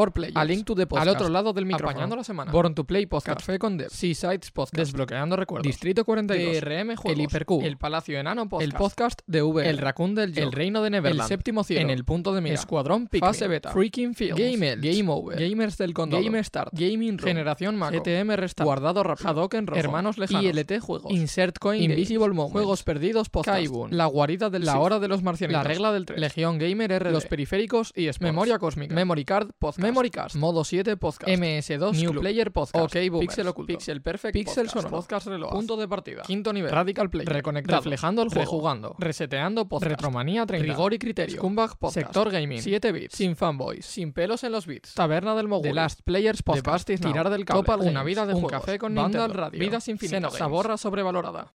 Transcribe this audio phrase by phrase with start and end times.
[0.00, 0.36] For Players.
[0.36, 1.08] A Link to the Podcast.
[1.08, 1.90] Al otro lado del micrófono.
[1.90, 2.52] Apañando la semana.
[2.52, 3.40] Born to Play Podcast.
[3.40, 3.90] Café con Dev.
[3.90, 4.76] Seasides Podcast.
[4.76, 5.66] Desbloqueando recuerdos.
[5.66, 6.60] Distrito 42.
[6.60, 7.04] DRM Juegos.
[7.06, 7.66] El Hipercube.
[7.66, 8.72] El Palacio Enano Podcast.
[8.72, 9.68] El podcast de V.
[9.68, 10.36] El Raccoon del.
[10.38, 11.28] El Reino de El Neverland.
[11.28, 11.82] Séptimo Cielo.
[11.82, 12.54] En el punto de mira.
[12.54, 13.28] Escuadrón Pikmin.
[13.28, 13.70] Fase Beta.
[13.70, 14.38] Freaking Fields.
[14.38, 14.82] Game Elch.
[14.82, 15.38] Game Over.
[15.38, 16.22] Gamers del Condado.
[16.22, 16.70] Game Start.
[16.72, 17.28] Gaming Room.
[17.28, 17.96] Generación Maco.
[17.96, 18.64] GTM Restart.
[18.66, 19.28] Guardado rápido.
[19.28, 19.78] Hadoken Rojo.
[19.78, 20.44] Hermanos lejanos.
[20.44, 21.12] ILT Juegos.
[21.12, 21.82] Insert Coin.
[21.82, 22.36] Invisible Games.
[22.36, 22.52] Moments.
[22.52, 23.56] Juegos perdidos podcast.
[23.56, 23.96] Kaibun.
[23.96, 25.62] La guarida del La hora de los marcianitos.
[25.62, 26.20] La regla del 3.
[26.20, 27.12] Legión Gamer RD.
[27.12, 28.20] Los periféricos y Sports.
[28.20, 28.94] Memoria cósmica.
[28.94, 29.80] Memory Card Podcast.
[29.80, 31.28] Memory Modo 7 Podcast.
[31.30, 32.22] MS2 New Club.
[32.22, 32.84] Player Podcast.
[32.84, 33.20] OK Boomers.
[33.28, 33.66] Pixel Oculto.
[33.66, 34.74] Pixel Perfect Pixel Podcast.
[34.74, 34.96] Sonoro.
[34.96, 35.50] Podcast Reload.
[35.52, 36.22] Punto de partida.
[36.22, 36.70] Quinto nivel.
[36.70, 37.26] Radical Play.
[37.26, 37.78] Reconectado.
[37.80, 38.40] Reflejando el juego.
[38.42, 38.96] Rejugando.
[38.98, 39.90] Reseteando Podcast.
[39.90, 40.66] Retromanía 30.
[40.66, 41.36] Rigor y criterio.
[41.38, 41.94] Scumbag Podcast.
[42.06, 42.60] Sector Gaming.
[42.62, 43.16] 7 bits.
[43.16, 43.84] Sin fanboys.
[43.86, 44.94] Sin pelos en los bits.
[44.94, 45.68] Taberna del Mogul.
[45.68, 46.88] The Last Players Podcast.
[46.90, 47.12] Now.
[47.12, 47.88] Tirar del cable.
[47.88, 48.60] Una vida de Un juegos.
[48.60, 49.42] café con Vandal Nintendo.
[49.42, 49.60] Radio.
[49.60, 50.34] Vidas infinitas.
[50.34, 51.52] Saborra sobrevalorada.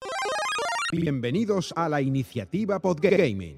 [0.92, 3.56] Bienvenidos a la iniciativa Podgaming.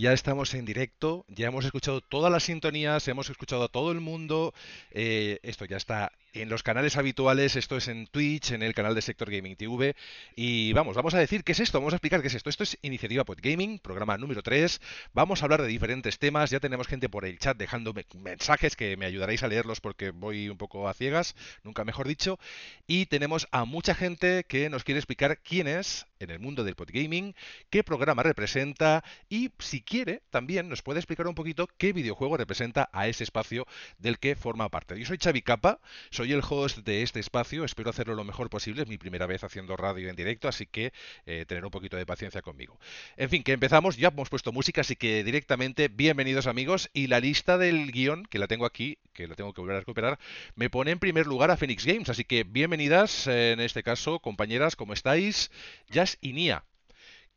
[0.00, 4.00] Ya estamos en directo, ya hemos escuchado todas las sintonías, hemos escuchado a todo el
[4.00, 4.52] mundo.
[4.90, 8.94] eh, esto ya está en los canales habituales, esto es en Twitch, en el canal
[8.94, 9.96] de Sector Gaming TV.
[10.34, 12.50] Y vamos, vamos a decir qué es esto, vamos a explicar qué es esto.
[12.50, 14.80] Esto es Iniciativa Podgaming, programa número 3.
[15.14, 18.96] Vamos a hablar de diferentes temas, ya tenemos gente por el chat dejándome mensajes que
[18.96, 22.38] me ayudaréis a leerlos porque voy un poco a ciegas, nunca mejor dicho.
[22.86, 26.74] Y tenemos a mucha gente que nos quiere explicar quién es en el mundo del
[26.74, 27.34] podgaming,
[27.70, 32.88] qué programa representa y si quiere también nos puede explicar un poquito qué videojuego representa
[32.92, 33.66] a ese espacio
[33.98, 34.98] del que forma parte.
[34.98, 35.80] Yo soy Xavi Capa,
[36.10, 39.44] soy el host de este espacio, espero hacerlo lo mejor posible, es mi primera vez
[39.44, 40.92] haciendo radio en directo, así que
[41.26, 42.78] eh, tener un poquito de paciencia conmigo.
[43.16, 47.20] En fin, que empezamos, ya hemos puesto música, así que directamente bienvenidos amigos y la
[47.20, 50.18] lista del guion, que la tengo aquí, que la tengo que volver a recuperar,
[50.54, 54.76] me pone en primer lugar a Phoenix Games, así que bienvenidas en este caso, compañeras,
[54.76, 55.50] ¿cómo estáis?
[55.90, 56.64] Jazz y Nia.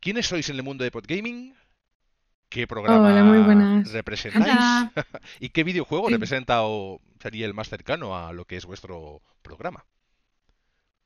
[0.00, 1.59] ¿Quiénes sois en el mundo de podgaming?
[2.50, 3.92] ¿Qué programa Hola, muy buenas.
[3.92, 4.54] representáis?
[4.54, 4.92] Hola.
[5.40, 6.12] ¿Y qué videojuego Sí.
[6.14, 9.86] representa o sería el más cercano a lo que es vuestro programa?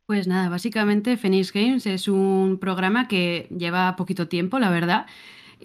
[0.07, 5.07] Pues nada, básicamente Phoenix Games es un programa que lleva poquito tiempo, la verdad.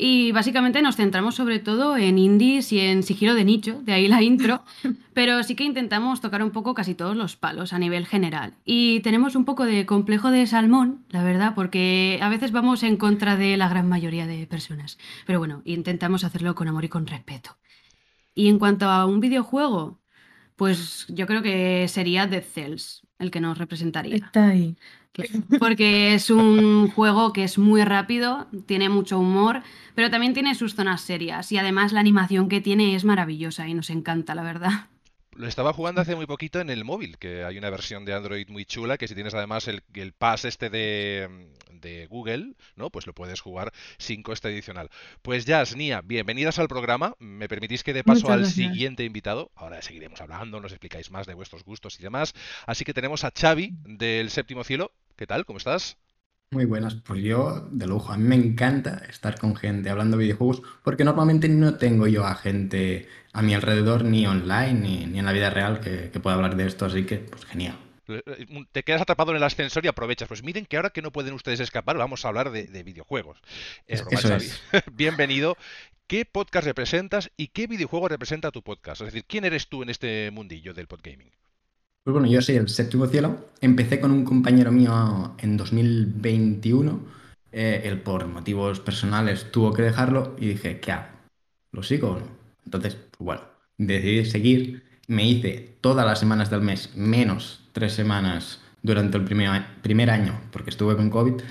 [0.02, 4.08] Y básicamente nos centramos sobre todo en indies y en sigilo de nicho, de ahí
[4.08, 4.64] la intro,
[5.14, 8.54] pero sí que intentamos tocar un poco casi todos los palos a nivel general.
[8.64, 12.96] Y tenemos un poco de complejo de salmón, la verdad, porque a veces vamos en
[12.96, 14.98] contra de la gran mayoría de personas.
[15.26, 17.58] Pero bueno, intentamos hacerlo con amor y con respeto.
[18.34, 20.00] Y en cuanto a un videojuego,
[20.56, 24.16] pues yo creo que sería Dead Cells el que nos representaría.
[24.16, 24.78] Está ahí.
[25.60, 29.64] Porque es un juego que es muy rápido, tiene mucho humor,
[29.96, 33.74] pero también tiene sus zonas serias y además la animación que tiene es maravillosa y
[33.74, 34.90] nos encanta, la verdad.
[35.40, 38.50] Lo estaba jugando hace muy poquito en el móvil, que hay una versión de Android
[38.50, 42.90] muy chula, que si tienes además el, el pass este de, de Google, ¿no?
[42.90, 44.90] Pues lo puedes jugar sin coste adicional.
[45.22, 47.16] Pues Jazz, Nia, bienvenidas al programa.
[47.20, 48.70] ¿Me permitís que dé paso Muchas al gracias.
[48.70, 49.50] siguiente invitado?
[49.56, 52.34] Ahora seguiremos hablando, nos explicáis más de vuestros gustos y demás.
[52.66, 54.92] Así que tenemos a Xavi del Séptimo Cielo.
[55.16, 55.46] ¿Qué tal?
[55.46, 55.96] ¿Cómo estás?
[56.52, 58.12] Muy buenas, pues yo de lujo.
[58.12, 62.26] A mí me encanta estar con gente hablando de videojuegos porque normalmente no tengo yo
[62.26, 66.20] a gente a mi alrededor ni online ni, ni en la vida real que, que
[66.20, 67.78] pueda hablar de esto, así que pues genial.
[68.08, 70.28] Eh, eh, Te quedas atrapado en el ascensor y aprovechas.
[70.28, 73.40] Pues miren que ahora que no pueden ustedes escapar, vamos a hablar de, de videojuegos.
[73.86, 74.64] Es broma, eso es.
[74.92, 75.56] Bienvenido.
[76.08, 79.02] ¿Qué podcast representas y qué videojuego representa tu podcast?
[79.02, 81.30] Es decir, ¿quién eres tú en este mundillo del podgaming?
[82.04, 83.38] Pues bueno, yo soy el séptimo cielo.
[83.62, 87.00] Empecé con un compañero mío en 2021.
[87.52, 91.08] Eh, él por motivos personales tuvo que dejarlo y dije, ¿qué hago?
[91.72, 92.28] ¿Lo sigo o no?
[92.66, 93.42] Entonces, pues bueno,
[93.78, 94.84] decidí seguir.
[95.08, 100.40] Me hice todas las semanas del mes, menos tres semanas durante el primer, primer año,
[100.52, 101.42] porque estuve con COVID.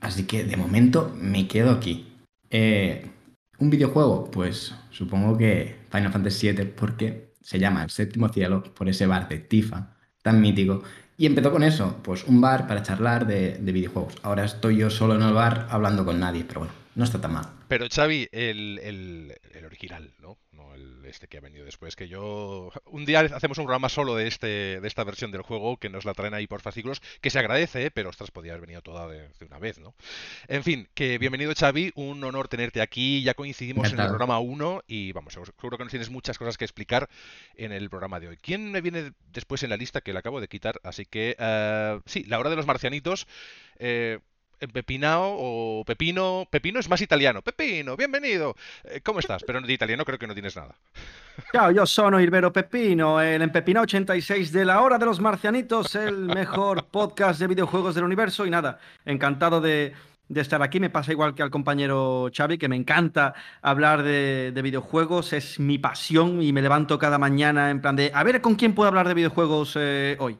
[0.00, 2.06] Así que de momento me quedo aquí.
[2.50, 3.10] Eh,
[3.58, 4.30] ¿Un videojuego?
[4.30, 9.26] Pues supongo que Final Fantasy VII, porque se llama El Séptimo Cielo, por ese bar
[9.26, 10.82] de Tifa tan mítico.
[11.16, 14.16] Y empezó con eso, pues un bar para charlar de, de videojuegos.
[14.22, 17.32] Ahora estoy yo solo en el bar hablando con nadie, pero bueno, no está tan
[17.32, 17.46] mal.
[17.68, 20.36] Pero Xavi, el, el- el original, ¿no?
[20.52, 21.94] No el este que ha venido después.
[21.96, 22.70] Que yo.
[22.86, 26.04] Un día hacemos un programa solo de este, de esta versión del juego, que nos
[26.04, 27.90] la traen ahí por fascículos, que se agradece, ¿eh?
[27.92, 29.94] pero ostras, podía haber venido toda de, de una vez, ¿no?
[30.48, 33.22] En fin, que bienvenido Xavi, un honor tenerte aquí.
[33.22, 36.58] Ya coincidimos en el programa 1 y vamos, seguro seguro que nos tienes muchas cosas
[36.58, 37.08] que explicar
[37.54, 38.36] en el programa de hoy.
[38.38, 40.80] ¿Quién me viene después en la lista que le acabo de quitar?
[40.82, 43.26] Así que, eh, sí, la hora de los marcianitos.
[43.78, 44.18] eh,
[44.66, 46.46] Pepinao o Pepino.
[46.50, 47.42] Pepino es más italiano.
[47.42, 48.56] Pepino, bienvenido.
[48.84, 49.44] Eh, ¿Cómo estás?
[49.44, 50.74] Pero de italiano creo que no tienes nada.
[51.52, 55.94] Ciao, io sono il vero Peppino, el Empepino 86 de la Hora de los Marcianitos,
[55.94, 58.44] el mejor podcast de videojuegos del universo.
[58.44, 59.92] Y nada, encantado de,
[60.34, 60.80] estar aquí.
[60.80, 65.32] Me pasa igual que al compañero Xavi, que me encanta hablar de, de, videojuegos.
[65.32, 68.74] Es mi pasión y me levanto cada mañana en plan de a ver con quién
[68.74, 70.38] puedo hablar de videojuegos eh, hoy.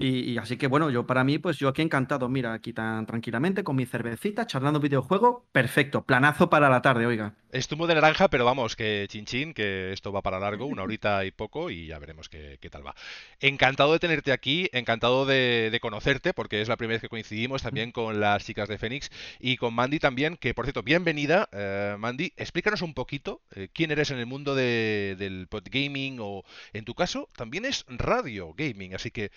[0.00, 3.62] Y, así que bueno, yo para mí, pues yo aquí encantado, mira, aquí tan tranquilamente
[3.62, 7.34] con mi cervecita, charlando videojuego, perfecto, planazo para la tarde, oiga.
[7.52, 10.82] Es zumo de naranja, pero vamos, que chin chin, que esto va para largo, una
[10.84, 12.94] horita y poco, y ya veremos qué, tal va.
[13.40, 17.92] Encantado de tenerte aquí, encantado de, conocerte, porque es la primera vez que coincidimos también
[17.92, 21.50] con las chicas de Fénix y con Mandy también, que por cierto, bienvenida.
[21.52, 26.86] Eh, Mandy, explícanos un poquito eh, quién eres en el mundo del podgaming o, en
[26.86, 29.30] tu caso, también es radio gaming, así que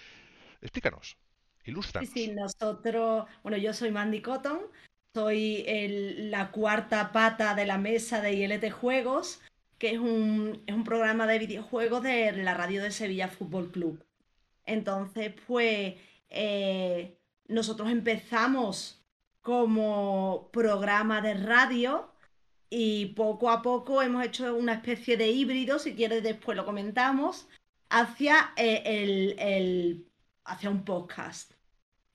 [0.64, 1.18] Explícanos,
[1.66, 2.02] ilustra.
[2.02, 4.62] Sí, sí, nosotros, bueno, yo soy Mandy Cotton,
[5.14, 5.66] soy
[6.30, 9.42] la cuarta pata de la mesa de ILT Juegos,
[9.78, 14.02] que es un, es un programa de videojuegos de la radio de Sevilla Fútbol Club.
[14.66, 15.96] Entonces, pues,
[16.30, 17.18] eh,
[17.50, 19.04] nosotros empezamos
[19.42, 22.10] como programa de radio
[22.70, 27.50] y poco a poco hemos hecho una especie de híbrido, si quieres después lo comentamos,
[27.90, 30.06] hacia eh, el
[30.46, 31.54] hacia un podcast.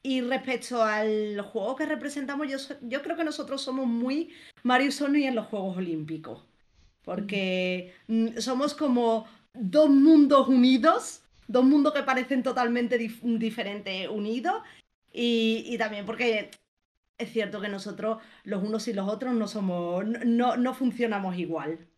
[0.02, 4.32] Y respecto al juego que representamos, yo, yo creo que nosotros somos muy
[4.62, 6.44] Mario Sony en los Juegos Olímpicos.
[7.02, 7.94] Porque
[8.38, 14.62] somos como dos mundos unidos, dos mundos que parecen totalmente diferentes unidos.
[15.12, 16.50] Y, y, también porque
[17.16, 20.04] es cierto que nosotros, los unos y los otros, no somos.
[20.06, 21.88] no, no funcionamos igual.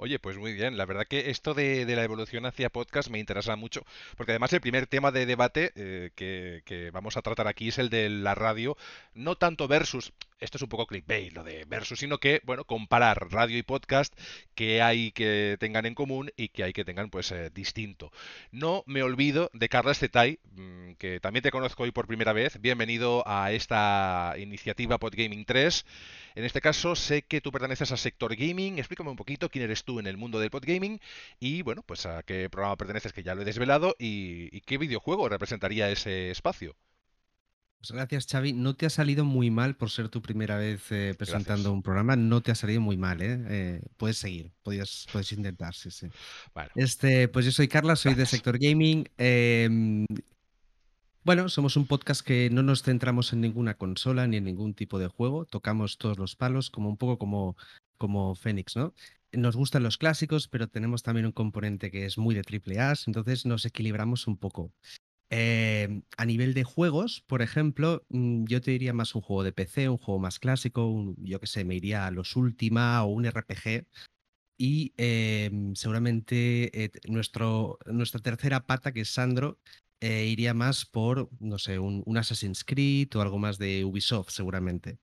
[0.00, 0.76] Oye, pues muy bien.
[0.76, 3.84] La verdad que esto de, la evolución hacia podcast me interesa mucho,
[4.16, 7.90] porque además el primer tema de debate eh, que, vamos a tratar aquí es el
[7.90, 8.76] de la radio,
[9.14, 13.30] no tanto versus, esto es un poco clickbait, lo de versus, sino que, bueno, comparar
[13.30, 14.14] radio y podcast,
[14.54, 18.12] que hay que tengan en común y que hay que tengan, pues, eh, distinto.
[18.52, 22.60] No me olvido de Carlos Zetay, mm, que también te conozco hoy por primera vez.
[22.60, 25.84] Bienvenido a esta iniciativa Podgaming 3.
[26.34, 28.78] En este caso, sé que tú perteneces al sector gaming.
[28.78, 31.00] Explícame un poquito quién eres tú en el mundo del podgaming
[31.40, 35.28] y, bueno, pues a qué programa perteneces, que ya lo he desvelado, y, qué videojuego
[35.28, 36.76] representaría ese espacio.
[37.78, 38.54] Pues gracias, Xavi.
[38.54, 42.16] No te ha salido muy mal por ser tu primera vez eh, presentando un programa.
[42.16, 43.38] No te ha salido muy mal, ¿eh?
[43.48, 46.08] eh puedes seguir, puedes, puedes intentar, sí, sí.
[46.74, 49.08] Este, pues yo soy Carla, soy de Sector Gaming.
[49.16, 50.06] Em,
[51.22, 54.98] bueno, somos un podcast que no nos centramos en ninguna consola ni en ningún tipo
[54.98, 55.44] de juego.
[55.44, 57.56] Tocamos todos los palos, como un poco como,
[57.96, 58.92] como Fénix, ¿no?
[59.30, 62.94] Nos gustan los clásicos, pero tenemos también un componente que es muy de triple A,
[63.06, 64.72] entonces nos equilibramos un poco.
[65.30, 69.52] Em, a nivel de juegos, por ejemplo, mm, yo te diría más un juego de
[69.52, 73.26] PC, un juego más clásico, yo que sé, me iría a los Ultima o un
[73.26, 73.86] RPG.
[74.58, 79.58] Y em, seguramente eh, nuestro, nuestra tercera pata, que es Sandro,
[80.00, 84.98] eh, iría más por, no sé, un, Assassin's Creed o algo más de Ubisoft, seguramente.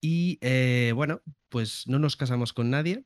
[0.00, 3.04] Y eh, bueno, pues no nos casamos con nadie.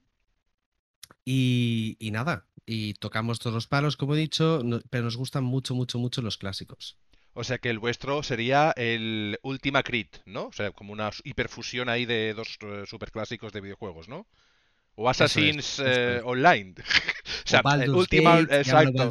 [1.25, 5.99] Y, nada, y tocamos todos los palos, como he dicho, pero nos gustan mucho, mucho,
[5.99, 6.97] mucho los clásicos.
[7.35, 10.47] O sea que el vuestro sería el Ultima Creed, ¿no?
[10.47, 14.26] O sea, como una hiperfusión ahí de dos eh, superclásicos de videojuegos, ¿no?
[14.95, 15.81] O Assassin's
[16.25, 16.75] Online.
[17.45, 19.11] o sea, última, exacto.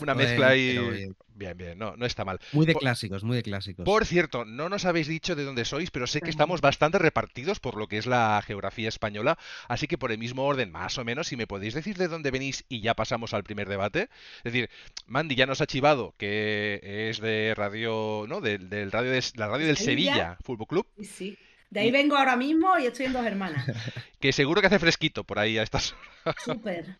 [0.00, 1.08] una mezcla ahí.
[1.36, 2.40] Bien, bien, no, no está mal.
[2.52, 3.84] Muy de clásicos, muy de clásicos.
[3.84, 7.60] Por cierto, no nos habéis dicho de dónde sois, pero sé que estamos bastante repartidos
[7.60, 9.36] por lo que es la geografía española,
[9.68, 12.30] así que por el mismo orden, más o menos, si me podéis decir de dónde
[12.30, 14.08] venís y ya pasamos al primer debate.
[14.38, 14.70] Es decir,
[15.06, 18.40] Mandy ya nos ha chivado que es de radio, ¿no?
[18.40, 20.86] Del, radio de, la radio del Sevilla Fútbol Club.
[21.02, 21.36] Sí.
[21.70, 23.66] De ahí vengo ahora mismo y estoy en Dos Hermanas.
[24.20, 25.94] que seguro que hace fresquito por ahí a estas
[26.24, 26.36] horas.
[26.44, 26.98] Súper.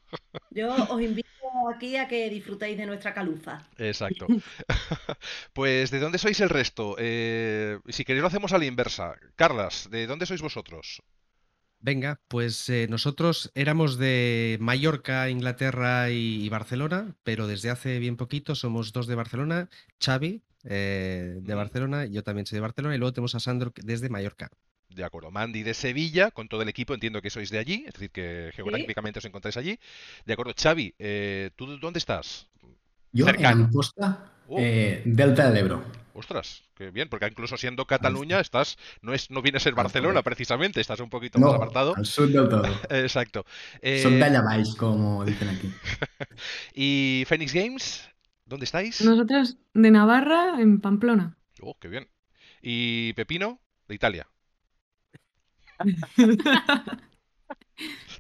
[0.51, 1.29] Yo os invito
[1.75, 3.67] aquí a que disfrutéis de nuestra caluza.
[3.79, 4.27] Exacto.
[5.53, 6.97] pues, ¿de dónde sois el resto?
[6.99, 9.17] Eh, si queréis lo hacemos a la inversa.
[9.37, 11.03] Carlas, ¿de dónde sois vosotros?
[11.79, 18.55] Venga, pues eh, nosotros éramos de Mallorca, Inglaterra y, Barcelona, pero desde hace bien poquito
[18.55, 19.69] somos dos de Barcelona,
[20.01, 24.09] Xavi eh, de Barcelona, yo también soy de Barcelona y luego tenemos a Sandro desde
[24.09, 24.51] Mallorca.
[24.89, 27.95] De acuerdo, Mandy de Sevilla, con todo el equipo, entiendo que sois de allí, es
[27.95, 29.79] decir, que geográficamente os encontráis allí.
[30.25, 32.49] De acuerdo, Xavi, eh, ¿tú dónde estás?
[33.13, 34.57] Yo en Amposta, oh.
[34.59, 35.85] eh, Delta del Ebro.
[36.15, 40.23] Ostras, qué bien, porque incluso siendo Cataluña estás, no es, no viene a ser Barcelona
[40.23, 41.95] precisamente, estás un poquito más apartado.
[41.95, 42.65] Al sur del todo.
[42.91, 43.45] Exacto.
[44.03, 45.71] Son de como dicen aquí.
[46.75, 48.16] ¿Y Phoenix Games?
[48.47, 49.05] ¿Dónde estáis?
[49.05, 51.37] Nosotros de Navarra, en Pamplona.
[51.61, 52.09] Oh, qué bien.
[52.63, 53.59] ¿Y Pepino?
[53.89, 54.29] De Italia.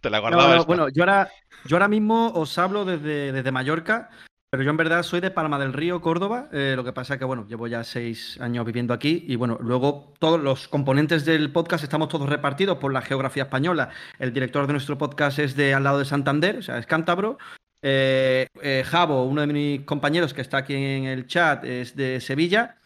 [0.00, 0.64] Te la guardaba.
[0.64, 1.30] bueno, yo ahora,
[1.64, 4.11] yo ahora mismo os hablo desde, desde Mallorca,
[4.50, 6.49] Pero yo en verdad soy de Palma del Río, Córdoba.
[6.52, 9.59] Eh, lo que pasa es que, bueno, llevo ya seis años viviendo aquí y, bueno,
[9.61, 13.90] luego todos los componentes del podcast estamos todos repartidos por la geografía española.
[14.18, 17.38] El director de nuestro podcast es de al lado de Santander, o sea, es cántabro.
[17.83, 22.21] Eh, eh, Javo, uno de mis compañeros que está aquí en el chat, es de
[22.21, 22.76] Sevilla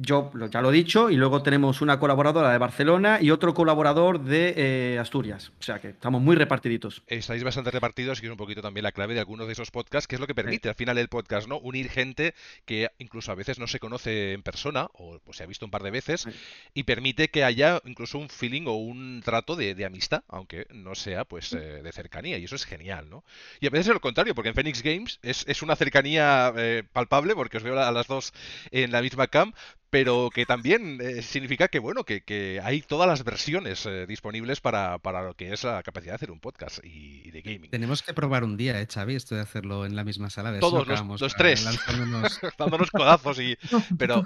[0.00, 4.20] yo ya lo he dicho, y luego tenemos una colaboradora de Barcelona y otro colaborador
[4.22, 5.52] de eh, Asturias.
[5.60, 7.02] O sea que estamos muy repartiditos.
[7.06, 10.06] Estáis bastante repartidos y es un poquito también la clave de algunos de esos podcasts,
[10.06, 11.58] que es lo que permite al final el podcast, ¿no?
[11.58, 15.46] Unir gente que incluso a veces no se conoce en persona o pues, se ha
[15.46, 16.26] visto un par de veces
[16.72, 21.24] y permite que haya incluso un feeling o un trato de, amistad, aunque no sea
[21.24, 22.38] pues eh, de cercanía.
[22.38, 23.24] Y eso es genial, ¿no?
[23.60, 27.34] Y a veces es lo contrario, porque en Phoenix Games es, una cercanía eh, palpable,
[27.34, 28.32] porque os veo a las dos
[28.70, 29.52] en la misma cam,
[29.90, 34.98] pero que también eh, significa que bueno que, hay todas las versiones eh, disponibles para,
[35.22, 37.70] lo que es la capacidad de hacer un podcast y, de gaming.
[37.70, 39.16] Tenemos que probar un día, ¿eh, Xavi?
[39.16, 40.52] Esto de hacerlo en la misma sala.
[40.52, 41.64] De Todos los, tres,
[42.58, 43.56] dándonos codazos y...
[43.98, 44.24] Pero,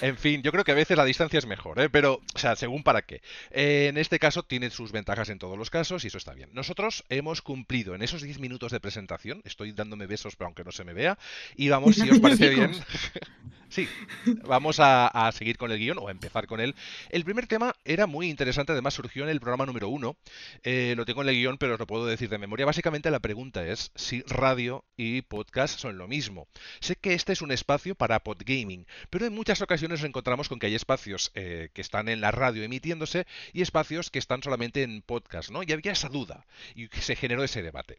[0.00, 1.90] en fin, yo creo que a veces la distancia es mejor, ¿eh?
[1.90, 3.20] Pero, o sea, según para qué.
[3.50, 6.50] en este caso tiene sus ventajas en todos los casos y eso está bien.
[6.52, 10.72] Nosotros hemos cumplido en esos 10 minutos de presentación, estoy dándome besos pero aunque no
[10.72, 11.18] se me vea,
[11.56, 12.72] y vamos, si os parece bien...
[13.68, 13.88] sí,
[14.44, 16.74] vamos a a, seguir con el guion o a empezar con él.
[17.10, 20.16] El primer tema era muy interesante, además surgió en el programa número uno.
[20.62, 22.66] Eh, lo tengo en el guion, pero os lo puedo decir de memoria.
[22.66, 26.48] Básicamente la pregunta es si radio y podcast son lo mismo.
[26.80, 30.58] Sé que este es un espacio para podgaming, pero en muchas ocasiones nos encontramos con
[30.58, 34.82] que hay espacios eh, que están en la radio emitiéndose y espacios que están solamente
[34.82, 35.62] en podcast, ¿no?
[35.62, 37.98] Y había esa duda y se generó ese debate.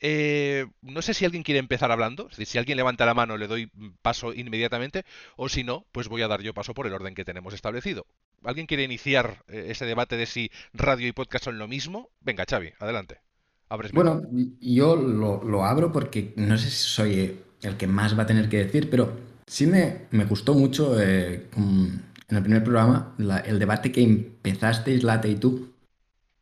[0.00, 3.36] Eh, no sé si alguien quiere empezar hablando, es decir, si alguien levanta la mano
[3.36, 3.70] le doy
[4.02, 5.04] paso inmediatamente,
[5.36, 8.06] o si no, pues voy a dar yo paso por el orden que tenemos establecido.
[8.44, 12.10] ¿Alguien quiere iniciar eh, ese debate de si radio y podcast son lo mismo?
[12.20, 13.20] Venga, Xavi, adelante.
[13.92, 14.22] bueno,
[14.60, 18.64] yo lo, abro porque no sé si soy el que más va a tener que
[18.64, 23.14] decir, pero sí me, gustó mucho eh, en el primer programa
[23.46, 25.72] el debate que empezasteis, Late y tú.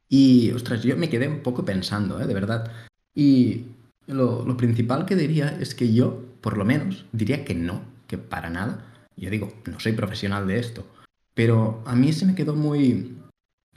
[0.09, 2.73] Y, ostras, yo me quedé un poco pensando, eh, de verdad.
[3.15, 3.67] Y
[4.07, 8.51] lo principal que diría es que yo, por lo menos, diría que no, que para
[8.51, 8.90] nada.
[9.21, 10.87] Yo digo, no soy profesional de esto,
[11.35, 13.19] pero a mí se me quedó muy...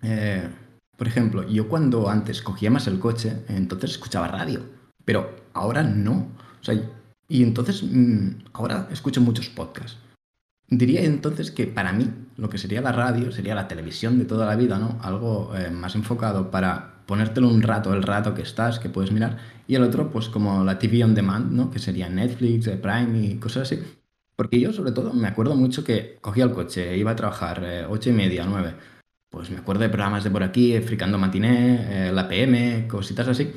[0.02, 0.50] Eh,
[0.98, 4.62] por ejemplo, yo cuando antes cogía más el coche, entonces escuchaba radio,
[5.04, 6.32] pero ahora no.
[6.62, 6.76] O sea,
[7.28, 9.98] y entonces mm, ahora escucho muchos podcasts.
[10.70, 14.46] Diría entonces que para mí lo que sería la radio sería la televisión de toda
[14.46, 14.98] la vida, ¿no?
[15.02, 19.38] Algo eh, más enfocado para ponértelo un rato, el rato que estás, que puedes mirar,
[19.68, 21.70] y el otro pues como la TV on demand, ¿no?
[21.70, 23.84] Que sería Netflix, eh, Prime y cosas así.
[24.36, 27.86] Porque yo, sobre todo, me acuerdo mucho que cogía el coche, iba a trabajar eh,
[27.88, 28.76] ocho y media, nueve.
[29.30, 33.52] Pues me acuerdo de programas de por aquí, Fricando Matiné, eh, la PM, cositas así,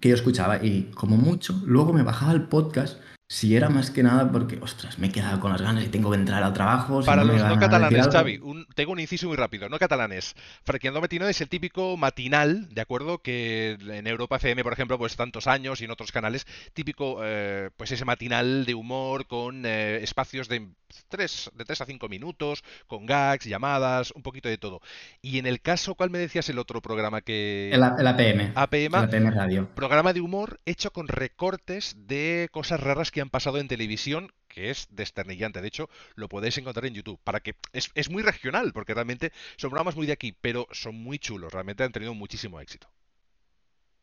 [0.00, 0.64] que yo escuchaba.
[0.64, 4.98] Y como mucho, luego me bajaba el podcast si era más que nada porque, ostras,
[4.98, 7.02] me he quedado con las ganas y tengo que entrar al trabajo.
[7.02, 8.40] Para los no catalanes, Xavi,
[8.74, 9.68] tengo un inciso muy rápido.
[9.68, 10.34] No catalanes.
[10.62, 13.18] Frequendo Matino es el típico matinal, ¿de acuerdo?
[13.22, 17.70] Que en Europa FM, por ejemplo, pues tantos años y en otros canales, típico, eh,
[17.76, 20.68] pues ese matinal de humor con eh, espacios de
[21.08, 24.80] 3, de 3 a 5 minutos, con gags, llamadas, un poquito de todo.
[25.22, 27.70] Y en el caso, ¿cuál me decías el otro programa que...
[27.72, 28.52] El, APM.
[28.54, 28.94] APM.
[28.94, 29.74] El APM Radio.
[29.74, 34.70] Programa de humor hecho con recortes de cosas raras que han pasado en televisión que
[34.70, 35.62] es desternillante.
[35.62, 37.20] De hecho, lo podéis encontrar en YouTube.
[37.22, 40.96] Para que es, es, muy regional, porque realmente son programas muy de aquí, pero son
[40.96, 41.52] muy chulos.
[41.52, 42.88] Realmente han tenido muchísimo éxito.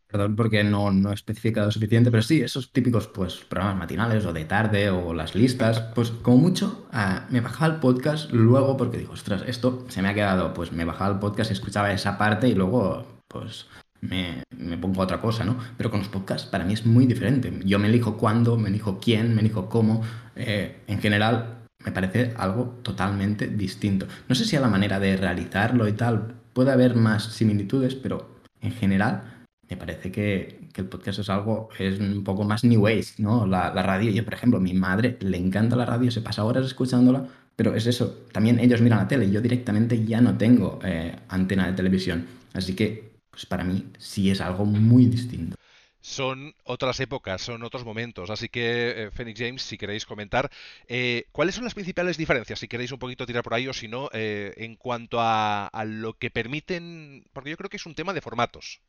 [0.07, 4.33] Perdón porque no, no he especificado suficiente, pero sí, esos típicos pues, programas matinales o
[4.33, 8.97] de tarde o las listas, pues como mucho ah, me bajaba el podcast luego porque
[8.97, 12.49] digo, ostras, esto se me ha quedado, pues me bajaba el podcast escuchaba esa parte
[12.49, 13.67] y luego pues
[14.01, 14.43] me,
[14.77, 15.57] pongo a otra cosa, ¿no?
[15.77, 17.53] Pero con los podcasts para mí es muy diferente.
[17.63, 20.01] Yo me elijo cuándo, me elijo quién, me elijo cómo.
[20.35, 24.07] Eh, en general me parece algo totalmente distinto.
[24.27, 28.39] No sé si a la manera de realizarlo y tal puede haber más similitudes, pero
[28.59, 33.13] en general me parece que, el podcast es algo, es un poco más new age,
[33.19, 33.45] ¿no?
[33.45, 37.27] La, radio, yo por ejemplo, mi madre le encanta la radio, se pasa horas escuchándola,
[37.55, 41.67] pero es eso, también ellos miran la tele, yo directamente ya no tengo eh, antena
[41.67, 45.57] de televisión, así que pues para mí sí es algo muy distinto
[46.03, 48.31] son otras épocas, son otros momentos.
[48.31, 50.49] Así que, eh, Phoenix James, si queréis comentar,
[50.87, 52.57] eh, ¿cuáles son las principales diferencias?
[52.57, 56.31] Si queréis un poquito tirar por ahí o si no, en cuanto a, lo que
[56.31, 58.81] permiten, porque yo creo que es un tema de formatos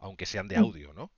[0.00, 0.62] aunque sean de mm.
[0.62, 1.10] audio, ¿no?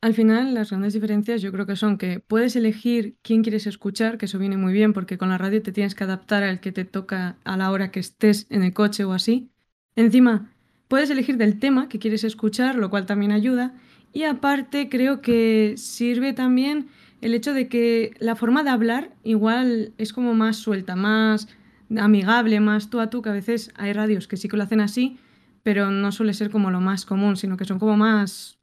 [0.00, 4.16] Al final, las grandes diferencias yo creo que son que puedes elegir quién quieres escuchar,
[4.16, 6.70] que eso viene muy bien porque con la radio te tienes que adaptar al que
[6.70, 9.50] te toca a la hora que estés en el coche o así.
[9.96, 10.54] Encima,
[10.88, 13.74] puedes elegir del tema que quieres escuchar, lo cual también ayuda.
[14.12, 16.88] Y aparte, creo que sirve también
[17.20, 21.48] el hecho de que la forma de hablar igual es como más suelta, más
[21.96, 24.80] amigable, más tú a tú, que a veces hay radios que sí que lo hacen
[24.80, 25.18] así,
[25.62, 28.58] pero no suele ser como lo más común, sino que son como más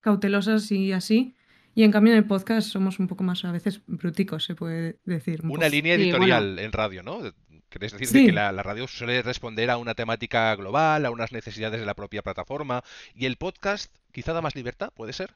[0.00, 1.34] cautelosas y así.
[1.74, 4.98] Y en cambio en el podcast somos un poco más a veces bruticos, se puede
[5.04, 5.42] decir.
[5.44, 7.20] Una línea editorial en radio, ¿no?
[7.68, 11.86] ¿Querés decir que la, radio suele responder a una temática global, a unas necesidades de
[11.86, 12.82] la propia plataforma?
[13.14, 14.90] ¿Y el podcast quizá da más libertad?
[14.94, 15.34] ¿Puede ser?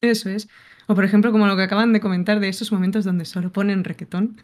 [0.00, 0.48] Eso es.
[0.88, 3.84] O por ejemplo, como lo que acaban de comentar de esos momentos donde solo ponen
[3.84, 4.42] requetón.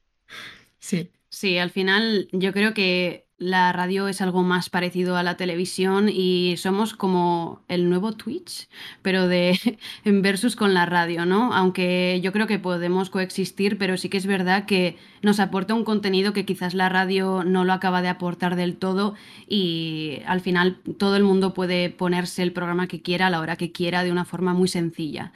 [0.78, 1.10] sí.
[1.32, 6.08] Sí, al final yo creo que la radio es algo más parecido a la televisión
[6.08, 8.68] y somos como el nuevo Twitch,
[9.02, 9.58] pero de
[10.04, 11.52] en versus con la radio, ¿no?
[11.52, 15.84] Aunque yo creo que podemos coexistir, pero sí que es verdad que nos aporta un
[15.84, 19.14] contenido que quizás la radio no lo acaba de aportar del todo
[19.48, 23.56] y al final todo el mundo puede ponerse el programa que quiera a la hora
[23.56, 25.32] que quiera de una forma muy sencilla.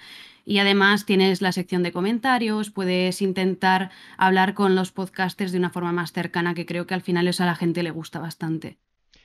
[0.49, 5.71] Y además tienes la sección de comentarios, puedes intentar hablar con los podcasters de una
[5.71, 8.79] forma más cercana, que creo que al final eso a la gente le gusta bastante.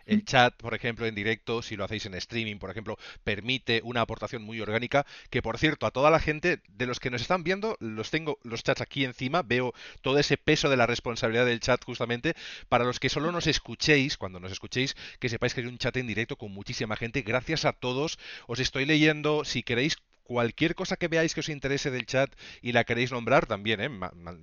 [0.08, 4.02] El chat, por ejemplo, en directo, si lo hacéis en streaming, por ejemplo, permite una
[4.02, 7.44] aportación muy orgánica, que por cierto, a toda la gente de los que nos están
[7.44, 11.60] viendo, los tengo los chats aquí encima, veo todo ese peso de la responsabilidad del
[11.60, 12.34] chat justamente,
[12.68, 15.96] para los que solo nos escuchéis, cuando nos escuchéis, que sepáis que hay un chat
[15.98, 19.98] en directo con muchísima gente, gracias a todos, os estoy leyendo, si queréis
[20.32, 22.32] cualquier cosa que veáis que os interese del chat
[22.62, 23.90] y la queréis nombrar, también, ¿eh?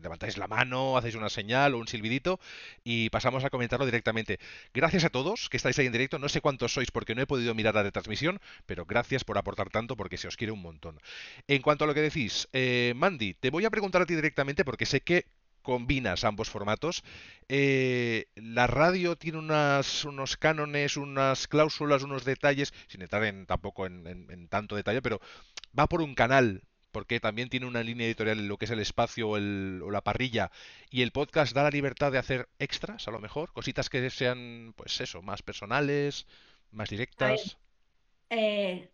[0.02, 2.38] levantáis la mano, hacéis una señal o un silbidito
[2.84, 4.38] y pasamos a comentarlo directamente.
[4.74, 6.18] Gracias a todos que estáis ahí en directo.
[6.18, 9.70] No sé cuántos sois porque no he podido mirar la retransmisión, pero gracias por aportar
[9.70, 11.00] tanto porque se os quiere un montón.
[11.46, 14.66] En cuanto a lo que decís, eh, Mandy, te voy a preguntar a ti directamente
[14.66, 15.24] porque sé que
[15.68, 17.04] combinas ambos formatos.
[17.50, 23.84] Eh, la radio tiene unas, unos cánones, unas cláusulas, unos detalles, sin entrar en, tampoco
[23.84, 25.20] en, tanto detalle, pero
[25.78, 28.78] va por un canal, porque también tiene una línea editorial en lo que es el
[28.78, 30.50] espacio o la parrilla,
[30.88, 34.72] y el podcast da la libertad de hacer extras, a lo mejor, cositas que sean,
[34.74, 36.26] pues eso, más personales,
[36.70, 37.58] más directas.
[38.30, 38.88] Eh,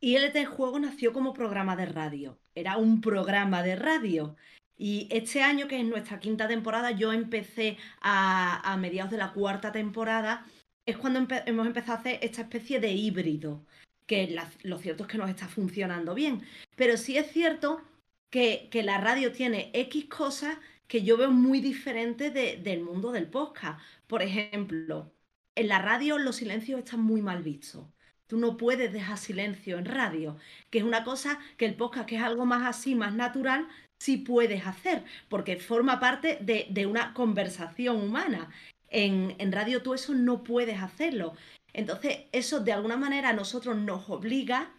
[0.00, 2.38] ILT Juego nació como programa de radio.
[2.54, 4.36] Era un programa de radio.
[4.82, 9.72] Y este año, que es nuestra quinta temporada, yo empecé a, mediados de la cuarta
[9.72, 10.46] temporada,
[10.86, 13.66] es cuando hemos empezado a hacer esta especie de híbrido,
[14.06, 16.46] que lo cierto es que nos está funcionando bien.
[16.76, 17.82] Pero sí es cierto
[18.30, 23.78] que, la radio tiene X cosas que yo veo muy diferentes del mundo del podcast.
[24.06, 25.12] Por ejemplo,
[25.56, 27.86] en la radio los silencios están muy mal vistos.
[28.26, 30.38] Tú no puedes dejar silencio en radio,
[30.70, 33.68] que es una cosa que el podcast, que es algo más así, más natural,
[34.00, 38.50] sí puedes hacer, porque forma parte de, una conversación humana.
[38.88, 41.34] En, radio tú eso no puedes hacerlo.
[41.72, 44.72] Entonces, eso de alguna manera a nosotros nos obliga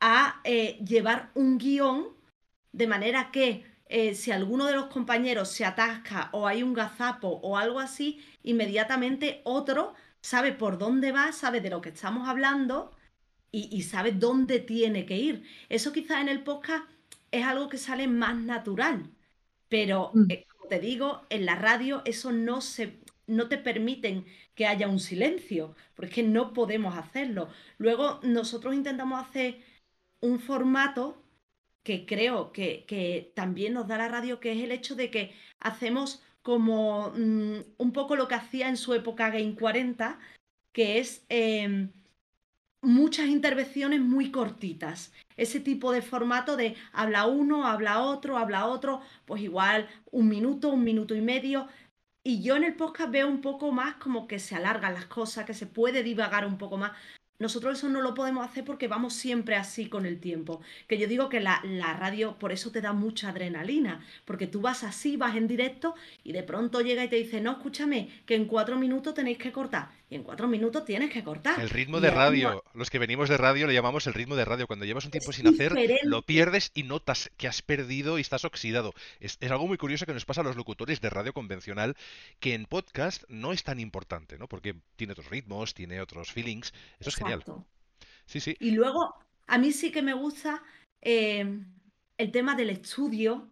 [0.00, 2.08] a eh, llevar un guion
[2.72, 7.40] de manera que eh, si alguno de los compañeros se atasca o hay un gazapo
[7.42, 12.92] o algo así, inmediatamente otro sabe por dónde va, sabe de lo que estamos hablando
[13.50, 15.44] y, y sabe dónde tiene que ir.
[15.68, 16.84] Eso quizás en el podcast
[17.30, 19.10] es algo que sale más natural.
[19.68, 20.30] Pero, mm.
[20.30, 24.88] eh, como te digo, en la radio eso no se no te permiten que haya
[24.88, 27.48] un silencio, porque es que no podemos hacerlo.
[27.78, 29.60] Luego nosotros intentamos hacer
[30.20, 31.22] un formato
[31.82, 36.22] que creo que, también nos da la radio, que es el hecho de que hacemos
[36.42, 40.18] como mm, un poco lo que hacía en su época Game 40,
[40.72, 41.92] que es em,
[42.82, 45.12] muchas intervenciones muy cortitas.
[45.36, 50.70] Ese tipo de formato de habla uno, habla otro, habla otro, pues igual un minuto,
[50.70, 51.68] un minuto y medio.
[52.22, 55.46] Y yo en el podcast veo un poco más como que se alargan las cosas,
[55.46, 56.92] que se puede divagar un poco más.
[57.38, 60.60] Nosotros eso no lo podemos hacer porque vamos siempre así con el tiempo.
[60.86, 61.62] Que yo digo que la,
[61.98, 66.32] radio por eso te da mucha adrenalina, porque tú vas así, vas en directo y
[66.32, 69.88] de pronto llega y te dice, no, escúchame, que en cuatro minutos tenéis que cortar.
[70.10, 71.60] Y en cuatro minutos tienes que cortar.
[71.60, 74.66] El ritmo de radio, los que venimos de radio le llamamos el ritmo de radio.
[74.66, 78.44] Cuando llevas un tiempo sin hacer, lo pierdes y notas que has perdido y estás
[78.44, 78.92] oxidado.
[79.20, 81.96] Es, algo muy curioso que nos pasa a los locutores de radio convencional,
[82.40, 84.48] que en podcast no es tan importante, ¿no?
[84.48, 86.74] Porque tiene otros ritmos, tiene otros feelings.
[86.98, 87.44] Eso es genial.
[88.26, 88.56] Sí, sí.
[88.58, 89.14] Y luego,
[89.46, 90.60] a mí sí que me gusta
[91.00, 91.56] eh,
[92.18, 93.48] el tema del estudio.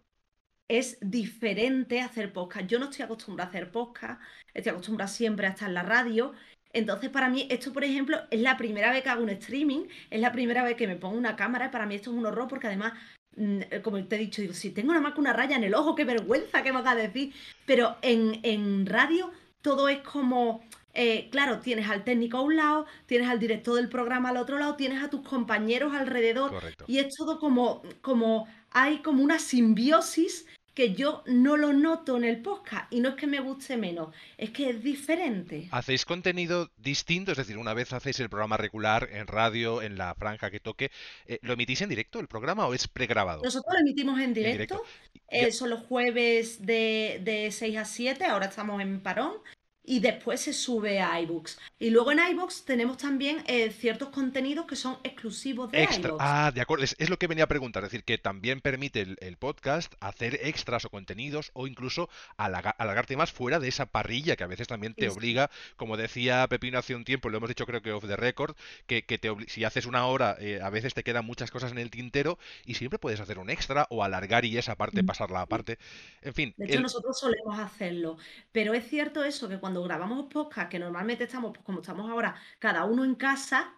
[0.68, 2.66] Es diferente hacer podcast.
[2.66, 4.20] Yo no estoy acostumbrada a hacer podcast,
[4.52, 6.32] estoy acostumbrada siempre a estar en la radio.
[6.74, 10.20] Entonces, para mí, esto, por ejemplo, es la primera vez que hago un streaming, es
[10.20, 12.48] la primera vez que me pongo una cámara y para mí esto es un horror
[12.48, 12.92] porque además
[13.36, 15.74] mm, como te he dicho, digo, si tengo nada más que una raya en el
[15.74, 17.32] ojo, qué vergüenza que me vas a decir.
[17.64, 19.30] Pero en, en radio
[19.62, 20.62] todo es como
[21.00, 24.58] eh, claro, tienes al técnico a un lado, tienes al director del programa al otro
[24.58, 26.52] lado, tienes a tus compañeros alrededor
[26.88, 30.46] y es todo como, como, hay como una simbiosis
[30.78, 34.14] que yo no lo noto en el podcast y no es que me guste menos,
[34.36, 35.66] es que es diferente.
[35.72, 37.32] ¿Hacéis contenido distinto?
[37.32, 40.92] Es decir, una vez hacéis el programa regular en radio, en la franja que toque,
[41.26, 43.42] eh, ¿lo emitís en directo el programa o es pregrabado?
[43.42, 44.84] Nosotros lo emitimos en directo,
[45.26, 49.32] eh, son los jueves de, de 6 a 7, ahora estamos en parón,
[49.88, 51.58] y después se sube a iBooks.
[51.78, 56.12] Y luego en iBooks tenemos también eh, ciertos contenidos que son exclusivos de Extra.
[56.20, 56.84] Ah, de acuerdo.
[56.84, 57.82] Es, lo que venía a preguntar.
[57.84, 63.32] Es decir, que también permite el, podcast hacer extras o contenidos o incluso alargarte más
[63.32, 67.04] fuera de esa parrilla que a veces también te obliga, como decía Pepino hace un
[67.04, 70.36] tiempo, lo hemos dicho creo que off the record, que, te si haces una hora,
[70.40, 73.48] eh, a veces te quedan muchas cosas en el tintero y siempre puedes hacer un
[73.48, 75.78] extra o alargar y esa parte pasarla aparte.
[76.22, 76.54] En fin.
[76.56, 78.18] De hecho, nosotros solemos hacerlo.
[78.50, 82.36] Pero es cierto eso, que cuando grabamos podcast, que normalmente estamos, pues, como estamos ahora,
[82.58, 83.74] cada uno en casa,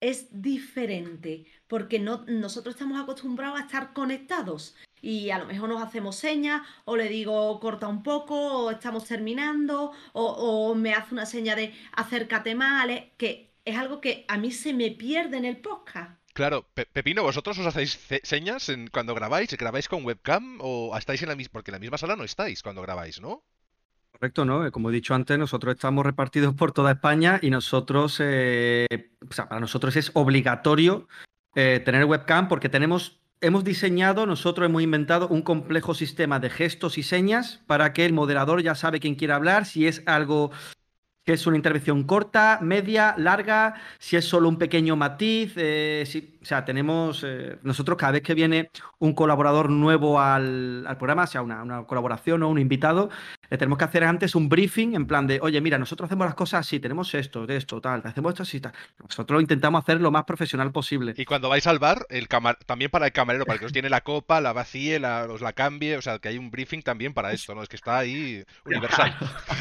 [0.00, 5.82] es diferente, porque no, nosotros estamos acostumbrados a estar conectados y a lo mejor nos
[5.82, 11.26] hacemos señas o le digo corta un poco o estamos terminando o, me hace una
[11.26, 15.58] seña de acércate más, que es algo que a mí se me pierde en el
[15.58, 16.18] podcast.
[16.32, 19.50] Claro, Pepino, ¿vosotros os hacéis señas en, cuando grabáis?
[19.56, 21.52] ¿Grabáis con webcam o estáis en la misma?
[21.52, 23.44] Porque en la misma sala no estáis cuando grabáis, ¿no?
[24.18, 24.66] Correcto, ¿no?
[24.66, 29.32] Eh, como he dicho antes, nosotros estamos repartidos por toda España y nosotros, eh, o
[29.32, 31.06] sea, para nosotros es obligatorio
[31.54, 36.98] eh, tener webcam porque tenemos, hemos diseñado, nosotros hemos inventado un complejo sistema de gestos
[36.98, 40.50] y señas para que el moderador ya sabe quién quiere hablar, si es algo
[41.24, 45.52] que es una intervención corta, media, larga, si es solo un pequeño matiz.
[45.56, 47.26] o sea, tenemos,
[47.62, 52.48] nosotros cada vez que viene un colaborador nuevo al, programa, sea una, una, colaboración o
[52.48, 53.10] un invitado,
[53.50, 56.34] le tenemos que hacer antes un briefing en plan de, oye, mira, nosotros hacemos las
[56.34, 58.72] cosas así, tenemos esto, de esto, tal, hacemos esto así, tal.
[58.98, 61.14] Nosotros lo intentamos hacer lo más profesional posible.
[61.16, 62.28] Y cuando vais al bar, el
[62.66, 65.52] también para el camarero, para que os tiene la copa, la vacíe, la, os la
[65.52, 67.62] cambie, o sea, que hay un briefing también para esto, ¿no?
[67.62, 69.14] Es que está ahí universal.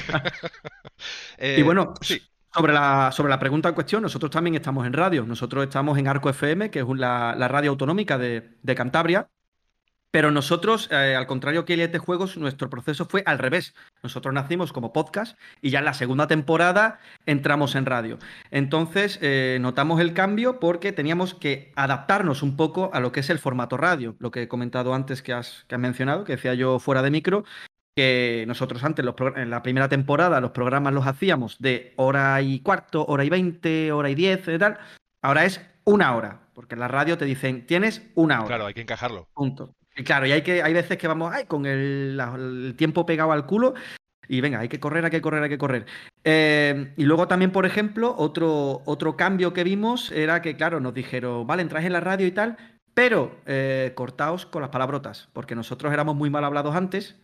[1.40, 2.22] y bueno, eh,
[2.58, 5.26] Sobre la, sobre la pregunta en cuestión, nosotros también estamos en radio.
[5.28, 9.30] Nosotros estamos en Arco FM, que es la, la radio autonómica de, de Cantabria.
[10.10, 13.76] Pero nosotros, eh, al contrario que Elite Juegos, nuestro proceso fue al revés.
[14.02, 18.18] Nosotros nacimos como podcast y ya en la segunda temporada entramos en radio.
[18.50, 23.30] Entonces, eh, notamos el cambio porque teníamos que adaptarnos un poco a lo que es
[23.30, 24.16] el formato radio.
[24.18, 27.12] Lo que he comentado antes que has, que has mencionado, que decía yo fuera de
[27.12, 27.44] micro,
[27.98, 29.04] que nosotros antes,
[29.38, 33.92] en la primera temporada, los programas los hacíamos de hora y cuarto, hora y veinte,
[33.92, 34.78] hora y diez, y tal.
[35.24, 38.48] Ahora es una hora, porque en la radio te dicen, tienes una hora.
[38.50, 39.28] Claro, hay que encajarlo.
[39.34, 39.74] Punto.
[40.06, 43.74] Claro, y hay, que, hay veces que vamos ay, con el, tiempo pegado al culo
[44.28, 45.88] y venga, hay que correr, hay que correr, hay que correr.
[46.24, 50.94] Eh, y luego también, por ejemplo, otro, otro cambio que vimos era que, claro, nos
[50.94, 52.58] dijeron, vale, entráis en la radio y tal,
[52.94, 57.16] pero eh, cortaos con las palabrotas, porque nosotros éramos muy mal hablados antes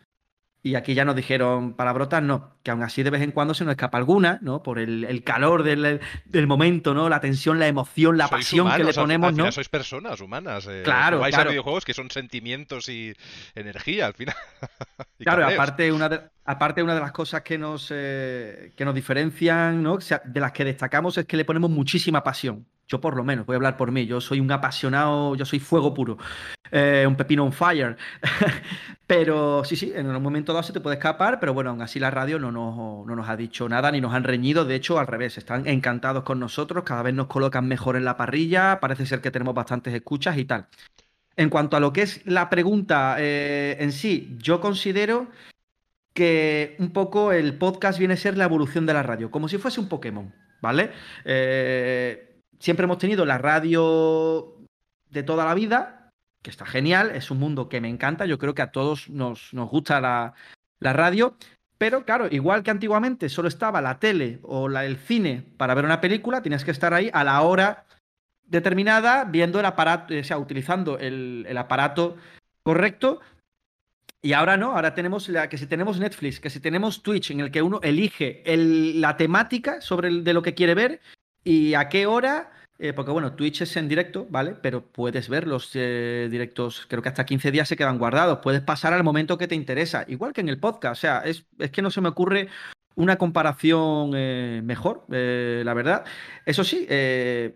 [0.66, 3.66] y aquí ya nos dijeron palabrotas, no, que aún así de vez en cuando se
[3.66, 4.64] nos escapa alguna, ¿no?
[4.64, 6.00] Por el, calor del,
[6.48, 7.10] momento, ¿no?
[7.10, 9.52] La tensión, la emoción, la pasión que le ponemos, al final ¿no?
[9.52, 10.66] sois personas humanas.
[10.68, 13.14] Eh, claro, vais a videojuegos que son sentimientos y
[13.56, 14.36] energía al final.
[15.20, 19.84] claro, aparte una, de, aparte una de las cosas que nos, eh, que nos diferencian,
[19.84, 19.98] ¿no?
[19.98, 22.66] de las que destacamos es que le ponemos muchísima pasión.
[23.02, 25.94] Por lo menos, voy a hablar por mí, yo soy un apasionado, yo soy fuego
[25.94, 26.18] puro,
[26.72, 27.98] eh, un pepino on fire.
[29.08, 32.00] pero sí, sí, en un momento dado se te puede escapar, pero bueno, aún así
[32.00, 35.00] la radio no nos, no nos ha dicho nada ni nos han reñido, de hecho
[35.00, 39.06] al revés, están encantados con nosotros, cada vez nos colocan mejor en la parrilla, parece
[39.06, 40.68] ser que tenemos bastantes escuchas y tal.
[41.36, 45.28] En cuanto a lo que es la pregunta eh, en sí, yo considero
[46.14, 49.58] que un poco el podcast viene a ser la evolución de la radio, como si
[49.58, 50.92] fuese un Pokémon, ¿vale?
[51.26, 52.33] Eh,
[52.64, 54.56] Siempre hemos tenido la radio
[55.10, 58.56] de toda la vida, que está genial, es un mundo que me encanta, yo creo
[58.56, 60.34] que a todos nos, gusta la,
[60.80, 61.36] radio,
[61.78, 65.84] pero claro, igual que antiguamente solo estaba la tele o la, el cine para ver
[65.84, 67.84] una película, tienes que estar ahí a la hora
[68.46, 72.16] determinada viendo el aparato, o sea, utilizando el, aparato
[72.64, 73.20] correcto.
[74.22, 77.42] Y ahora no, ahora tenemos la, que si tenemos Netflix, que si tenemos Twitch, en
[77.42, 81.02] el que uno elige la temática sobre el, de lo que quiere ver
[81.44, 84.56] y a qué hora eh, porque bueno, Twitch es en directo, ¿vale?
[84.62, 88.40] Pero puedes ver los eh, directos, creo que hasta 15 días se quedan guardados.
[88.44, 91.00] Puedes pasar al momento que te interesa, igual que en el podcast.
[91.00, 92.50] O sea, es, que no se me ocurre
[92.96, 96.04] una comparación eh, mejor, la verdad.
[96.46, 97.54] Eso sí, es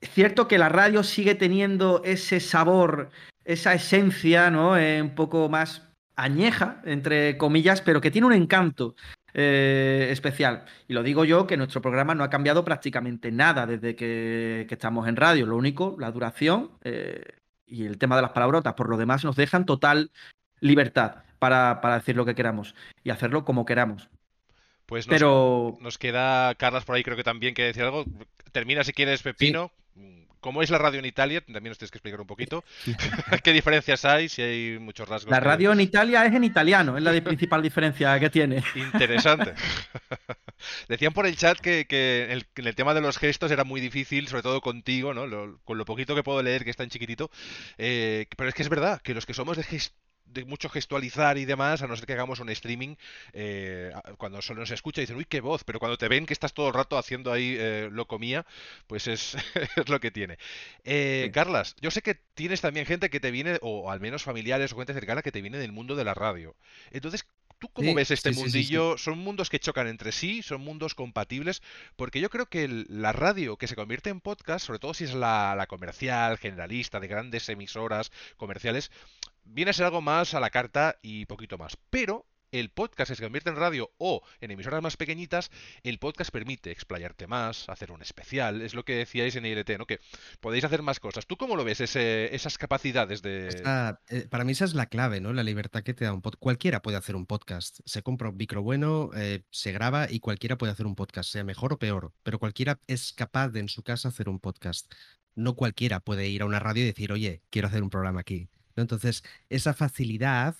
[0.00, 3.10] cierto que la radio sigue teniendo ese sabor,
[3.44, 4.72] esa esencia, ¿no?
[4.72, 8.94] un poco más añeja, entre comillas, pero que tiene un encanto.
[9.38, 10.64] Eh, especial.
[10.88, 15.06] Y lo digo yo que nuestro programa no ha cambiado prácticamente nada desde que, estamos
[15.08, 15.44] en radio.
[15.44, 17.22] Lo único, la duración eh,
[17.66, 18.72] y el tema de las palabrotas.
[18.72, 20.10] Por lo demás, nos dejan total
[20.60, 24.08] libertad para, decir lo que queramos y hacerlo como queramos.
[24.86, 25.76] Pues nos, Pero...
[25.82, 28.06] nos queda Carlas por ahí, creo que también quiere decir algo.
[28.52, 29.70] Termina si quieres, Pepino.
[30.46, 31.40] ¿Cómo es la radio en Italia?
[31.40, 32.62] También tienes que explicar un poquito.
[33.42, 34.28] ¿Qué diferencias hay?
[34.28, 35.28] Si hay muchos rasgos.
[35.28, 38.62] La radio en Italia es en italiano, es la principal diferencia que tiene.
[38.76, 39.54] Interesante.
[40.88, 44.28] Decían por el chat que, el, en el tema de los gestos era muy difícil,
[44.28, 45.58] sobre todo contigo, ¿no?
[45.64, 47.28] con lo poquito que puedo leer, que es tan chiquitito.
[47.76, 51.38] Eh, pero es que es verdad que los que somos de gestos de mucho gestualizar
[51.38, 52.96] y demás, a no ser que hagamos un streaming,
[53.32, 56.52] eh, cuando solo nos escucha dicen, uy, qué voz, pero cuando te ven que estás
[56.52, 58.46] todo el rato haciendo ahí eh, lo comía,
[58.86, 59.36] pues es,
[59.76, 60.38] es, lo que tiene.
[60.84, 64.72] Eh, Carlas, yo sé que tienes también gente que te viene, o al menos familiares
[64.72, 66.56] o gente cercana que te viene del mundo de la radio.
[66.90, 67.26] Entonces,
[67.58, 68.98] ¿Tú cómo ves este mundillo?
[68.98, 70.42] ¿Son mundos que chocan entre sí?
[70.42, 71.62] ¿Son mundos compatibles?
[71.96, 75.14] Porque yo creo que la radio que se convierte en podcast, sobre todo si es
[75.14, 78.90] la, comercial, generalista, de grandes emisoras comerciales,
[79.44, 81.78] viene a ser algo más a la carta y poquito más.
[81.88, 85.50] Pero el podcast se convierte en radio o en emisoras más pequeñitas,
[85.82, 89.86] el podcast permite explayarte más, hacer un especial, es lo que decíais en ILT, ¿no?
[89.86, 90.00] Que
[90.40, 91.26] podéis hacer más cosas.
[91.26, 93.48] ¿Tú cómo lo ves, esas capacidades de...?
[94.08, 95.32] Eh, para mí esa es la clave, ¿no?
[95.32, 96.40] La libertad que te da un podcast.
[96.40, 97.80] Cualquiera puede hacer un podcast.
[97.84, 101.44] Se compra un micro bueno, eh, se graba y cualquiera puede hacer un podcast, sea
[101.44, 104.92] mejor o peor, pero cualquiera es capaz de en su casa hacer un podcast.
[105.34, 108.48] No cualquiera puede ir a una radio y decir, oye, quiero hacer un programa aquí.
[108.76, 110.56] Entonces, esa facilidad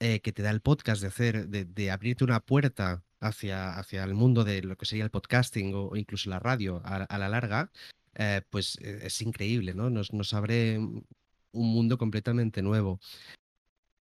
[0.00, 4.14] eh, que te da el podcast de hacer, de, abrirte una puerta hacia, hacia el
[4.14, 7.70] mundo de lo que sería el podcasting o, incluso la radio a, la larga,
[8.14, 9.90] eh, pues eh, es increíble, ¿no?
[9.90, 11.04] Nos, nos abre un
[11.52, 12.98] mundo completamente nuevo.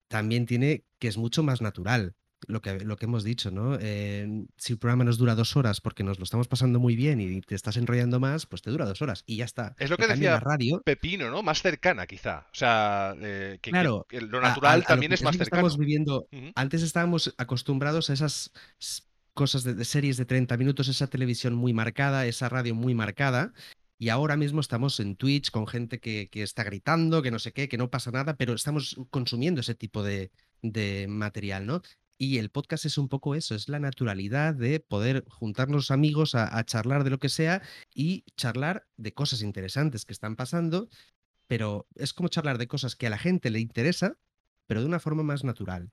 [0.08, 3.76] También tiene que es mucho más natural lo que, lo que hemos dicho, ¿no?
[3.80, 7.20] Eh, si el programa nos dura dos horas porque nos lo estamos pasando muy bien
[7.20, 9.74] y te estás enrollando más, pues te dura dos horas y ya está.
[9.78, 11.42] Es lo que decía radio, Pepino, ¿no?
[11.42, 12.46] Más cercana, quizá.
[12.52, 15.66] O sea, eh, que, claro, lo natural también es más cercano.
[15.66, 18.52] Estamos viviendo, Antes estábamos acostumbrados a esas
[19.34, 23.52] cosas de, series de 30 minutos, esa televisión muy marcada, esa radio muy marcada.
[23.98, 27.52] Y ahora mismo estamos en Twitch con gente que, que, está gritando, que no sé
[27.52, 30.30] qué, que no pasa nada, pero estamos consumiendo ese tipo de,
[30.62, 31.82] de material, ¿no?
[32.24, 36.64] Y el podcast es un poco eso, es la naturalidad de poder juntarnos amigos a,
[36.64, 37.60] charlar de lo que sea
[37.94, 40.88] y charlar de cosas interesantes que están pasando,
[41.46, 44.16] pero es como charlar de cosas que a la gente le interesa,
[44.66, 45.90] pero de una forma más natural.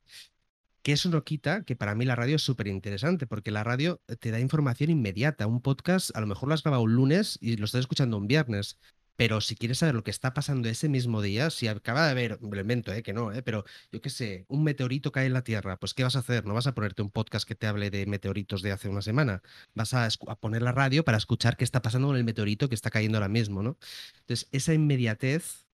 [0.83, 4.01] Que eso no quita que para mí la radio es súper interesante, porque la radio
[4.21, 5.47] te da información inmediata.
[5.47, 8.27] Un podcast a lo mejor lo has grabado un lunes y lo estás escuchando un
[8.27, 8.79] viernes,
[9.21, 12.39] pero si quieres saber lo que está pasando ese mismo día, si acaba de haber,
[12.41, 13.03] lo invento, ¿eh?
[13.03, 13.43] que no, ¿eh?
[13.43, 16.47] pero yo qué sé, un meteorito cae en la Tierra, pues ¿qué vas a hacer?
[16.47, 19.43] No vas a ponerte un podcast que te hable de meteoritos de hace una semana.
[19.75, 22.89] Vas a, poner la radio para escuchar qué está pasando con el meteorito que está
[22.89, 23.77] cayendo ahora mismo, ¿no?
[24.21, 25.67] Entonces, esa inmediatez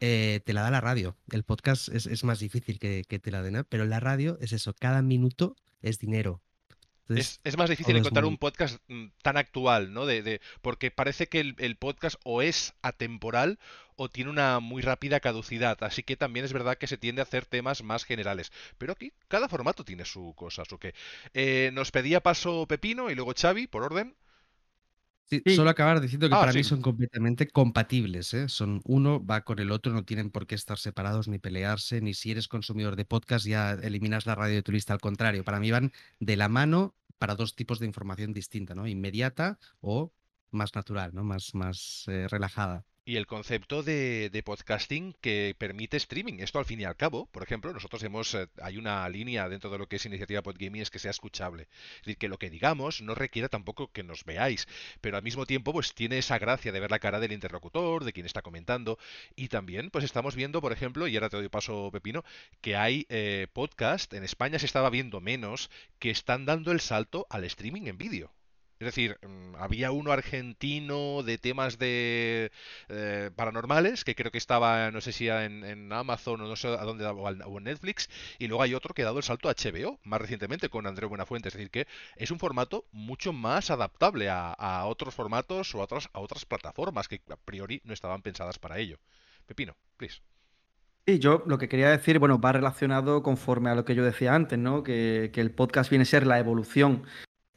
[0.00, 1.16] eh, te la da la radio.
[1.30, 4.74] El podcast es, más difícil que, que te la den, pero la radio es eso,
[4.74, 6.42] cada minuto es dinero
[7.08, 10.06] es, más difícil encontrar un podcast mm, tan actual, ¿no?
[10.06, 13.58] De, porque parece que el, podcast o es atemporal
[13.96, 15.82] o tiene una muy rápida caducidad.
[15.82, 18.52] Así que también es verdad que se tiende a hacer temas más generales.
[18.76, 20.94] Pero aquí cada formato tiene su cosa, su que.
[21.34, 24.14] Eh, nos pedía paso Pepino y luego Xavi, por orden.
[25.30, 28.32] Sí, Solo acabar diciendo que ah, para mí son completamente compatibles.
[28.32, 28.48] ¿eh?
[28.48, 32.14] Son uno va con el otro, no tienen por qué estar separados ni pelearse, ni
[32.14, 34.94] si eres consumidor de podcast ya eliminas la radio de tu lista.
[34.94, 38.86] Al contrario, para mí van de la mano para dos tipos de información distinta, ¿no?
[38.86, 40.12] Inmediata o
[40.50, 41.24] más natural, ¿no?
[41.24, 46.40] Más, más eh, relajada y el concepto de, podcasting que permite streaming.
[46.40, 49.70] Esto al fin y al cabo, por ejemplo, nosotros hemos, eh, hay una línea dentro
[49.70, 51.68] de lo que es iniciativa Podgaming es que sea escuchable.
[52.00, 54.68] Es decir, que lo que digamos no requiere tampoco que nos veáis,
[55.00, 58.12] pero al mismo tiempo pues tiene esa gracia de ver la cara del interlocutor, de
[58.12, 58.98] quien está comentando
[59.34, 62.24] y también pues estamos viendo, por ejemplo, y ahora te doy paso Pepino,
[62.60, 67.26] que hay eh, podcast, en España se estaba viendo menos, que están dando el salto
[67.30, 68.37] al streaming en vídeo.
[68.80, 72.52] Es decir, mm, había uno argentino de temas de
[72.88, 76.84] eh, paranormales, que creo que estaba, no sé si en, Amazon o no sé a
[76.84, 79.98] dónde, o en Netflix, y luego hay otro que ha dado el salto a HBO,
[80.04, 81.48] más recientemente con Andrés Buenafuente.
[81.48, 86.44] Es decir, que es un formato mucho más adaptable a, otros formatos o a otras,
[86.44, 88.98] plataformas que a priori no estaban pensadas para ello.
[89.46, 90.20] Pepino, please.
[91.06, 94.34] Sí, yo lo que quería decir, bueno, va relacionado conforme a lo que yo decía
[94.34, 94.82] antes, ¿no?
[94.82, 97.04] Que el podcast viene a ser la evolución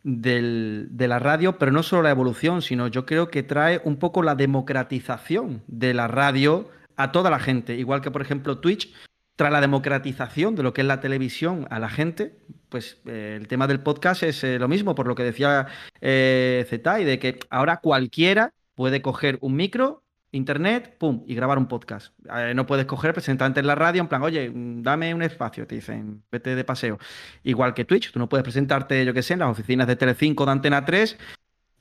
[0.04, 4.24] de la radio, pero no solo la evolución, sino yo creo que trae un poco
[4.24, 7.76] la democratización de la radio a toda la gente.
[7.76, 8.94] Igual que, por ejemplo, Twitch
[9.36, 12.36] tras la democratización de lo que es la televisión a la gente,
[12.70, 15.68] pues eh, el tema del podcast es eh, lo mismo, por lo que decía
[16.00, 22.14] eh, de que ahora cualquiera puede coger un micro, internet, pum, y grabar un podcast.
[22.36, 25.68] Eh, no puedes coger, presentarte en la radio, en plan, oye, mm, dame un espacio,
[25.68, 27.00] te dicen, vete de paseo.
[27.44, 30.46] Igual que Twitch, tú no puedes presentarte, yo qué sé, en las oficinas de Telecinco
[30.46, 31.18] de Antena 3,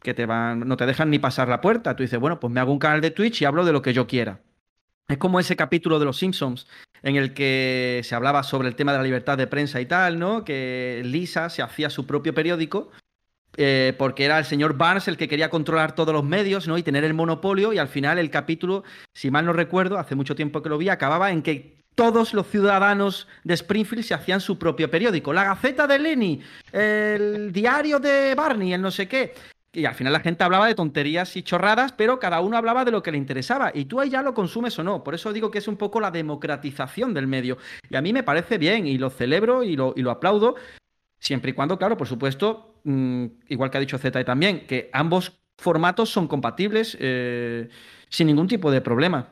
[0.02, 1.94] que te van, no te dejan ni pasar la puerta.
[1.96, 3.92] Tú dices, bueno, pues me hago un canal de Twitch y hablo de lo que
[3.92, 4.40] yo quiera.
[5.08, 6.66] Es como ese capítulo de Los Simpsons
[7.02, 10.18] en el que se hablaba sobre el tema de la libertad de prensa y tal,
[10.18, 10.44] ¿no?
[10.44, 12.90] Que Lisa se hacía su propio periódico
[13.56, 16.78] eh, porque era el señor Barnes el que quería controlar todos los medios, ¿no?
[16.78, 20.34] Y tener el monopolio y al final el capítulo, si mal no recuerdo, hace mucho
[20.34, 24.58] tiempo que lo vi, acababa en que todos los ciudadanos de Springfield se hacían su
[24.58, 25.32] propio periódico.
[25.32, 26.40] La Gaceta de Lenny,
[26.72, 29.34] el diario de Barney, el no sé qué.
[29.72, 32.90] Y al final la gente hablaba de tonterías y chorradas, pero cada uno hablaba de
[32.90, 33.70] lo que le interesaba.
[33.72, 35.04] Y tú ahí ya lo consumes o no.
[35.04, 37.56] Por eso digo que es un poco la democratización del medio.
[37.88, 40.56] Y a mí me parece bien y lo celebro y lo, y lo aplaudo.
[41.20, 45.40] Siempre y cuando, claro, por supuesto, mm, igual que ha dicho Z también, que ambos
[45.58, 47.68] formatos son compatibles eh,
[48.08, 49.28] sin ningún tipo de problema.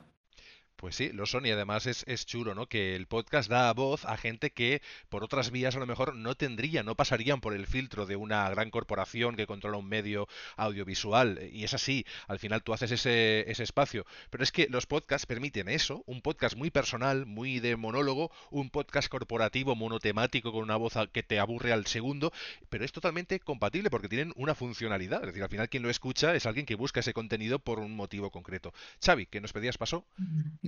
[0.79, 2.67] Pues sí, lo son y además es, chulo, ¿no?
[2.67, 6.37] Que el podcast da voz a gente que por otras vías a lo mejor no
[6.37, 11.41] tendrían, no pasarían por el filtro de una gran corporación que controla un medio audiovisual.
[11.53, 14.07] Y es así, al final tú haces ese, ese espacio.
[14.31, 18.71] Pero es que los podcasts permiten eso, un podcast muy personal, muy de monólogo, un
[18.71, 22.33] podcast corporativo monotemático con una voz que te aburre al segundo,
[22.69, 25.23] pero es totalmente compatible porque tienen una funcionalidad.
[25.23, 27.97] Es decir, al final quien lo escucha es alguien que busca ese contenido por un
[27.97, 28.73] motivo concreto.
[29.05, 30.07] Xavi, ¿qué nos pedías paso?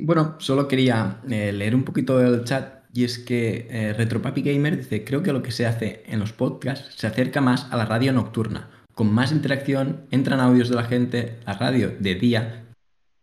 [0.02, 4.76] Bueno, solo quería eh, leer un poquito del chat y es que eh, Retropapi Gamer
[4.76, 7.84] dice, creo que lo que se hace en los podcasts se acerca más a la
[7.84, 12.74] radio nocturna, con más interacción, entran audios de la gente, la radio de día,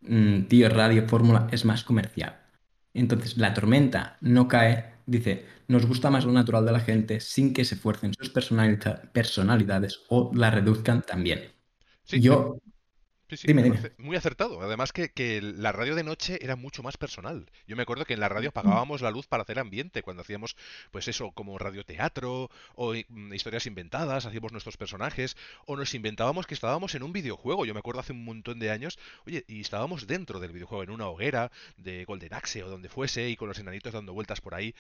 [0.01, 2.37] mm, tío, radio, fórmula, es más comercial.
[2.93, 7.53] Entonces, la tormenta no cae, dice, nos gusta más lo natural de la gente sin
[7.53, 11.51] que se fuercen sus personalidades o la reduzcan también.
[12.07, 12.57] Yo
[13.29, 13.53] Sí, sí,
[13.97, 14.61] muy acertado.
[14.61, 17.49] Además que, la radio de noche era mucho más personal.
[17.67, 20.55] Yo me acuerdo que en la radio apagábamos la luz para hacer ambiente, cuando hacíamos,
[20.91, 25.35] pues eso, como radioteatro o mm, historias inventadas, hacíamos nuestros personajes,
[25.65, 27.65] o nos inventábamos que estábamos en un videojuego.
[27.65, 30.91] Yo me acuerdo hace un montón de años, oye, y estábamos dentro del videojuego, en
[30.91, 34.55] una hoguera de Golden Axe o donde fuese, y con los enanitos dando vueltas por
[34.55, 34.73] ahí.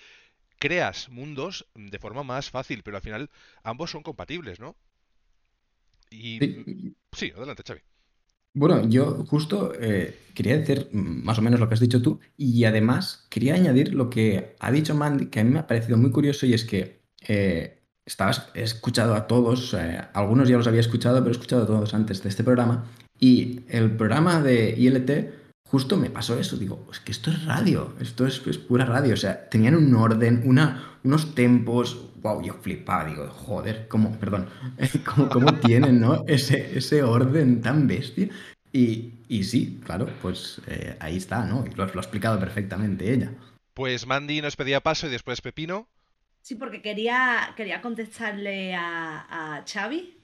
[0.57, 3.29] Creas mundos de forma más fácil, pero al final
[3.63, 4.77] ambos son compatibles, ¿no?
[6.09, 6.95] Y...
[7.11, 7.81] Sí, adelante, Xavi.
[8.57, 12.63] Bueno, yo justo eh, quería decir más o menos lo que has dicho tú y
[12.63, 16.09] además quería añadir lo que ha dicho Mandy, que a mí me ha parecido muy
[16.09, 21.19] curioso y es que eh, estabas, escuchado a todos, eh, algunos ya los había escuchado,
[21.19, 22.85] pero he escuchado a todos antes de este programa
[23.19, 25.11] y el programa de ILT
[25.69, 29.13] justo me pasó eso, digo, es que esto es radio, esto es, es pura radio,
[29.13, 34.49] o sea, tenían un orden, una, unos tempos, wow, yo flipaba, digo, joder, ¿cómo, perdón,
[35.31, 36.23] cómo, tienen, ¿no?
[36.27, 38.29] Ese, ese orden tan bestia.
[38.73, 41.65] Y, y sí, claro, pues eh, ahí está, ¿no?
[41.65, 43.31] Y lo, lo, ha explicado perfectamente ella.
[43.73, 45.87] Pues Mandy nos pedía paso y después Pepino.
[46.41, 50.17] Sí, porque quería, quería contestarle a, a Xavi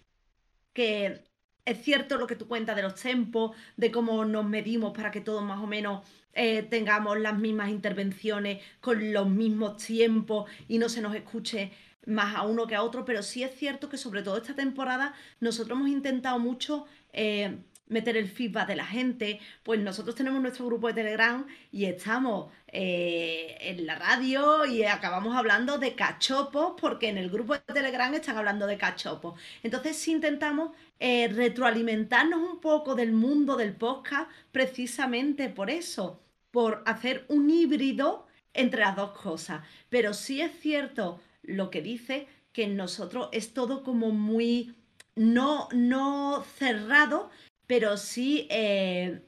[0.73, 1.23] que
[1.65, 5.21] es cierto lo que tú cuentas de los tempos, de cómo nos medimos para que
[5.21, 10.89] todos más o menos eh, tengamos las mismas intervenciones con los mismos tiempos y no
[10.89, 11.71] se nos escuche
[12.05, 15.13] más a uno que a otro, pero sí es cierto que sobre todo esta temporada
[15.39, 20.65] nosotros hemos intentado mucho eh, meter el feedback de la gente, pues nosotros tenemos nuestro
[20.65, 27.09] grupo de Telegram y estamos eh, en la radio y acabamos hablando de cachopos porque
[27.09, 29.39] en el grupo de Telegram están hablando de cachopos.
[29.61, 36.21] Entonces sí intentamos eh, retroalimentarnos un poco del mundo del podcast precisamente por eso,
[36.51, 39.61] por hacer un híbrido entre las dos cosas.
[39.89, 44.75] Pero sí es cierto lo que dice que en nosotros es todo como muy
[45.15, 47.29] no, no cerrado,
[47.67, 49.21] pero sí, eh,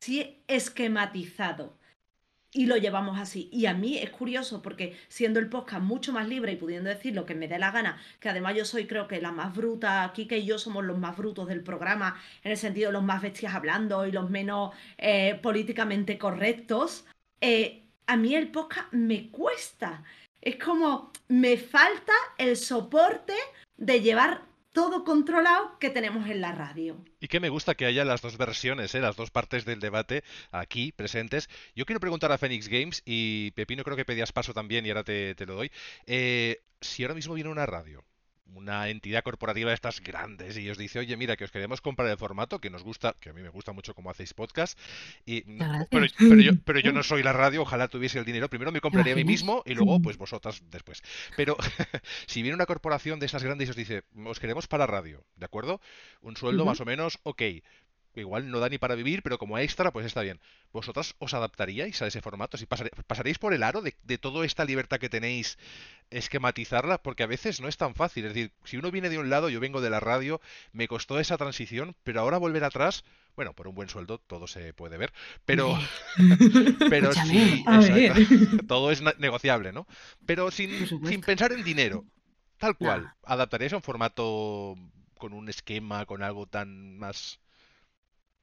[0.00, 1.78] sí esquematizado.
[2.54, 3.48] Y lo llevamos así.
[3.50, 7.14] Y a mí es curioso porque siendo el podcast mucho más libre y pudiendo decir
[7.14, 10.04] lo que me dé la gana, que además yo soy creo que la más bruta,
[10.04, 13.22] aquí que yo somos los más brutos del programa, en el sentido de los más
[13.22, 17.06] bestias hablando y los menos eh, políticamente correctos,
[17.40, 20.04] eh, a mí el podcast me cuesta.
[20.42, 23.34] Es como me falta el soporte
[23.76, 26.96] de llevar todo controlado que tenemos en la radio.
[27.20, 29.00] Y que me gusta que haya las dos versiones, ¿eh?
[29.00, 31.48] las dos partes del debate aquí presentes.
[31.76, 35.04] Yo quiero preguntar a Phoenix Games y Pepino creo que pedías paso también y ahora
[35.04, 35.70] te, lo doy.
[36.06, 38.04] Eh, si ahora mismo viene una radio
[38.54, 42.08] una entidad corporativa de estas grandes y os dice, oye, mira, que os queremos comprar
[42.08, 44.78] el formato, que nos gusta, que a mí me gusta mucho cómo hacéis podcast,
[45.26, 45.42] y,
[45.90, 49.12] pero, yo, pero yo no soy la radio, ojalá tuviese el dinero, primero me compraría
[49.14, 51.02] a mí mismo y luego pues vosotras después.
[51.36, 51.56] Pero
[52.26, 55.44] si viene una corporación de esas grandes y os dice, os queremos para radio, ¿de
[55.44, 55.80] acuerdo?
[56.20, 57.42] Un sueldo más o menos, ok,
[58.20, 60.40] igual no da ni para vivir, pero como extra, pues está bien.
[60.72, 62.56] ¿Vosotras os adaptaríais a ese formato?
[62.56, 65.58] Si pasaréis por el aro de, de, toda esta libertad que tenéis,
[66.10, 68.26] esquematizarla, porque a veces no es tan fácil.
[68.26, 70.40] Es decir, si uno viene de un lado, yo vengo de la radio,
[70.72, 73.04] me costó esa transición, pero ahora volver atrás,
[73.34, 75.12] bueno, por un buen sueldo todo se puede ver,
[75.44, 75.78] pero,
[76.90, 77.64] pero sí,
[78.68, 79.86] todo es negociable, ¿no?
[80.26, 82.04] Pero sin, sin pensar en dinero,
[82.58, 84.76] tal cual, ¿adaptaríais a un formato
[85.18, 87.38] con un esquema, con algo tan más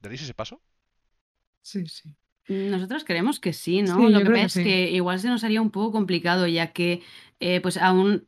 [0.00, 0.60] ¿Daréis ese paso?
[1.62, 2.14] Sí, sí.
[2.48, 4.08] Nosotros creemos que sí, ¿no?
[4.08, 7.02] Lo que pasa es que igual se nos haría un poco complicado, ya que
[7.38, 8.26] eh, pues aún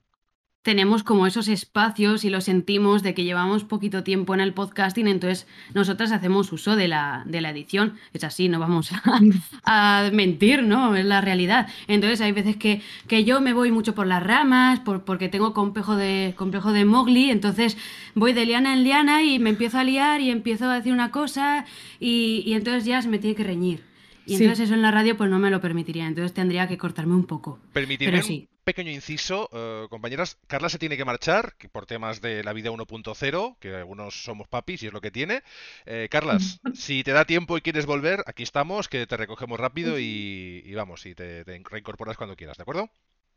[0.62, 5.08] tenemos como esos espacios y lo sentimos de que llevamos poquito tiempo en el podcasting,
[5.08, 7.94] entonces nosotras hacemos uso de la, de la edición.
[8.12, 8.90] Es así, no vamos
[9.64, 10.94] a, mentir, ¿no?
[10.94, 11.68] Es la realidad.
[11.88, 15.52] Entonces hay veces que, que yo me voy mucho por las ramas, por, porque tengo
[15.52, 17.76] complejo de, complejo de Mowgli, entonces
[18.14, 21.10] voy de liana en liana y me empiezo a liar y empiezo a decir una
[21.10, 21.66] cosa
[21.98, 23.82] y, y entonces ya se me tiene que reñir.
[24.24, 27.14] Y entonces eso en la radio pues no me lo permitiría, entonces tendría que cortarme
[27.14, 27.58] un poco.
[27.72, 28.48] Permitirme Pero sí.
[28.64, 33.56] Pequeño inciso, eh, compañeras, Carla se tiene que marchar por temas de la vida 1.0,
[33.58, 35.42] que algunos somos papis y es lo que tiene.
[35.86, 39.98] Eh, Carlas, si te da tiempo y quieres volver, aquí estamos, que te recogemos rápido
[39.98, 42.90] y, vamos, y te, te reincorporas cuando quieras, ¿de acuerdo?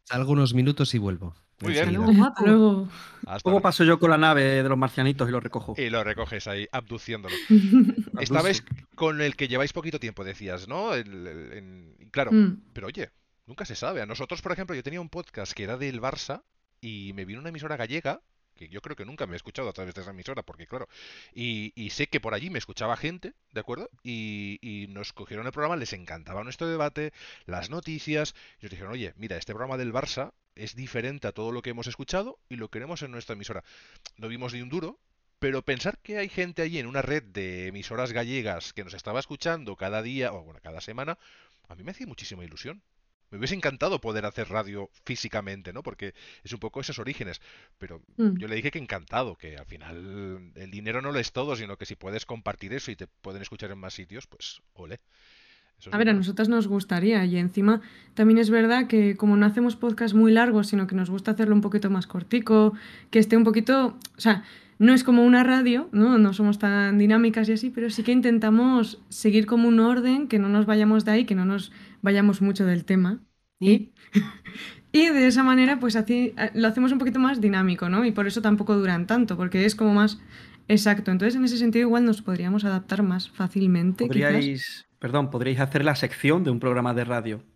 [0.09, 1.35] Algunos minutos y vuelvo.
[1.61, 1.93] Muy bien.
[1.93, 2.89] Luego,
[3.43, 5.73] Luego paso yo con la nave de los marcianitos y lo recojo.
[5.77, 7.35] Y lo recoges ahí, abduciéndolo.
[8.43, 8.63] vez
[8.93, 10.91] con el que lleváis poquito tiempo, decías, ¿no?
[12.11, 12.61] Claro, mm.
[12.73, 13.09] pero oye,
[13.45, 14.01] nunca se sabe.
[14.01, 16.43] A nosotros, por ejemplo, yo tenía un podcast que era del Barça
[16.81, 18.21] y me vino una emisora gallega
[18.55, 20.87] que yo creo que nunca me he escuchado a través de esa emisora, porque claro,
[21.33, 23.89] y, sé que por allí me escuchaba gente, ¿de acuerdo?
[24.03, 27.11] Y, nos cogieron el programa, les encantaba nuestro debate,
[27.45, 31.51] las noticias, y nos dijeron, oye, mira, este programa del Barça es diferente a todo
[31.51, 33.63] lo que hemos escuchado y lo queremos en nuestra emisora.
[34.17, 34.99] No vimos ni un duro,
[35.39, 39.19] pero pensar que hay gente allí en una red de emisoras gallegas que nos estaba
[39.19, 41.17] escuchando cada día, o bueno, cada semana,
[41.67, 42.81] a mí me hacía muchísima ilusión.
[43.35, 45.83] Me hubiese encantado poder hacer radio físicamente, ¿no?
[45.83, 47.41] Porque es un poco esos orígenes.
[47.77, 48.37] Pero mm.
[48.37, 51.75] yo le dije que encantado, que al final el dinero no lo es todo, sino
[51.75, 55.01] que si puedes compartir eso y te pueden escuchar en más sitios, pues ole.
[55.91, 57.81] a ver, a nosotros nos gustaría y encima
[58.13, 61.55] también es verdad que como no hacemos podcast muy largos, sino que nos gusta hacerlo
[61.55, 62.73] un poquito más cortico,
[63.11, 64.45] que esté un poquito, o sea,
[64.77, 66.17] no es como una radio, ¿no?
[66.17, 70.39] No somos tan dinámicas y así, pero sí que intentamos seguir como un orden, que
[70.39, 71.71] no nos vayamos de ahí, que no nos
[72.01, 73.19] vayamos mucho del tema.
[73.59, 73.91] Y,
[74.91, 78.05] y de esa manera, pues así, eh, lo hacemos un poquito más dinámico, ¿no?
[78.05, 80.19] Y por eso tampoco duran tanto, porque es como más
[80.67, 81.11] exacto.
[81.11, 84.07] Entonces, en ese sentido, igual nos podríamos adaptar más fácilmente.
[84.07, 87.54] Podríais, perdón, podríais hacer la sección de un programa de radio.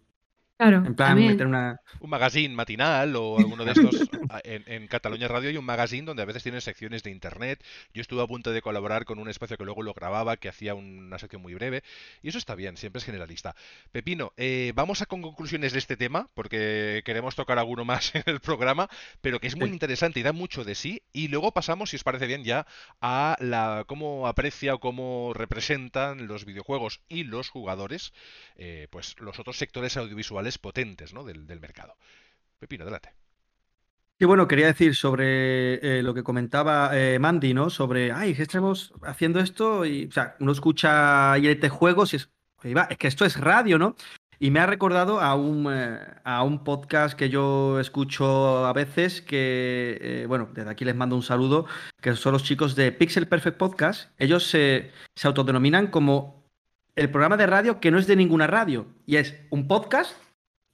[0.59, 0.83] Claro.
[0.85, 1.79] En plan, meter una...
[2.01, 3.95] Un magazine matinal o alguno de estos.
[4.43, 7.63] en, Cataluña Radio hay un magazine donde a veces tienen secciones de internet.
[7.93, 10.75] Yo estuve a punto de colaborar con un espacio que luego lo grababa, que hacía
[10.75, 11.81] una sección muy breve.
[12.21, 13.55] Y eso está bien, siempre es generalista.
[13.93, 18.23] Pepino, eh, vamos a con conclusiones de este tema, porque queremos tocar alguno más en
[18.25, 18.89] el programa,
[19.21, 21.03] pero que es muy interesante y da mucho de sí.
[21.13, 22.67] Y luego pasamos, si os parece bien, ya
[22.99, 28.11] a la cómo aprecia o cómo representan los videojuegos y los jugadores,
[28.57, 31.23] eh, pues los otros sectores audiovisuales potentes ¿no?
[31.23, 31.95] del, mercado.
[32.59, 33.13] Pepino, adelante.
[34.17, 37.69] Y bueno, quería decir sobre eh, lo que comentaba eh, Mandy, ¿no?
[37.69, 42.29] Sobre, ay, estamos haciendo esto y, o sea, uno escucha ILT Juegos y es,
[42.63, 43.95] es que esto es radio, ¿no?
[44.37, 49.21] Y me ha recordado a un, eh, a un podcast que yo escucho a veces,
[49.21, 51.65] que, bueno, desde aquí les mando un saludo,
[52.01, 54.11] que son los chicos de Pixel Perfect Podcast.
[54.17, 54.91] Ellos se
[55.23, 56.39] autodenominan como
[56.99, 60.15] el programa de radio que no es de ninguna radio, y es un podcast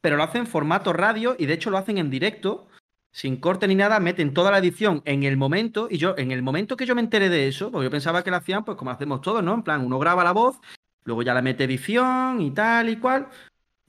[0.06, 2.68] pero lo hacen en formato radio y de hecho lo hacen en directo,
[3.12, 6.44] sin corte ni nada, meten toda la edición en el momento y yo, en el
[6.44, 8.92] momento que yo me enteré de eso, porque yo pensaba que lo hacían pues como
[8.92, 9.56] hacemos todos, ¿no?
[9.56, 10.60] En plan, uno graba la voz,
[11.06, 13.30] luego ya la mete edición y tal y cual,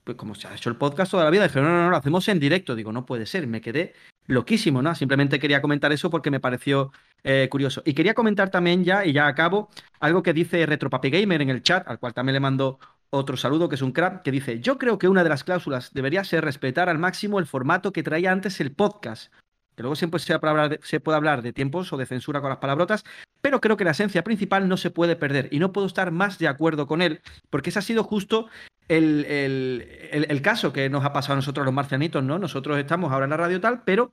[0.04, 1.96] pues como se ha hecho el podcast toda la vida, dije, no, no, no, lo
[1.98, 3.92] hacemos en directo, digo, no puede ser, me quedé
[4.26, 4.94] loquísimo, ¿no?
[4.94, 6.92] Simplemente quería comentar eso porque me pareció
[7.24, 7.82] eh, curioso.
[7.84, 9.68] Y quería comentar también ya, y ya acabo,
[10.00, 12.78] algo que dice Retropapi Gamer en el chat, al cual también le mando
[13.10, 15.92] otro saludo, que es un crack, que dice, yo creo que una de las cláusulas
[15.92, 19.32] debería ser respetar al máximo el formato que traía antes el podcast.
[19.74, 20.38] Que luego siempre se,
[20.82, 23.04] se puede hablar de tiempos o de censura con las palabrotas,
[23.42, 26.38] pero creo que la esencia principal no se puede perder y no puedo estar más
[26.38, 28.48] de acuerdo con él, porque ese ha sido justo
[28.88, 32.38] el, el, el, caso que nos ha pasado a nosotros los marcianitos, ¿no?
[32.38, 34.12] Nosotros estamos ahora en la radio tal, pero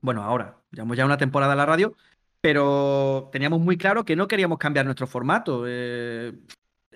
[0.00, 1.94] bueno, ahora, llevamos ya una temporada en la radio,
[2.40, 5.64] pero teníamos muy claro que no queríamos cambiar nuestro formato.
[5.66, 6.34] Eh,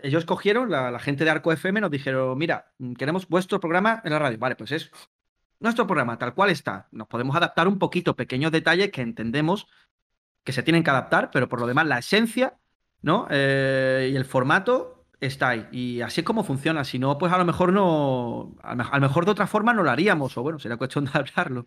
[0.02, 4.18] ellos cogieron, la, gente de Arco FM nos dijeron, mira, queremos vuestro programa en la
[4.18, 4.38] radio.
[4.38, 4.90] Vale, pues es
[5.60, 6.88] nuestro programa tal cual está.
[6.92, 9.66] Nos podemos adaptar un poquito, pequeños detalles que entendemos
[10.44, 12.58] que se tienen que adaptar, pero por lo demás la esencia,
[13.02, 13.26] ¿no?
[13.30, 15.68] Eh, y el formato está ahí.
[15.72, 16.84] Y así es como funciona.
[16.84, 19.90] Si no, pues a lo mejor no, a lo mejor de otra forma no lo
[19.90, 21.66] haríamos, o bueno, sería cuestión de hablarlo.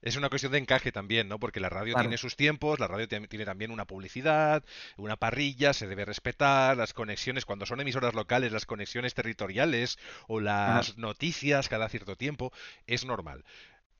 [0.00, 1.38] Es una cuestión de encaje también, ¿no?
[1.40, 4.64] Porque la radio tiene sus tiempos, la radio tiene también una publicidad,
[4.96, 10.40] una parrilla, se debe respetar, las conexiones, cuando son emisoras locales, las conexiones territoriales o
[10.40, 12.52] las noticias cada cierto tiempo,
[12.86, 13.44] es normal.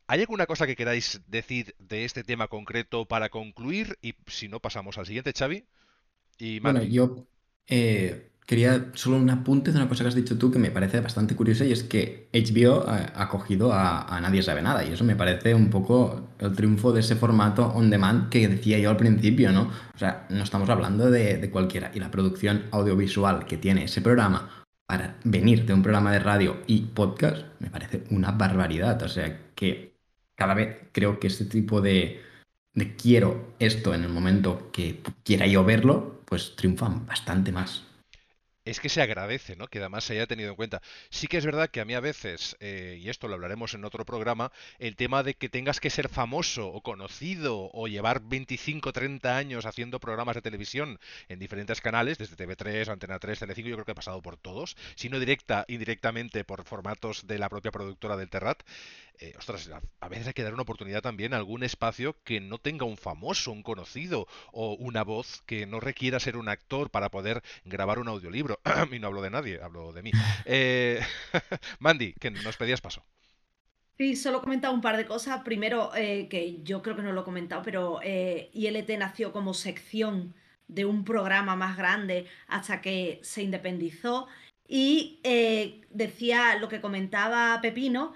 [0.06, 3.98] ¿Hay alguna cosa que queráis decir de este tema concreto para concluir?
[4.00, 5.64] Y si no, pasamos al siguiente, Xavi.
[6.38, 7.26] Y bueno, yo
[7.66, 11.00] eh, Quería solo un apunte de una cosa que has dicho tú que me parece
[11.00, 15.16] bastante curiosa y es que HBO ha, cogido a, Nadie sabe nada y eso me
[15.16, 19.52] parece un poco el triunfo de ese formato on demand que decía yo al principio,
[19.52, 19.70] ¿no?
[19.94, 24.00] O sea, no estamos hablando de, de cualquiera y la producción audiovisual que tiene ese
[24.00, 29.02] programa para venir de un programa de radio y podcast me parece una barbaridad.
[29.02, 29.98] O sea, que
[30.34, 32.22] cada vez creo que este tipo de,
[32.72, 37.87] de quiero esto en el momento que quiera yo verlo, pues triunfan bastante más
[38.70, 39.68] es que se agradece, ¿no?
[39.68, 40.82] Que además se haya tenido en cuenta.
[41.10, 43.84] Sí que es verdad que a mí a veces, eh, y esto lo hablaremos en
[43.84, 48.92] otro programa, el tema de que tengas que ser famoso o conocido o llevar 25,
[48.92, 50.98] 30 años haciendo programas de televisión
[51.28, 54.76] en diferentes canales, desde TV3, Antena 3, Telecinco, yo creo que he pasado por todos,
[54.96, 58.62] si no directa, indirectamente por formatos de la propia productora del Terrat,
[59.20, 59.68] eh, ostras,
[60.00, 62.96] a, veces hay que dar una oportunidad también a algún espacio que no tenga un
[62.96, 67.98] famoso, un conocido o una voz que no requiera ser un actor para poder grabar
[67.98, 68.57] un audiolibro.
[68.92, 70.10] y no hablo de nadie, hablo de mí.
[70.44, 71.00] Eh,
[71.78, 73.04] Mandy, que nos pedías paso.
[73.96, 75.42] Sí, solo he comentado un par de cosas.
[75.42, 80.34] Primero, eh, que yo creo que no lo he comentado, pero ILT nació como sección
[80.68, 84.28] de un programa más grande hasta que se independizó.
[84.68, 85.20] Y
[85.90, 88.14] decía lo que comentaba Pepino,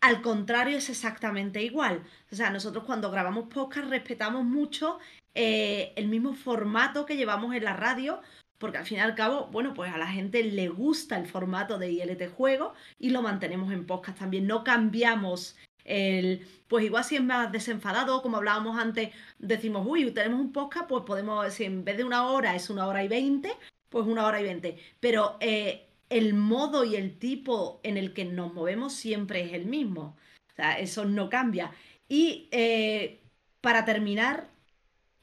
[0.00, 2.04] al contrario, es exactamente igual.
[2.30, 4.98] O sea, nosotros cuando grabamos podcast respetamos mucho
[5.34, 8.20] eh, el mismo formato que llevamos en la radio,
[8.58, 11.78] porque al fin y al cabo, bueno, pues a la gente le gusta el formato
[11.78, 14.46] de ILT Juego y lo mantenemos en podcast también.
[14.46, 20.40] No cambiamos el, pues igual si es más desenfadado, como hablábamos antes, decimos, uy, tenemos
[20.40, 23.52] un podcast, pues podemos, si en vez de una hora es una hora y veinte,
[23.88, 24.76] pues una hora y veinte.
[25.00, 29.66] Pero eh, el modo y el tipo en el que nos movemos siempre es el
[29.66, 30.16] mismo.
[30.52, 31.72] O sea, eso no cambia.
[32.08, 33.20] Y eh,
[33.60, 34.50] para terminar,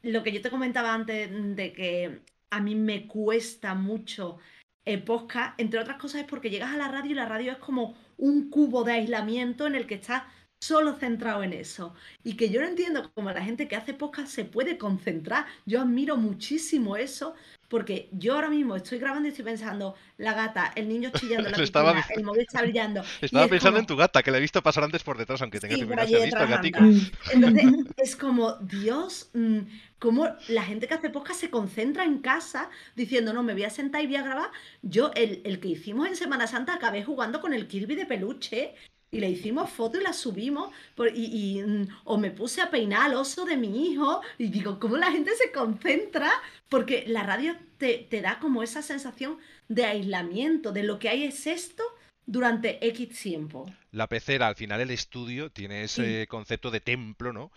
[0.02, 2.20] lo que yo te comentaba antes de que
[2.50, 4.38] a mí me cuesta mucho
[4.86, 5.04] el
[5.58, 8.50] entre otras cosas es porque llegas a la radio y la radio es como un
[8.50, 10.22] cubo de aislamiento en el que estás
[10.60, 11.94] solo centrado en eso.
[12.22, 15.46] Y que yo no entiendo cómo la gente que hace podcast se puede concentrar.
[15.66, 17.34] Yo admiro muchísimo eso,
[17.68, 21.56] porque yo ahora mismo estoy grabando y estoy pensando, la gata, el niño chillando, la
[21.56, 23.02] piscina, el móvil está brillando.
[23.20, 25.76] Estaba pensando en tu gata, que la he visto pasar antes por detrás, aunque tenga
[25.76, 26.38] que mirar, visto
[27.32, 27.64] Entonces,
[27.96, 29.58] es como, Dios, mm,
[29.98, 33.70] como la gente que hace podcast se concentra en casa diciendo, no, me voy a
[33.70, 34.50] sentar y voy a grabar.
[34.82, 38.74] Yo, el, el que hicimos en Semana Santa, acabé jugando con el Kirby de peluche
[39.10, 40.70] y le hicimos foto y la subimos
[41.14, 44.96] y, mm, o me puse a peinar al oso de mi hijo y digo, ¿cómo
[44.96, 46.30] la gente se concentra?
[46.68, 49.38] Porque la radio te, te da como esa sensación
[49.68, 51.84] de aislamiento, de lo que hay es esto
[52.26, 53.70] durante X tiempo.
[53.92, 57.50] La pecera, al final el estudio tiene ese concepto de templo, ¿no?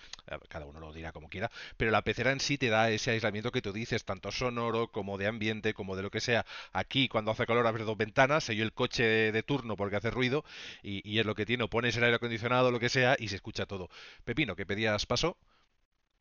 [0.47, 3.51] Cada uno lo dirá como quiera, pero la pecera en sí te da ese aislamiento
[3.51, 6.45] que tú dices, tanto sonoro como de ambiente, como de lo que sea.
[6.71, 10.11] Aquí, cuando hace calor, abres dos ventanas, se oye el coche de turno porque hace
[10.11, 10.45] ruido
[10.81, 13.35] y, es lo que tiene, o pones el aire acondicionado, lo que sea, y se
[13.35, 13.89] escucha todo.
[14.23, 15.35] Pepino, que pedías paso.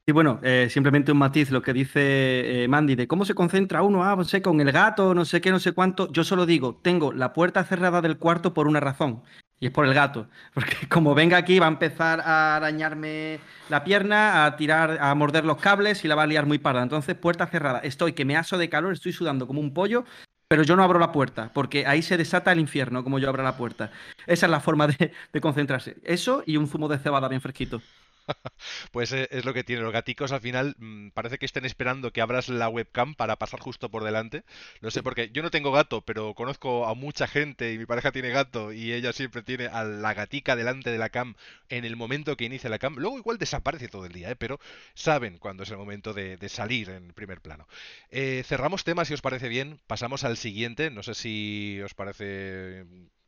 [0.09, 3.83] Y bueno, eh, simplemente un matiz, lo que dice eh, Mandy, de cómo se concentra
[3.83, 6.11] uno, ah, no sé, con el gato, no sé qué, no sé cuánto.
[6.11, 9.23] Yo solo digo, tengo la puerta cerrada del cuarto por una razón,
[9.61, 10.31] y es por el gato.
[10.55, 13.39] Porque como venga aquí va a empezar a arañarme
[13.69, 16.83] la pierna, a tirar, a morder los cables y la va a liar muy parda.
[16.83, 17.81] Entonces, puerta cerrada.
[17.81, 20.07] Estoy que me aso de calor, estoy sudando como un pollo,
[20.49, 23.43] pero yo no abro la puerta, porque ahí se desata el infierno, como yo abro
[23.43, 23.91] la puerta.
[24.27, 25.99] Esa es la forma de, de concentrarse.
[26.03, 27.83] Eso y un zumo de cebada bien fresquito.
[28.93, 29.83] Pues eh, es lo que tiene.
[29.83, 33.61] Los gaticos al final mm, parece que estén esperando que abras la webcam para pasar
[33.61, 34.45] justo por delante.
[34.81, 38.13] No sé, porque yo no tengo gato, pero conozco a mucha gente y mi pareja
[38.13, 41.35] tiene gato y ella siempre tiene a la gatica delante de la cam
[41.69, 42.97] en el momento que inicia la cam.
[42.97, 44.37] Luego igual desaparece todo el día, ¿eh?
[44.37, 44.61] pero
[44.95, 47.69] saben cuándo es el momento de, salir en primer plano.
[48.11, 49.81] Eh, cerramos temas si os parece bien.
[49.87, 50.91] Pasamos al siguiente.
[50.91, 52.85] No sé si os parece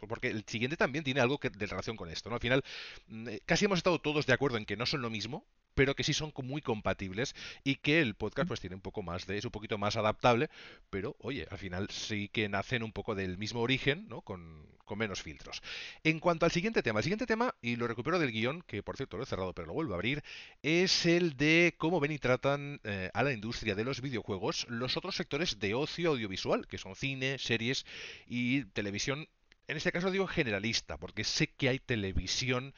[0.08, 2.36] porque el siguiente también tiene algo de relación con esto, ¿no?
[2.36, 2.64] Al final,
[3.08, 5.44] mm, casi hemos estado todos de acuerdo en que no son lo mismo,
[5.74, 7.34] pero que sí son muy compatibles
[7.64, 10.50] y que el podcast pues tiene un poco más de, es un poquito más adaptable,
[10.90, 14.20] pero oye, al final sí que nacen un poco del mismo origen, ¿no?
[14.20, 15.62] Con, menos filtros.
[16.02, 18.96] En cuanto al siguiente tema, el siguiente tema, y lo recupero del guion, que por
[18.96, 20.24] cierto lo he cerrado pero lo vuelvo a abrir,
[20.64, 24.96] es el de cómo ven y tratan eh, a la industria de los videojuegos los
[24.96, 27.86] otros sectores de ocio audiovisual, que son cine, series
[28.26, 29.28] y televisión
[29.70, 32.74] en este caso digo generalista, porque sé que hay televisión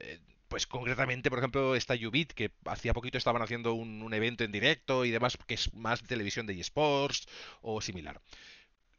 [0.00, 0.18] eh,
[0.48, 5.04] pues concretamente, por ejemplo, está Ubit, que hacía poquito estaban haciendo un, evento en directo
[5.04, 7.28] y demás, que es más televisión de eSports
[7.62, 8.20] o similar.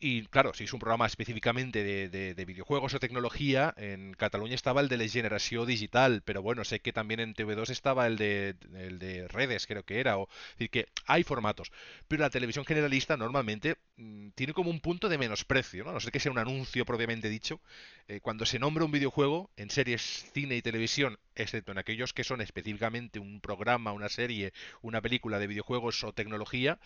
[0.03, 4.89] Y claro, si es un programa específicamente de, videojuegos o tecnología, en Cataluña estaba el
[4.89, 8.97] de la generación digital, pero bueno, sé que también en TV2 estaba el de, el
[8.97, 11.71] de redes, creo que era, o es decir, que hay formatos.
[12.07, 15.91] Pero la televisión generalista normalmente mm, tiene como un punto de menosprecio, ¿no?
[15.91, 17.61] No sé que sea un anuncio propiamente dicho.
[18.07, 20.01] Eh, cuando se nombra un videojuego en series,
[20.33, 25.37] cine y televisión, excepto en aquellos que son específicamente un programa, una serie, una película
[25.37, 26.79] de videojuegos o tecnología,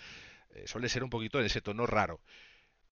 [0.54, 2.20] eh, suele ser un poquito en ese tono raro.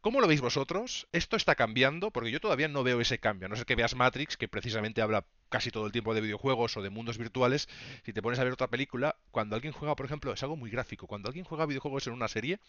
[0.04, 1.08] ¿Cómo lo veis vosotros?
[1.14, 2.12] ¿Esto está cambiando?
[2.12, 3.48] Porque yo todavía no veo ese cambio.
[3.48, 6.82] no sé que veas Matrix, que precisamente habla casi todo el tiempo de videojuegos o
[6.82, 7.70] de mundos virtuales.
[8.04, 10.70] Si te pones a ver otra película, cuando alguien juega, por ejemplo, es algo muy
[10.70, 11.08] gráfico.
[11.08, 12.60] Cuando alguien juega videojuegos en una serie,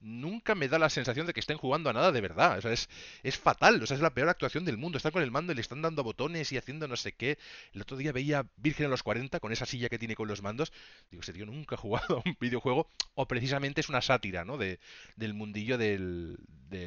[0.00, 2.58] nunca me da la sensación de que estén jugando a nada de verdad.
[2.58, 2.88] O sea, es,
[3.22, 3.82] es fatal.
[3.82, 4.98] O sea, es la peor actuación del mundo.
[4.98, 7.38] Están con el mando y le están dando botones y haciendo no sé qué.
[7.72, 10.42] El otro día veía Virgen a los 40 con esa silla que tiene con los
[10.42, 10.72] mandos.
[11.10, 12.90] Digo, ese tío nunca ha jugado a un videojuego.
[13.14, 14.58] O precisamente es una sátira, ¿no?
[14.58, 14.80] De,
[15.16, 16.38] del mundillo de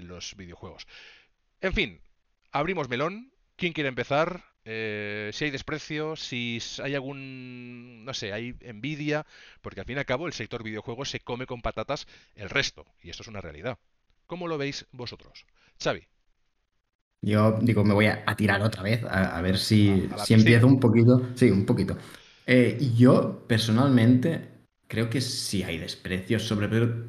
[0.02, 0.88] los videojuegos.
[1.62, 2.02] En fin,
[2.52, 3.32] abrimos melón.
[3.60, 4.46] ¿Quién quiere empezar?
[4.64, 9.26] Eh, si hay desprecio, si hay algún, no sé, hay envidia,
[9.62, 12.86] porque al fin y al cabo el sector videojuegos se come con patatas el resto,
[13.04, 13.78] y esto es una realidad.
[14.28, 15.46] ¿Cómo lo veis vosotros?
[15.84, 16.08] Xavi.
[17.22, 21.28] Yo digo, me voy a, tirar otra vez, a, ver si, si empiezo un poquito.
[21.36, 21.98] Sí, un poquito.
[22.48, 27.08] Eh, yo, personalmente, creo que sí hay desprecio sobre, pero,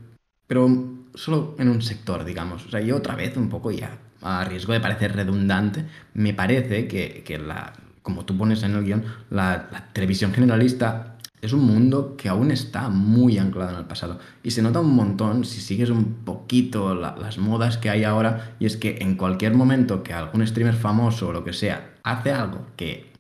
[0.49, 0.69] pero
[1.15, 2.67] solo en un sector, digamos.
[2.67, 6.87] O sea, yo otra vez un poco ya a riesgo de parecer redundante, me parece
[6.89, 12.29] que, la, como tú pones en el guion, la, televisión generalista es un mundo que
[12.29, 14.19] aún está muy anclado en el pasado.
[14.43, 18.57] Y se nota un montón si sigues un poquito las modas que hay ahora.
[18.59, 22.33] Y es que en cualquier momento que algún streamer famoso o lo que sea hace
[22.33, 23.13] algo que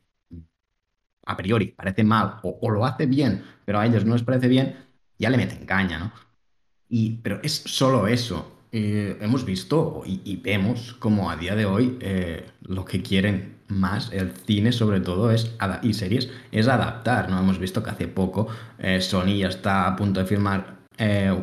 [1.25, 4.49] a priori parece mal o, o lo hace bien, pero a ellos no les parece
[4.49, 4.77] bien,
[5.19, 6.13] ya le meten caña, ¿no?
[6.91, 8.60] Y, pero es solo eso.
[8.73, 14.13] Eh, hemos visto y, vemos como a día de hoy eh, lo que quieren más
[14.13, 18.47] el cine sobre todo es y series es adaptar no hemos visto que hace poco
[18.79, 20.79] eh, Sony ya está a punto de filmar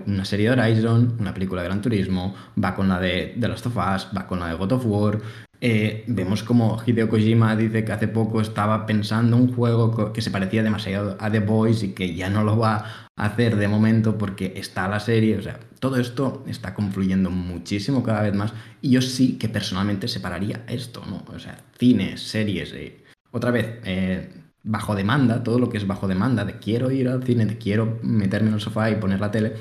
[0.05, 3.65] una serie de Horizon una película de Gran Turismo va con la de The Last
[3.65, 5.19] of Us va con la de God of War.
[5.59, 10.61] Vemos como Hideo Kojima dice que hace poco estaba pensando un juego que se parecía
[10.61, 14.87] demasiado a The Boys y que ya no lo va hacer de momento porque está
[14.87, 19.37] la serie, o sea, todo esto está confluyendo muchísimo cada vez más y yo sí
[19.37, 21.25] que personalmente separaría esto, ¿no?
[21.35, 24.29] O sea, cines, series, eh, otra vez, eh,
[24.63, 27.99] bajo demanda, todo lo que es bajo demanda, de quiero ir al cine, de quiero
[28.03, 29.53] meterme en el sofá y poner la tele,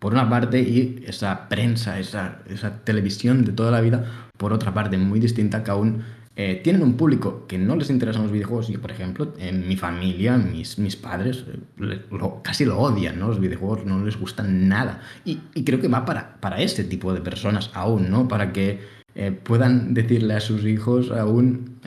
[0.00, 4.74] por una parte, y esa prensa, esa, esa televisión de toda la vida, por otra
[4.74, 6.04] parte, muy distinta que aún
[6.38, 8.68] eh, tienen un público que no les interesan los videojuegos.
[8.68, 11.44] y por ejemplo, en mi familia, mis, mis padres
[11.80, 12.02] eh,
[12.42, 13.28] casi lo odian, ¿no?
[13.28, 15.00] Los videojuegos no les gustan nada.
[15.24, 18.28] Y, creo que va para, para ese tipo de personas aún, ¿no?
[18.28, 18.80] Para que
[19.14, 21.80] eh, puedan decirle a sus hijos aún,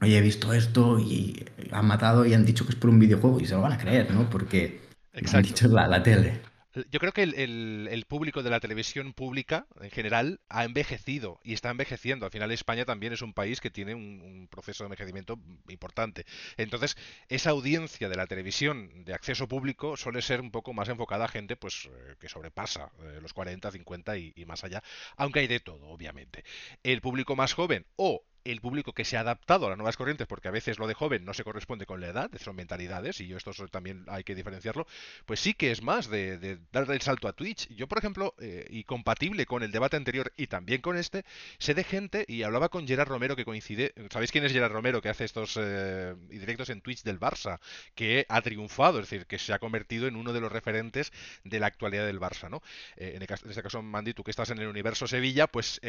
[0.00, 3.40] oye, he visto esto y han matado y han dicho que es por un videojuego
[3.40, 4.30] y se lo van a creer, ¿no?
[4.30, 4.80] Porque
[5.12, 6.49] han dicho la, la tele.
[6.90, 11.70] Yo creo que el, público de la televisión pública en general ha envejecido y está
[11.70, 12.26] envejeciendo.
[12.26, 16.24] Al final España también es un país que tiene un, proceso de envejecimiento importante.
[16.56, 16.96] Entonces,
[17.28, 21.28] esa audiencia de la televisión de acceso público suele ser un poco más enfocada a
[21.28, 24.82] gente pues eh, que sobrepasa eh, los 40, 50 y, y más allá,
[25.16, 26.44] aunque hay de todo, obviamente.
[26.82, 30.26] El público más joven o el público que se ha adaptado a las nuevas corrientes,
[30.26, 33.26] porque a veces lo de joven no se corresponde con la edad, son mentalidades, y
[33.26, 34.86] yo esto también hay que diferenciarlo,
[35.26, 37.68] pues sí que es más de, de darle el salto a Twitch.
[37.68, 41.24] Yo, por ejemplo, eh, y compatible con el debate anterior y también con este,
[41.58, 45.00] sé de gente, y hablaba con Gerard Romero que coincide, ¿sabéis quién es Gerard Romero
[45.00, 47.60] que hace estos eh, directos en Twitch del Barça?
[47.94, 51.12] Que ha triunfado, es decir, que se ha convertido en uno de los referentes
[51.44, 52.62] de la actualidad del Barça, ¿no?
[52.96, 55.80] Eh, en, este caso, Mandy, tú que estás en el universo Sevilla, pues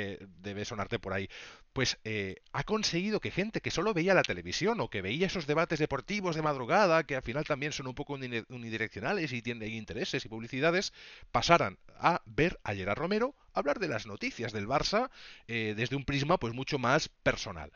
[0.42, 1.30] debe sonarte por ahí.
[1.74, 1.98] Pues
[2.54, 6.36] ha conseguido que gente que solo veía la televisión o que veía esos debates deportivos
[6.36, 10.94] de madrugada, que al final también son un poco unidireccionales y tienen intereses y publicidades,
[11.32, 15.10] pasaran a ver a Gerard Romero hablar de las noticias del Barça
[15.48, 17.72] eh, desde un prisma pues mucho más personal.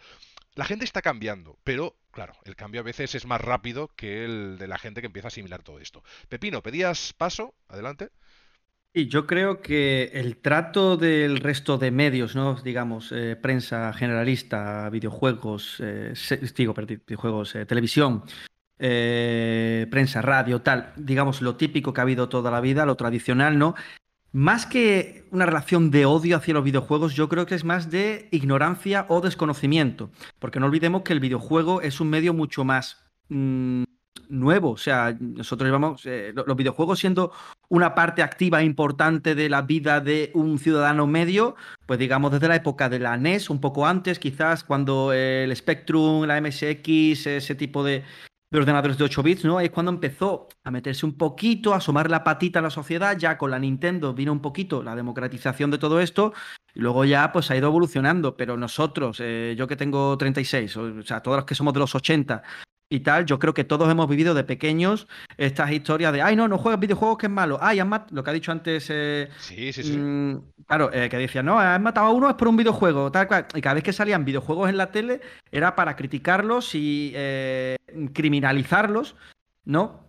[0.56, 4.58] la gente está cambiando, pero claro, el cambio a veces es más rápido que el
[4.58, 6.04] de la gente que empieza a asimilar todo esto.
[6.30, 8.10] Pepino, pedías paso, adelante.
[8.98, 12.56] Y yo creo que el trato del resto de medios, ¿no?
[12.56, 16.14] digamos, eh, prensa generalista, videojuegos, eh,
[16.56, 18.24] digo, videojuegos, eh, televisión,
[18.78, 23.76] prensa, radio, tal, digamos, lo típico que ha habido toda la vida, lo tradicional, ¿no?
[24.32, 28.30] Más que una relación de odio hacia los videojuegos, yo creo que es más de
[28.32, 33.84] ignorancia o desconocimiento, porque no olvidemos que el videojuego es un medio mucho más mm,
[34.30, 34.72] nuevo.
[34.72, 37.32] O sea, nosotros llevamos eh, los videojuegos siendo
[37.70, 41.56] una parte activa e importante de la vida de un ciudadano medio,
[41.86, 46.26] pues digamos desde la época de la NES, un poco antes, quizás cuando el Spectrum,
[46.26, 48.04] la MSX, ese tipo de,
[48.54, 49.60] ordenadores de 8 bits, ¿no?
[49.60, 53.38] es cuando empezó a meterse un poquito, a asomar la patita a la sociedad, ya
[53.38, 56.34] con la Nintendo vino un poquito la democratización de todo esto,
[56.74, 61.04] y luego ya pues ha ido evolucionando, pero nosotros, eh, yo que tengo 36, o
[61.04, 62.44] sea, todos los que somos de los 80,
[62.90, 65.08] y tal, yo creo que todos hemos vivido de pequeños
[65.38, 68.30] estas historias de, ay, no, no juegas videojuegos que es malo, ay, has lo que
[68.30, 68.88] ha dicho antes.
[68.90, 69.98] Eh, sí, sí, sí.
[69.98, 73.28] Mm, claro, eh, que decía, no, has matado a uno es por un videojuego, tal
[73.28, 73.48] cual.
[73.56, 75.22] Y cada vez que salían videojuegos en la tele
[75.52, 77.78] era para criticarlos y eh,
[78.14, 79.16] criminalizarlos,
[79.64, 80.05] ¿no?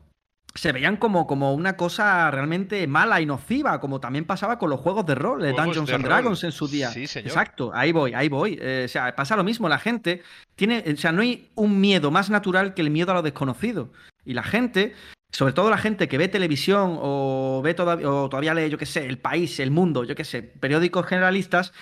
[0.57, 4.81] Se veían como, como una cosa realmente mala y nociva, como también pasaba con los
[4.81, 6.91] juegos de rol, de Dungeons and Dragons en su día.
[6.91, 7.29] Sí, señor.
[7.29, 8.59] Exacto, ahí voy, ahí voy.
[8.61, 10.23] Eh, o sea, pasa lo mismo, la gente
[10.55, 13.93] tiene, o sea, no hay un miedo más natural que el miedo a lo desconocido.
[14.25, 14.95] Y la gente,
[15.31, 18.87] sobre todo la gente que ve televisión o ve todavía, o todavía lee, yo qué
[18.87, 21.73] sé, El País, El Mundo, yo qué sé, periódicos generalistas,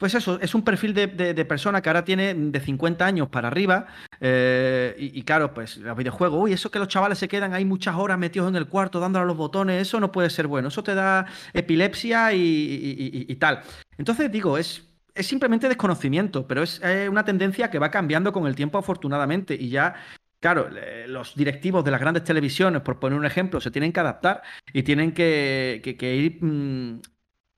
[0.00, 3.86] pues eso, es un perfil de, persona que ahora tiene de 50 años para arriba.
[4.18, 7.96] Eh, y, claro, pues los videojuegos, uy, eso que los chavales se quedan ahí muchas
[7.96, 10.68] horas metidos en el cuarto dándole a los botones, eso no puede ser bueno.
[10.68, 13.60] Eso te da epilepsia y, tal.
[13.98, 16.80] Entonces digo, es, es simplemente desconocimiento, pero es
[17.10, 19.54] una tendencia que va cambiando con el tiempo, afortunadamente.
[19.54, 19.96] Y ya
[20.40, 20.70] Claro,
[21.06, 24.40] los directivos de las grandes televisiones, por poner un ejemplo, se tienen que adaptar
[24.72, 27.02] y tienen que, ir mm,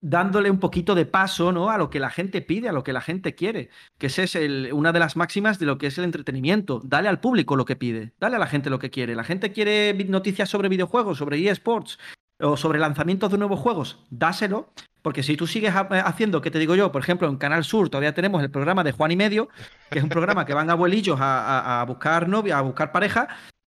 [0.02, 1.70] dándole un poquito de paso ¿no?
[1.70, 4.36] a lo que la gente pide, a lo que la gente quiere, que esa es
[4.72, 6.82] una de las máximas de lo que es el entretenimiento.
[6.84, 9.14] Dale al público lo que pide, dale a la gente lo que quiere.
[9.14, 11.98] La gente quiere noticias sobre videojuegos, sobre eSports
[12.40, 14.72] o sobre lanzamientos de nuevos juegos, dáselo,
[15.02, 16.90] porque si tú sigues haciendo, ¿qué te digo yo?
[16.90, 19.48] Por ejemplo, en Canal Sur todavía tenemos el programa de Juan y Medio,
[19.90, 23.28] que es un programa que van abuelillos a, buscar novia, a buscar pareja,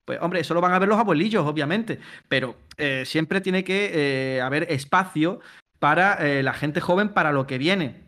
[0.03, 3.91] pues hombre, eso lo van a ver los abuelillos, obviamente, pero eh, siempre tiene que
[4.38, 5.39] eh, haber espacio
[5.80, 8.03] para eh, la gente joven para lo que viene.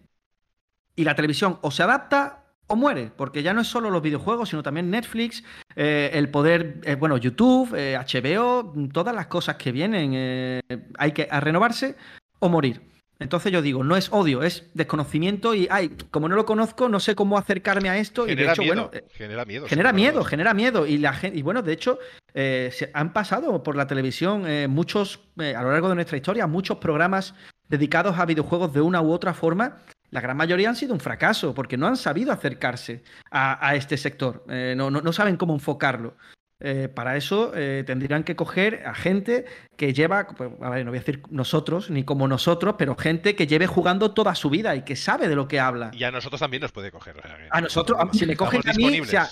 [0.96, 4.50] Y la televisión o se adapta o muere, porque ya no es solo los videojuegos,
[4.50, 5.44] sino también Netflix,
[5.76, 10.62] eh, el poder, eh, bueno, YouTube, HBO, todas las cosas que vienen,
[10.98, 11.96] hay que renovarse
[12.38, 12.82] o morir.
[13.18, 17.00] Entonces yo digo, no es odio, es desconocimiento y, ay, como no lo conozco, no
[17.00, 18.26] sé cómo acercarme a esto.
[18.26, 19.68] Genera y de hecho, miedo, bueno, genera miedo.
[19.68, 20.86] Genera miedo, genera miedo.
[20.86, 21.98] Y, la gente, y bueno, de hecho,
[22.34, 27.34] se han pasado por la televisión muchos, a lo largo de nuestra historia, muchos programas
[27.70, 29.78] dedicados a videojuegos de una u otra forma,
[30.12, 34.44] la gran mayoría han sido un fracaso porque no han sabido acercarse a, este sector,
[34.50, 36.16] eh, no, saben cómo enfocarlo.
[36.62, 39.46] Eh, para eso eh, tendrían que coger a gente
[39.78, 43.34] que lleva, pues, a ver, no voy a decir nosotros, ni como nosotros, pero gente
[43.34, 45.92] que lleve jugando toda su vida y que sabe de lo que habla.
[45.94, 47.16] Y a nosotros también nos puede coger.
[47.50, 49.30] A nosotros, si me cogen a mí, o sea,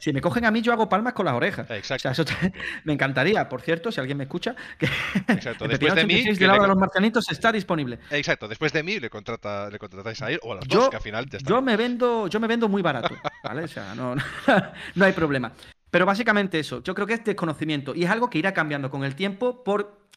[0.00, 1.70] si me cogen a mí, yo hago palmas con las orejas.
[1.70, 2.08] Exacto.
[2.08, 2.24] eso
[2.84, 4.88] me encantaría, por cierto, si alguien me escucha, que
[5.28, 5.68] Exacto.
[5.68, 6.24] Después de mí.
[6.24, 7.98] Que de los marcianitos está disponible.
[8.10, 8.48] Exacto.
[8.48, 11.02] Después de mí le, contrata, le contratáis a él o a los dos, que al
[11.02, 13.14] final ya Yo me vendo, yo me vendo muy barato.
[13.44, 13.64] ¿Vale?
[13.64, 14.14] O sea, no,
[14.94, 15.52] no, hay problema.
[15.90, 19.04] Pero básicamente eso, yo creo que es desconocimiento y es algo que irá cambiando con
[19.04, 20.08] el tiempo por,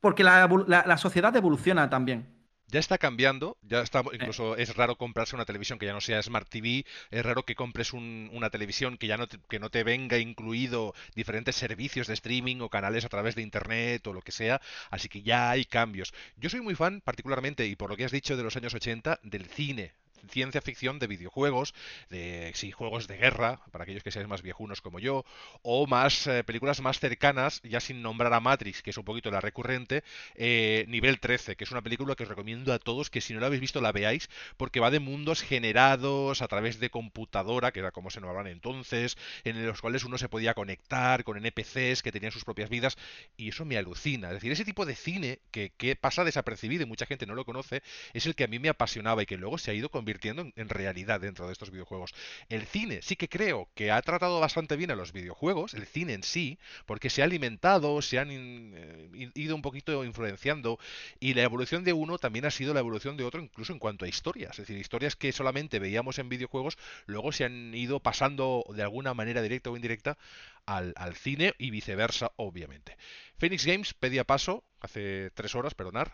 [0.00, 2.39] porque la, la sociedad evoluciona también
[2.70, 4.04] ya está cambiando, ya está, eh.
[4.14, 7.54] incluso es raro comprarse una televisión que ya no sea Smart TV, es raro que
[7.54, 12.14] compres una televisión que ya no te, que no te venga incluido diferentes servicios de
[12.14, 14.60] streaming o canales a través de internet o lo que sea,
[14.90, 16.12] así que ya hay cambios.
[16.36, 19.20] Yo soy muy fan, particularmente, y por lo que has dicho de los años 80,
[19.22, 19.92] del cine
[20.28, 21.74] ciencia ficción de videojuegos,
[22.08, 25.24] de juegos de guerra, para aquellos que sean más viejunos como yo,
[25.62, 29.30] o más eh, películas más cercanas, ya sin nombrar a Matrix, que es un poquito
[29.30, 30.04] la recurrente,
[30.34, 33.40] eh, Nivel 13, que es una película que os recomiendo a todos que si no
[33.40, 37.80] la habéis visto la veáis, porque va de mundos generados a través de computadora, que
[37.80, 42.12] era como se nombraban entonces, en los cuales uno se podía conectar con NPCs que
[42.12, 42.96] tenían sus propias vidas,
[43.36, 44.28] y eso me alucina.
[44.28, 47.44] Es decir, ese tipo de cine que, que pasa desapercibido y mucha gente no lo
[47.44, 50.09] conoce, es el que a mí me apasionaba y que luego se ha ido convirtiendo
[50.10, 52.12] convirtiendo en, realidad dentro de estos videojuegos.
[52.48, 56.14] El cine sí que creo que ha tratado bastante bien a los videojuegos, el cine
[56.14, 60.80] en sí, porque se ha alimentado, se han eh, ido un poquito influenciando
[61.20, 64.04] y la evolución de uno también ha sido la evolución de otro incluso en cuanto
[64.04, 64.58] a historias.
[64.58, 69.14] Es decir, historias que solamente veíamos en videojuegos luego se han ido pasando de alguna
[69.14, 70.18] manera directa o indirecta
[70.66, 72.96] al, al cine y viceversa, obviamente.
[73.38, 76.12] Phoenix Games pedía paso hace tres horas, perdonar.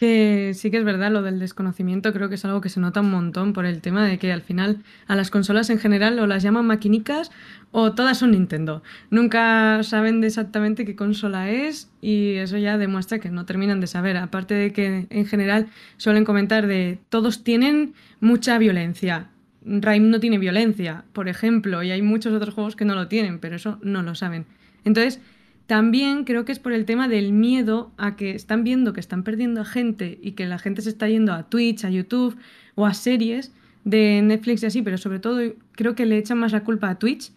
[0.00, 3.00] Que sí que es verdad lo del desconocimiento, creo que es algo que se nota
[3.00, 6.26] un montón por el tema de que al final a las consolas en general o
[6.26, 7.30] las llaman maquinicas
[7.70, 8.82] o todas son Nintendo.
[9.10, 14.16] Nunca saben exactamente qué consola es y eso ya demuestra que no terminan de saber.
[14.16, 19.30] Aparte de que en general suelen comentar de todos tienen mucha violencia.
[19.64, 23.38] Rime no tiene violencia, por ejemplo, y hay muchos otros juegos que no lo tienen,
[23.38, 24.44] pero eso no lo saben.
[24.84, 25.20] Entonces,
[25.66, 29.24] también creo que es por el tema del miedo a que están viendo que están
[29.24, 32.36] perdiendo a gente y que la gente se está yendo a Twitch, a YouTube
[32.74, 33.52] o a series
[33.84, 35.40] de Netflix y así, pero sobre todo
[35.72, 37.32] creo que le echan más la culpa a Twitch.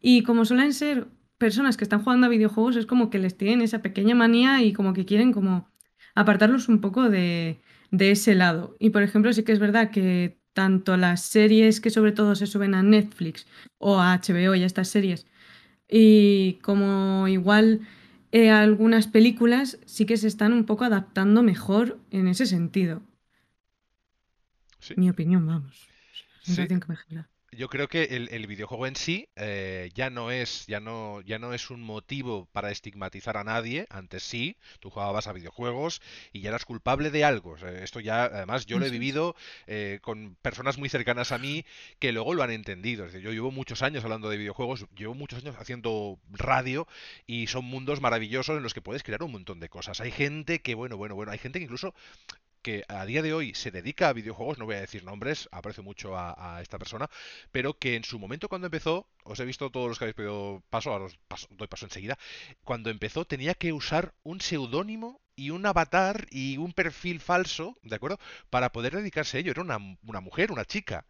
[0.00, 1.08] Y como suelen ser
[1.38, 4.72] personas que están jugando a videojuegos, es como que les tienen esa pequeña manía y
[4.72, 5.70] como que quieren como
[6.14, 7.60] apartarlos un poco de,
[7.90, 8.76] de ese lado.
[8.78, 12.46] Y por ejemplo, sí que es verdad que tanto las series que sobre todo se
[12.46, 13.46] suben a Netflix
[13.78, 15.26] o a HBO y a estas series,
[15.90, 17.80] y como igual
[18.32, 23.02] eh, algunas películas sí que se están un poco adaptando mejor en ese sentido.
[24.96, 25.88] Mi opinión, vamos.
[26.42, 26.94] Sensación que me
[27.52, 31.52] yo creo que el, videojuego en sí eh, ya no es ya no ya no
[31.52, 33.86] es un motivo para estigmatizar a nadie.
[33.90, 36.00] Antes sí tú jugabas a videojuegos
[36.32, 37.56] y ya eras culpable de algo.
[37.56, 39.34] Esto ya además yo lo he vivido
[39.66, 41.64] eh, con personas muy cercanas a mí
[41.98, 43.04] que luego lo han entendido.
[43.04, 46.86] Es decir, yo llevo muchos años hablando de videojuegos llevo muchos años haciendo radio
[47.26, 50.00] y son mundos maravillosos en los que puedes crear un montón de cosas.
[50.00, 51.94] Hay gente que bueno bueno bueno hay gente que incluso
[52.62, 55.82] que a día de hoy se dedica a videojuegos, no voy a decir nombres, aprecio
[55.82, 57.08] mucho a, esta persona,
[57.52, 60.62] pero que en su momento cuando empezó, os he visto todos los que habéis pedido
[60.70, 61.18] paso, ahora os
[61.50, 62.18] doy paso enseguida,
[62.64, 67.96] cuando empezó tenía que usar un seudónimo y un avatar y un perfil falso, ¿de
[67.96, 68.18] acuerdo?
[68.50, 69.52] Para poder dedicarse a ello.
[69.52, 71.06] Era una, una, mujer, una chica.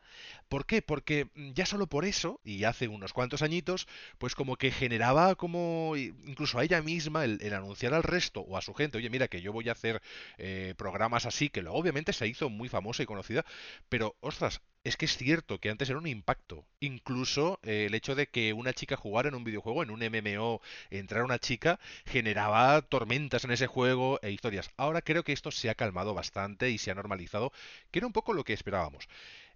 [0.50, 0.82] ¿Por qué?
[0.82, 3.86] Porque mm, ya solo por eso, y hace unos cuantos añitos,
[4.18, 8.60] pues como que generaba como incluso a ella misma el, anunciar al resto o a
[8.62, 10.02] su gente, oye, mira que yo voy a hacer
[10.38, 13.44] eh, programas así, que luego obviamente se hizo muy famosa y conocida,
[13.88, 16.64] pero ostras, es que es cierto que antes era un impacto.
[16.80, 20.60] Incluso eh, el hecho de que una chica jugara en un videojuego, en un MMO,
[20.90, 24.70] entrar una chica, generaba tormentas en ese juego e historias.
[24.76, 27.52] Ahora creo que esto se ha calmado bastante y se ha normalizado,
[27.92, 29.06] que era un poco lo que esperábamos.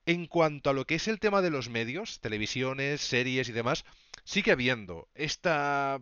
[0.06, 3.84] En cuanto a lo que es el tema de los medios, televisiones, series y demás,
[4.24, 6.00] sigue habiendo esta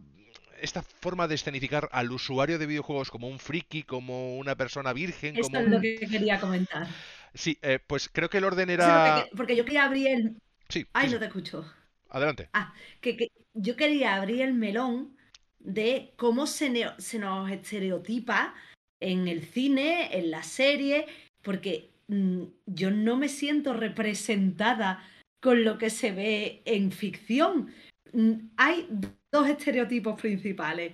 [0.60, 5.36] esta forma de escenificar al usuario de videojuegos como un friki, como una persona virgen.
[5.36, 6.86] Esto es lo que quería comentar.
[7.34, 9.26] Sí, eh, pues creo que el orden era.
[9.36, 10.36] porque yo quería abrir el.
[10.68, 10.86] Sí.
[10.92, 11.70] Ay, no te escucho.
[12.08, 12.48] Adelante.
[12.52, 15.16] Ah, que, yo quería abrir el melón
[15.58, 18.54] de cómo se, se nos estereotipa
[19.00, 21.06] en el cine, en la serie,
[21.42, 21.91] porque
[22.66, 25.02] yo no me siento representada
[25.40, 27.72] con lo que se ve en ficción.
[28.12, 28.88] Mm, hay
[29.30, 30.92] dos estereotipos principales.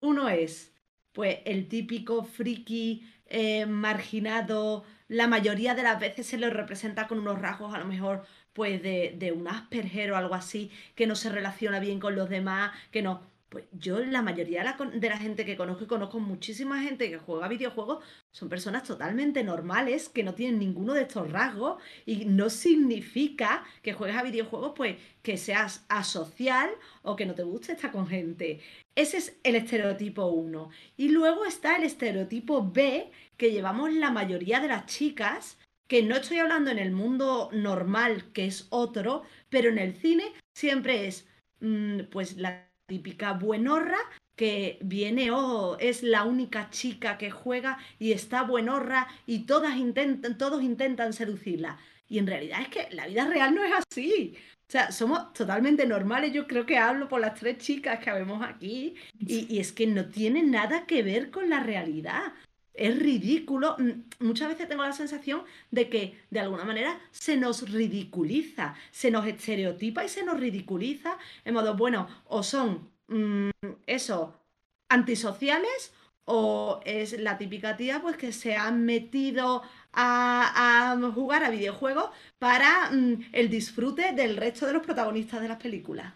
[0.00, 0.72] Uno es,
[1.12, 7.18] pues, el típico friki eh, marginado, la mayoría de las veces se lo representa con
[7.18, 11.14] unos rasgos a lo mejor pues de, de un Asperger o algo así, que no
[11.14, 13.20] se relaciona bien con los demás, que no.
[13.48, 14.60] Pues yo, la mayoría
[14.92, 19.44] de la, gente que conozco, y conozco muchísima gente que juega videojuegos, son personas totalmente
[19.44, 24.72] normales, que no tienen ninguno de estos rasgos, y no significa que juegues a videojuegos,
[24.74, 26.70] pues que seas asocial
[27.02, 28.60] o que no te guste estar con gente.
[28.96, 30.70] Ese es el estereotipo 1.
[30.96, 36.16] Y luego está el estereotipo B, que llevamos la mayoría de las chicas, que no
[36.16, 41.28] estoy hablando en el mundo normal, que es otro, pero en el cine siempre es,
[41.60, 43.98] mm, pues la típica buenorra
[44.36, 50.38] que viene oh, es la única chica que juega y está buenorra y todas intentan,
[50.38, 51.78] todos intentan seducirla.
[52.08, 54.36] Y en realidad es que la vida real no es así.
[54.68, 56.32] O sea, somos totalmente normales.
[56.32, 58.94] Yo creo que hablo por las tres chicas que vemos aquí.
[59.18, 62.32] Y, y, es que no tiene nada que ver con la realidad
[62.76, 63.76] es ridículo.
[63.78, 69.10] Mm, muchas veces tengo la sensación de que de alguna manera se nos ridiculiza, se
[69.10, 73.50] nos estereotipa y se nos ridiculiza en modo, bueno, o son mm,
[73.86, 74.40] eso,
[74.88, 75.92] antisociales
[76.26, 79.62] o es la típica tía pues que se ha metido
[79.92, 85.62] a, jugar a videojuegos para mm, el disfrute del resto de los protagonistas de las
[85.62, 86.12] películas.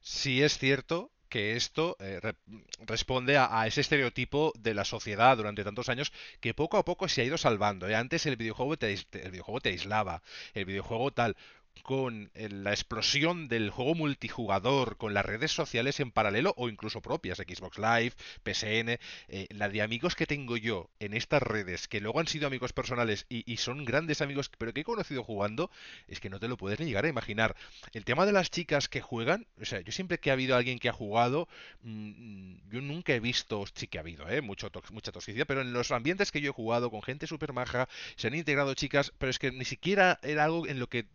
[0.00, 2.20] Sí es cierto que esto eh,
[2.86, 6.12] responde a, ese estereotipo de la sociedad durante tantos años
[6.42, 7.88] que poco a poco se ha ido salvando.
[7.88, 7.94] ¿eh?
[7.94, 10.22] Antes el videojuego el videojuego te aislaba,
[10.52, 11.34] el videojuego tal
[11.82, 17.38] con la explosión del juego multijugador, con las redes sociales en paralelo o incluso propias,
[17.38, 18.12] Xbox Live,
[18.44, 18.98] PSN,
[19.28, 22.72] eh, la de amigos que tengo yo en estas redes, que luego han sido amigos
[22.72, 25.70] personales y, son grandes amigos, pero que he conocido jugando,
[26.08, 27.54] es que no te lo puedes ni llegar a imaginar.
[27.92, 30.78] El tema de las chicas que juegan, o sea, yo siempre que ha habido alguien
[30.78, 31.48] que ha jugado,
[31.82, 34.40] mm, yo nunca he visto, sí que ha habido, ¿eh?
[34.40, 37.88] Mucho mucha toxicidad, pero en los ambientes que yo he jugado con gente súper maja,
[38.16, 41.06] se han integrado chicas, pero es que ni siquiera era algo en lo que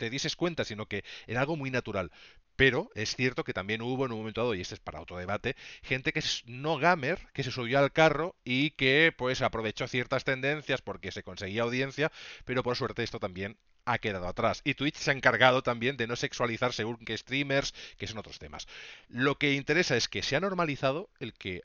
[0.00, 2.10] te dieses cuenta, sino que era algo muy natural.
[2.56, 5.16] Pero es cierto que también hubo en un momento dado, y este es para otro
[5.16, 9.86] debate, gente que es no gamer, que se subió al carro y que pues aprovechó
[9.86, 12.10] ciertas tendencias porque se conseguía audiencia,
[12.44, 13.56] pero por suerte esto también
[13.92, 14.60] ha quedado atrás.
[14.64, 18.38] Y Twitch se ha encargado también de no sexualizar según que streamers, que son otros
[18.38, 18.68] temas.
[19.08, 21.62] Lo que interesa es que se ha normalizado el que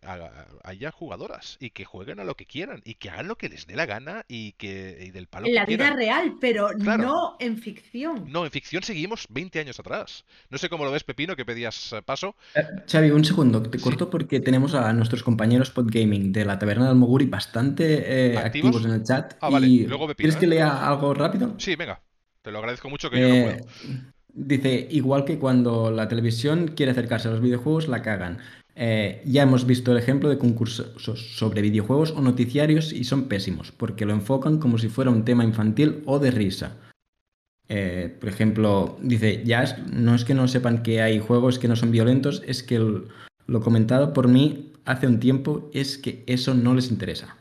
[0.63, 3.67] haya jugadoras y que jueguen a lo que quieran y que hagan lo que les
[3.67, 5.47] dé la gana y que del palo.
[5.47, 8.26] En la vida real, pero no en ficción.
[8.28, 10.26] No, en ficción seguimos 20 años atrás.
[10.49, 12.36] No sé cómo lo ves, Pepino, que pedías eh, paso.
[12.55, 16.88] Eh, Xavi, un segundo, te corto porque tenemos a nuestros compañeros Podgaming de la Taberna
[16.88, 18.84] del Moguri bastante eh, ¿Activos?
[18.84, 19.36] en el chat.
[19.41, 19.67] Ah, vale.
[19.88, 21.55] Luego Pepino, ¿Quieres que lea algo rápido?
[21.57, 22.01] Sí, venga.
[22.46, 23.66] Te lo agradezco mucho que yo no puedo.
[24.28, 28.38] Dice, igual que cuando la televisión quiere acercarse a los videojuegos, la cagan.
[28.76, 34.06] ya hemos visto el ejemplo de concursos sobre videojuegos o noticiarios y son pésimos, porque
[34.06, 36.78] lo enfocan como si fuera un tema infantil o de risa.
[37.68, 41.89] por ejemplo, dice, ya no es que no sepan que hay juegos que no son
[41.89, 46.91] violentos, es que lo comentado por mí hace un tiempo es que eso no les
[46.91, 47.36] interesa.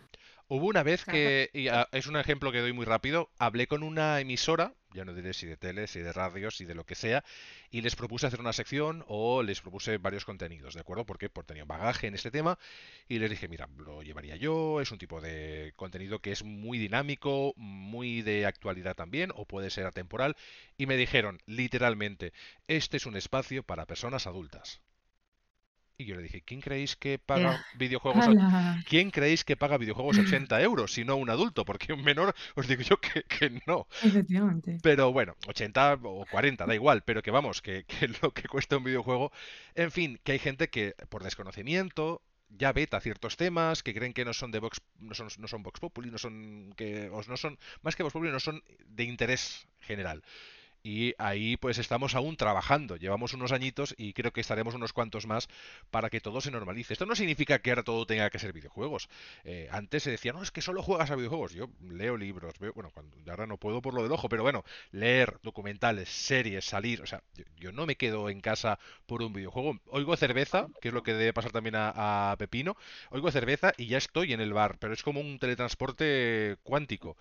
[0.49, 3.83] Hubo una vez que, y ah, es un ejemplo que doy muy rápido, hablé con
[3.83, 6.95] una emisora ya no diré si de tele, si de radio, si de lo que
[6.95, 7.25] sea,
[7.71, 11.05] y les propuse hacer una sección o les propuse varios contenidos, ¿de acuerdo?
[11.05, 12.59] Porque, porque tenía bagaje en este tema
[13.09, 16.79] y les dije, mira, lo llevaría yo, es un tipo de contenido que es muy
[16.79, 20.37] dinámico, muy de actualidad también, o puede ser atemporal,
[20.79, 22.33] y me dijeron, literalmente,
[22.69, 24.81] este es un espacio para personas adultas.
[25.97, 28.27] Y yo le dije, ¿quién creéis que paga videojuegos?
[28.89, 31.65] ¿Quién creéis que paga videojuegos 80 euros si no un adulto?
[31.65, 33.87] Porque un menor os digo yo que, no.
[34.03, 34.79] Efectivamente.
[34.83, 38.77] Pero bueno, 80 o 40, da igual, pero que vamos, que, que lo que cuesta
[38.77, 39.31] un videojuego.
[39.75, 44.25] En fin, que hay gente que por desconocimiento ya veta ciertos temas que creen que
[44.25, 47.59] no son de Vox, no son, no son Vox Populi, no son que no son
[47.83, 50.23] más que Vox Populi, no son de interés general
[50.85, 52.97] y ahí pues estamos aún trabajando.
[52.97, 55.49] Llevamos unos añitos y creo que estaremos unos cuantos más
[55.91, 56.93] para que todo se normalice.
[56.93, 59.09] Esto no significa que ahora todo tenga que ser videojuegos.
[59.45, 61.55] Eh, antes se decía, no, es que solo juegas a videojuegos.
[61.55, 64.63] Yo leo libros, veo, bueno, cuando, ahora no puedo por lo del ojo, pero bueno,
[64.93, 67.23] leer documentales, series, salir, o sea,
[67.57, 69.81] yo, no me quedo en casa por un videojuego.
[69.87, 72.77] Oigo cerveza, que es lo que debe pasar también a Pepino,
[73.09, 77.17] oigo cerveza y ya estoy en el bar, pero es como un teletransporte cuántico.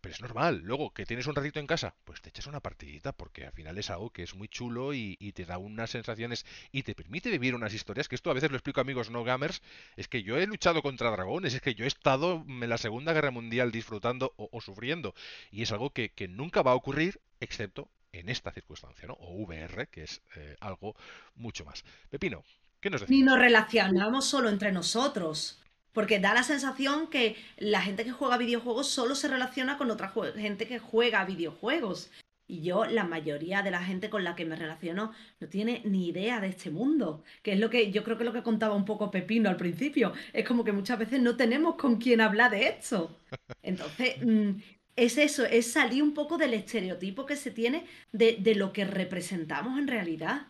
[0.00, 0.62] Pero es normal.
[0.64, 3.76] Luego, que tienes un ratito en casa, pues te echas una partidita, porque al final
[3.78, 7.54] es algo que es muy chulo y, te da unas sensaciones y te permite vivir
[7.54, 9.62] unas historias, que esto a veces lo explico a amigos no gamers,
[9.96, 13.12] es que yo he luchado contra dragones, es que yo he estado en la Segunda
[13.12, 15.14] Guerra Mundial disfrutando o, sufriendo,
[15.50, 19.14] y es algo que, nunca va a ocurrir, excepto en esta circunstancia, ¿no?
[19.14, 20.96] O VR, que es eh, algo
[21.36, 21.84] mucho más.
[22.08, 22.42] Pepino,
[22.80, 23.16] ¿qué nos decís?
[23.16, 25.60] Ni nos relacionamos solo entre nosotros.
[25.92, 30.12] Porque da la sensación que la gente que juega videojuegos solo se relaciona con otra
[30.36, 32.10] gente que juega videojuegos.
[32.50, 36.08] Y yo, la mayoría de la gente con la que me relaciono no tiene ni
[36.08, 37.22] idea de este mundo.
[37.42, 40.12] Que es lo que yo creo que lo que contaba un poco Pepino al principio.
[40.32, 43.16] Es como que muchas veces no tenemos con quién hablar de esto.
[43.62, 44.50] Entonces, mm,
[44.96, 48.84] es eso, es salir un poco del estereotipo que se tiene de, de, lo que
[48.84, 50.48] representamos en realidad.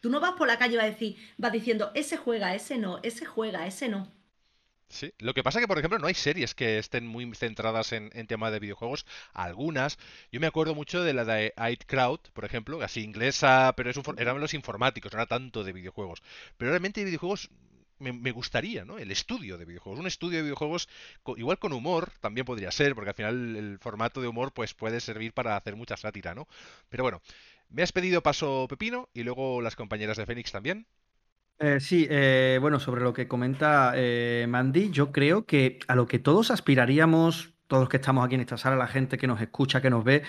[0.00, 2.78] Tú no vas por la calle y vas, a decir, vas diciendo, ese juega, ese
[2.78, 4.12] no, ese juega, ese no.
[4.90, 7.92] Sí, lo que pasa es que, por ejemplo, no hay series que estén muy centradas
[7.92, 9.04] en, en tema de videojuegos.
[9.34, 9.98] Algunas,
[10.32, 13.98] yo me acuerdo mucho de la de Ait Crowd, por ejemplo, así inglesa, pero es
[14.16, 16.22] eran los informáticos, no era tanto de videojuegos.
[16.56, 17.50] Pero realmente de videojuegos
[17.98, 18.98] me, gustaría, ¿no?
[18.98, 20.00] El estudio de videojuegos.
[20.00, 20.88] Un estudio de videojuegos,
[21.36, 25.00] igual con humor, también podría ser, porque al final el formato de humor pues puede
[25.00, 26.48] servir para hacer mucha sátira, ¿no?
[26.88, 27.20] Pero bueno,
[27.68, 30.86] me has pedido paso Pepino y luego las compañeras de Fénix también.
[31.60, 36.06] Eh, sí, eh, bueno, sobre lo que comenta eh, Mandy, yo creo que a lo
[36.06, 39.40] que todos aspiraríamos, todos los que estamos aquí en esta sala, la gente que nos
[39.40, 40.22] escucha, que nos ve,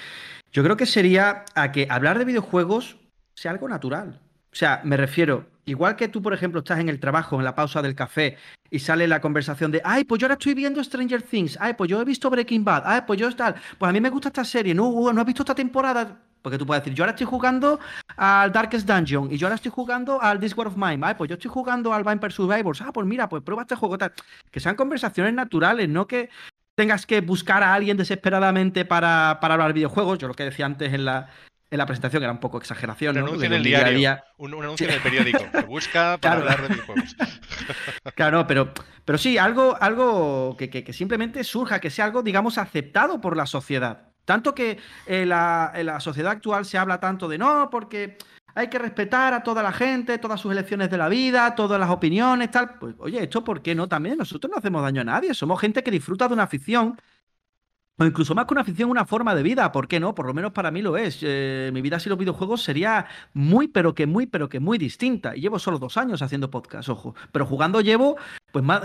[0.52, 2.98] yo creo que sería a que hablar de videojuegos
[3.36, 4.20] sea algo natural.
[4.52, 7.56] O sea, me refiero, igual que tú, por ejemplo, estás en el trabajo, en la
[7.56, 8.38] pausa del café,
[8.70, 11.90] y sale la conversación de, ay, pues yo ahora estoy viendo Stranger Things, ay, pues
[11.90, 14.44] yo he visto Breaking Bad, ay, pues yo tal, pues a mí me gusta esta
[14.44, 17.80] serie, no, no has visto esta temporada, Porque tú puedes decir, yo ahora estoy jugando
[18.16, 21.00] al Darkest Dungeon y yo ahora estoy jugando al This War of Mine.
[21.02, 22.82] Ay, pues yo estoy jugando al Vampire Survivors.
[22.82, 24.14] Ah, pues mira, pues prueba este juego tal.
[24.50, 26.30] Que sean conversaciones naturales, no que
[26.76, 30.18] tengas que buscar a alguien desesperadamente para, para hablar videojuegos.
[30.18, 31.30] Yo lo que decía antes en la,
[31.72, 33.18] en la presentación era un poco exageración.
[33.18, 36.68] Un anuncio en el diario, Un, anuncio en el periódico, que busca para hablar de
[36.70, 37.16] videojuegos.
[38.16, 38.74] claro, pero,
[39.06, 43.46] pero sí, algo, algo que, que, simplemente surja, que sea algo, digamos, aceptado por la
[43.46, 44.10] sociedad.
[44.26, 48.18] Tanto que en la, en la sociedad actual se habla tanto de no, porque
[48.56, 51.90] hay que respetar a toda la gente, todas sus elecciones de la vida, todas las
[51.90, 52.78] opiniones, tal.
[52.80, 53.88] Pues, oye, esto, ¿por qué no?
[53.88, 55.34] También nosotros no hacemos daño a nadie.
[55.34, 57.00] Somos gente que disfruta de una afición.
[58.00, 59.72] O incluso más que una afición, una forma de vida.
[59.72, 60.16] ¿Por qué no?
[60.16, 61.20] Por lo menos para mí lo es.
[61.22, 65.36] Eh, mi vida sin los videojuegos sería muy, pero que muy, pero que muy distinta.
[65.36, 67.14] Y llevo solo dos años haciendo podcast, ojo.
[67.34, 68.16] Pero jugando llevo,
[68.54, 68.82] pues más.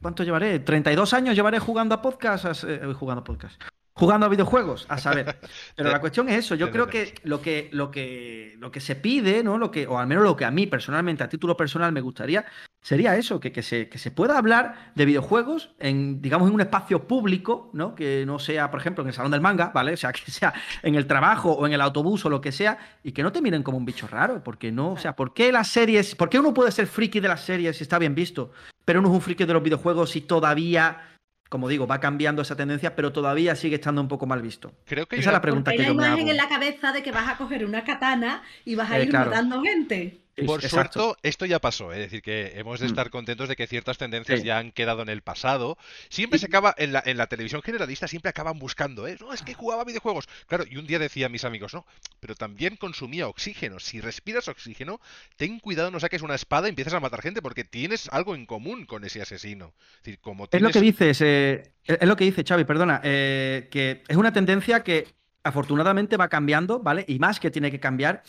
[0.00, 0.60] ¿Cuánto llevaré?
[0.60, 2.64] 32 años llevaré jugando a podcast.
[2.66, 3.62] Eh, jugando a podcast
[3.98, 5.38] jugando a videojuegos, a saber.
[5.76, 8.94] Pero la cuestión es eso, yo creo que lo que, lo que, lo que se
[8.94, 9.58] pide, ¿no?
[9.58, 12.46] Lo que, o al menos lo que a mí personalmente, a título personal, me gustaría,
[12.82, 16.60] sería eso, que, que, se, que se pueda hablar de videojuegos en, digamos, en un
[16.60, 17.94] espacio público, ¿no?
[17.94, 19.92] Que no sea, por ejemplo, en el salón del manga, ¿vale?
[19.98, 22.78] O sea, que sea en el trabajo o en el autobús o lo que sea,
[23.02, 25.50] y que no te miren como un bicho raro, porque no, o sea, ¿por qué
[25.50, 28.52] las series, por qué uno puede ser friki de las series si está bien visto,
[28.84, 31.08] pero uno es un friki de los videojuegos si todavía
[31.48, 34.72] como digo, va cambiando esa tendencia, pero todavía sigue estando un poco mal visto.
[34.84, 37.02] Creo que esa es la pregunta que hay yo la imagen en la cabeza de
[37.02, 40.20] que vas a coger una katana y vas a eh, ir matando gente.
[40.46, 42.90] Por suerte, esto ya pasó, es decir, que hemos de mm.
[42.90, 45.78] estar contentos de que ciertas tendencias ya han quedado en el pasado.
[46.08, 49.16] Siempre se acaba, en la, en la televisión generalista siempre acaban buscando, ¿eh?
[49.20, 50.28] No, es que jugaba videojuegos.
[50.46, 51.86] Claro, y un día decía a mis amigos, no,
[52.20, 53.78] pero también consumía oxígeno.
[53.80, 55.00] Si respiras oxígeno,
[55.36, 58.46] ten cuidado, no saques una espada y empieces a matar gente, porque tienes algo en
[58.46, 59.74] común con ese asesino.
[59.98, 63.68] Es, decir, como es lo que dices, eh, es lo que dice Xavi, perdona, eh,
[63.70, 65.06] que es una tendencia que
[65.42, 67.04] afortunadamente va cambiando, ¿vale?
[67.08, 68.22] Y más que tiene que cambiar.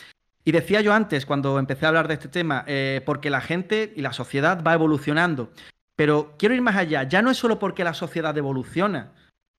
[0.44, 3.94] Y decía yo antes, cuando empecé a hablar de este tema, eh, porque la gente
[3.96, 5.52] y la sociedad va evolucionando.
[5.96, 7.04] Pero quiero ir más allá.
[7.04, 9.12] Ya no es solo porque la sociedad evoluciona,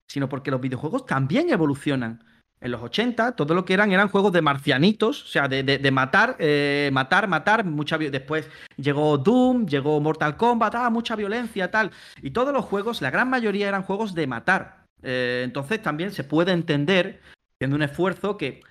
[0.07, 2.23] sino porque los videojuegos también evolucionan.
[2.59, 6.35] En los 80, todo lo que eran eran juegos de marcianitos, o sea, de, matar,
[6.37, 7.65] eh, matar, matar.
[7.65, 11.89] Mucha después llegó Doom, llegó Mortal Kombat, ah, mucha violencia, tal.
[12.21, 14.85] Y todos los juegos, la gran mayoría eran juegos de matar.
[15.01, 17.19] Eh, entonces también se puede entender,
[17.55, 18.61] haciendo un esfuerzo, que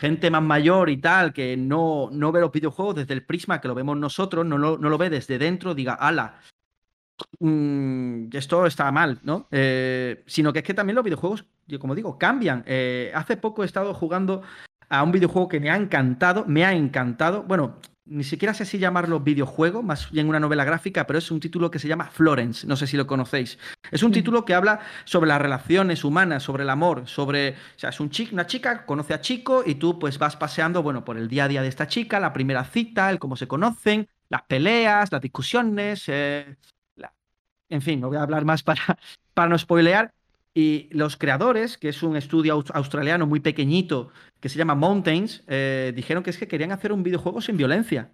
[0.00, 3.68] gente más mayor y tal, que no, no ve los videojuegos desde el prisma que
[3.68, 6.40] lo vemos nosotros, no, no, lo ve desde dentro, diga, ala,
[7.38, 9.46] mm, esto está mal, ¿no?
[9.50, 12.64] Eh, sino que es que también los videojuegos, yo como digo, cambian.
[12.66, 14.42] Eh, hace poco he estado jugando
[14.88, 17.42] a un videojuego que me ha encantado, me ha encantado.
[17.42, 17.76] Bueno,
[18.06, 21.70] ni siquiera sé si llamarlo videojuego, más bien una novela gráfica, pero es un título
[21.70, 23.58] que se llama Florence, no sé si lo conocéis.
[23.90, 27.90] Es un título que habla sobre las relaciones humanas, sobre el amor, sobre, o sea,
[27.90, 31.18] es un chico, una chica conoce a chico y tú pues vas paseando, bueno, por
[31.18, 34.42] el día a día de esta chica, la primera cita, el cómo se conocen, las
[34.42, 36.56] peleas, las discusiones, eh,
[37.70, 38.82] en fin, no voy a hablar más para,
[39.34, 40.12] para no spoilear.
[40.54, 45.92] Y los creadores, que es un estudio australiano muy pequeñito que se llama Mountains, eh,
[45.94, 48.10] dijeron que es que querían hacer un videojuego sin violencia.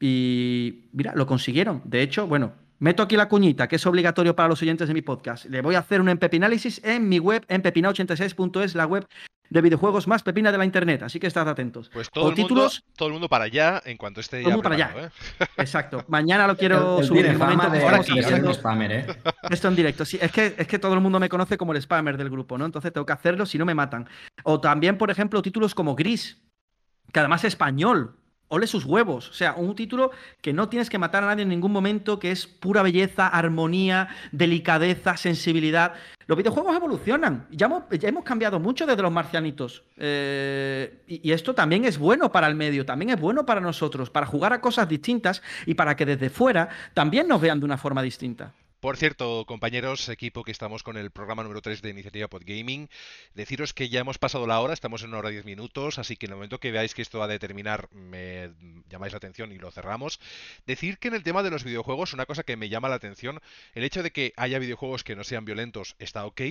[0.00, 1.82] Y mira, lo consiguieron.
[1.84, 5.02] De hecho, bueno, meto aquí la cuñita, que es obligatorio para los oyentes de mi
[5.02, 5.46] podcast.
[5.46, 9.06] Le voy a hacer un empepinálisis en mi web, en pepina86.es, la web
[9.50, 11.88] de videojuegos más pepina de la internet, así que estad atentos.
[11.92, 14.62] Pues todo, el, mundo, todo el mundo para allá en cuanto esté todo ya.
[14.62, 14.94] para allá.
[14.96, 15.46] ¿eh?
[15.56, 16.04] Exacto.
[16.08, 17.26] Mañana lo quiero subir.
[17.26, 18.52] El momento de, haciendo...
[18.54, 19.06] spammer, ¿eh?
[19.50, 20.04] Esto en directo.
[20.04, 22.58] Sí, es que, es que todo el mundo me conoce como el spammer del grupo,
[22.58, 22.64] ¿no?
[22.64, 24.08] Entonces tengo que hacerlo si no me matan.
[24.44, 26.42] O también, por ejemplo, títulos como Gris,
[27.12, 28.16] que además es español.
[28.48, 29.28] Ole sus huevos.
[29.28, 32.30] O sea, un título que no tienes que matar a nadie en ningún momento, que
[32.30, 35.94] es pura belleza, armonía, delicadeza, sensibilidad.
[36.26, 37.46] Los videojuegos evolucionan.
[37.50, 39.84] Ya hemos, cambiado mucho desde los marcianitos.
[39.96, 44.26] Eh, y, esto también es bueno para el medio, también es bueno para nosotros, para
[44.26, 48.02] jugar a cosas distintas y para que desde fuera también nos vean de una forma
[48.02, 48.52] distinta.
[48.86, 52.88] Por cierto, compañeros, equipo que estamos con el programa número 3 de Iniciativa Podgaming,
[53.34, 56.26] deciros que ya hemos pasado la hora, estamos en una hora 10 minutos, así que
[56.26, 58.52] en el momento que veáis que esto va a determinar, me
[58.88, 60.20] llamáis la atención y lo cerramos.
[60.66, 63.40] Decir que en el tema de los videojuegos, una cosa que me llama la atención,
[63.74, 66.42] el hecho de que haya videojuegos que no sean violentos está ok,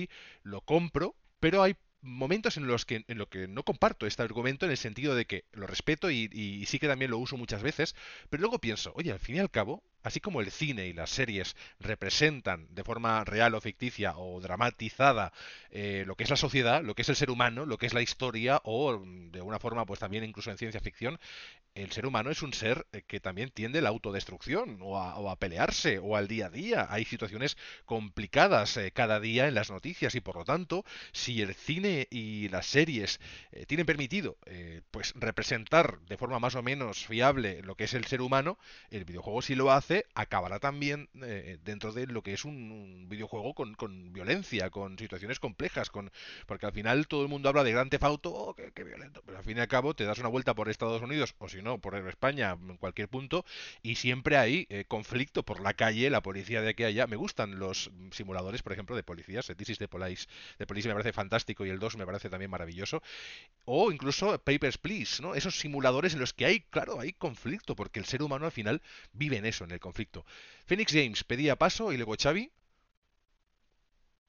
[0.42, 4.66] lo compro, pero hay momentos en los que en lo que no comparto este argumento
[4.66, 7.62] en el sentido de que lo respeto y, y, sí que también lo uso muchas
[7.62, 7.94] veces,
[8.28, 11.10] pero luego pienso, oye, al fin y al cabo, así como el cine y las
[11.10, 15.32] series representan de forma real o ficticia o dramatizada
[15.70, 17.92] eh, lo que es la sociedad, lo que es el ser humano, lo que es
[17.92, 21.18] la historia o de una forma pues también incluso en ciencia ficción,
[21.74, 25.36] el ser humano es un ser eh, que también tiende a la autodestrucción o a,
[25.36, 26.86] pelearse o al día a día.
[26.88, 31.54] Hay situaciones complicadas eh, cada día en las noticias y por lo tanto, si el
[31.54, 33.20] cine y las series
[33.66, 34.38] tienen permitido
[34.90, 38.58] pues representar de forma más o menos fiable lo que es el ser humano,
[38.90, 43.54] el videojuego si lo hace acabará también eh, dentro de lo que es un, videojuego
[43.54, 46.10] con, con, violencia, con situaciones complejas, con
[46.46, 49.44] porque al final todo el mundo habla de Gran Tefauto, oh, qué, violento, pero al
[49.44, 51.94] fin y al cabo te das una vuelta por Estados Unidos o si no por
[52.08, 53.44] España, en cualquier punto,
[53.82, 57.06] y siempre hay eh, conflicto por la calle, la policía de aquí a allá.
[57.06, 60.26] Me gustan los simuladores, por ejemplo, de policías, el de Police,
[60.58, 63.02] de Police me parece fantástico y el 2 me parece también maravilloso,
[63.64, 65.34] o incluso Papers, Please, ¿no?
[65.34, 68.82] Esos simuladores en los que hay, claro, hay conflicto, porque el ser humano al final
[69.12, 70.24] vive en eso, en el conflicto.
[70.66, 72.50] Phoenix James pedía paso y luego Xavi.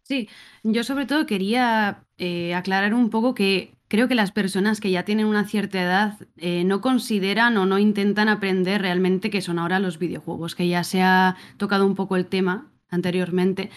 [0.04, 0.30] Sí,
[0.64, 5.04] yo sobre todo quería eh, aclarar un poco que creo que las personas que ya
[5.04, 9.80] tienen una cierta edad eh, no consideran o no intentan aprender realmente qué son ahora
[9.80, 13.70] los videojuegos, que ya se ha tocado un poco el tema anteriormente,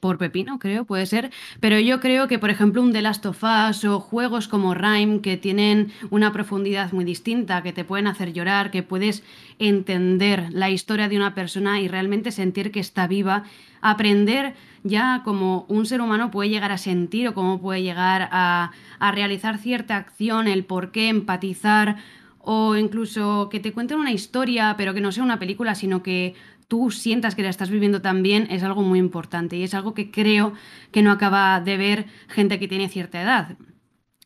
[0.00, 1.30] por Pepino, creo, puede ser.
[1.60, 5.20] Pero yo creo que, por ejemplo, un The Last of Us o juegos como Rime,
[5.20, 9.22] que tienen una profundidad muy distinta, que te pueden hacer llorar, que puedes
[9.58, 13.44] entender la historia de una persona y realmente sentir que está viva,
[13.80, 14.54] aprender
[14.84, 19.12] ya como un ser humano puede llegar a sentir o cómo puede llegar a, a
[19.12, 21.96] realizar cierta acción, el por qué empatizar
[22.42, 26.34] o incluso que te cuenten una historia, pero que no sea una película, sino que
[26.72, 30.10] tú sientas que la estás viviendo también es algo muy importante y es algo que
[30.10, 30.54] creo
[30.90, 33.58] que no acaba de ver gente que tiene cierta edad.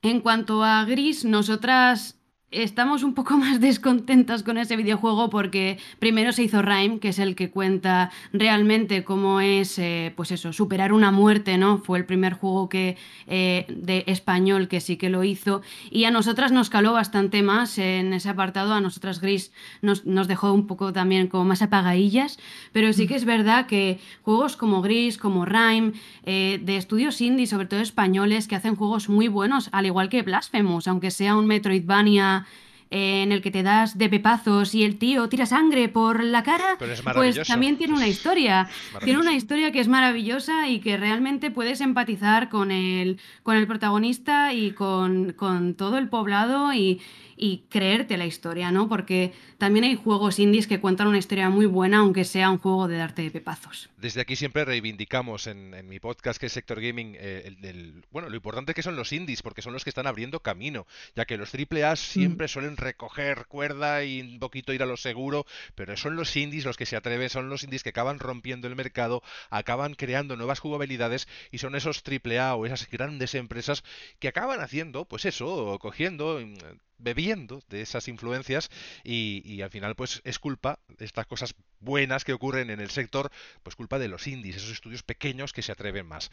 [0.00, 2.20] En cuanto a Gris, nosotras
[2.62, 7.18] estamos un poco más descontentas con ese videojuego porque primero se hizo Rime, que es
[7.18, 11.78] el que cuenta realmente cómo es, eh, pues eso, superar una muerte, ¿no?
[11.78, 12.96] Fue el primer juego que,
[13.26, 15.62] eh, de español que sí que lo hizo.
[15.90, 19.52] Y a nosotras nos caló bastante más en ese apartado, a nosotras Gris
[19.82, 22.38] nos, dejó un poco también como más apagadillas,
[22.72, 25.92] pero sí que es verdad que juegos como Gris, como Rime,
[26.24, 30.22] eh, de estudios indie, sobre todo españoles, que hacen juegos muy buenos, al igual que
[30.22, 32.45] Blasphemous, aunque sea un Metroidvania
[32.90, 36.76] en el que te das de pepazos y el tío tira sangre por la cara,
[37.14, 38.68] pues también tiene una historia.
[39.02, 43.66] Tiene una historia que es maravillosa y que realmente puedes empatizar con el, con el
[43.66, 47.00] protagonista y con, con todo el poblado y,
[47.36, 48.88] y creerte la historia, ¿no?
[48.88, 52.88] Porque también hay juegos indies que cuentan una historia muy buena, aunque sea un juego
[52.88, 53.90] de darte de pepazos.
[53.98, 58.36] Desde aquí siempre reivindicamos en, mi podcast que es Sector Gaming, eh, el, bueno, lo
[58.36, 61.52] importante que son los indies, porque son los que están abriendo camino, ya que los
[61.54, 61.96] AAA mm.
[61.96, 66.64] siempre suelen recoger cuerda y un poquito ir a lo seguro, pero son los indies
[66.64, 70.60] los que se atreven, son los indies que acaban rompiendo el mercado, acaban creando nuevas
[70.60, 73.84] jugabilidades y son esos AAA o esas grandes empresas
[74.18, 76.56] que acaban haciendo, pues eso, cogiendo mm,
[76.98, 78.70] bebiendo de esas influencias
[79.04, 83.30] y, al final pues es culpa de estas cosas buenas que ocurren en el sector,
[83.62, 86.30] pues culpa de los indies, esos estudios pequeños que se atreven más.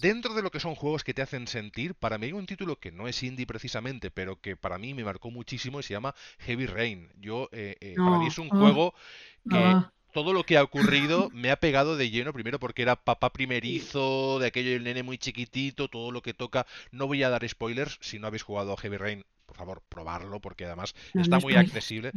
[0.00, 2.78] Dentro de lo que son juegos que te hacen sentir, para mí hay un título
[2.78, 6.14] que no es indie precisamente, pero que para mí me marcó muchísimo y se llama
[6.38, 7.08] Heavy Rain.
[7.20, 8.94] Yo, eh, eh, para mí es un juego
[9.48, 9.84] que
[10.14, 14.38] todo lo que ha ocurrido me ha pegado de lleno, primero porque era papá primerizo,
[14.38, 16.66] de aquello el nene muy chiquitito, todo lo que toca.
[16.92, 19.24] No voy a dar spoilers, si no habéis jugado a Heavy Rain,
[19.54, 22.12] por favor, probarlo, porque además está muy accesible.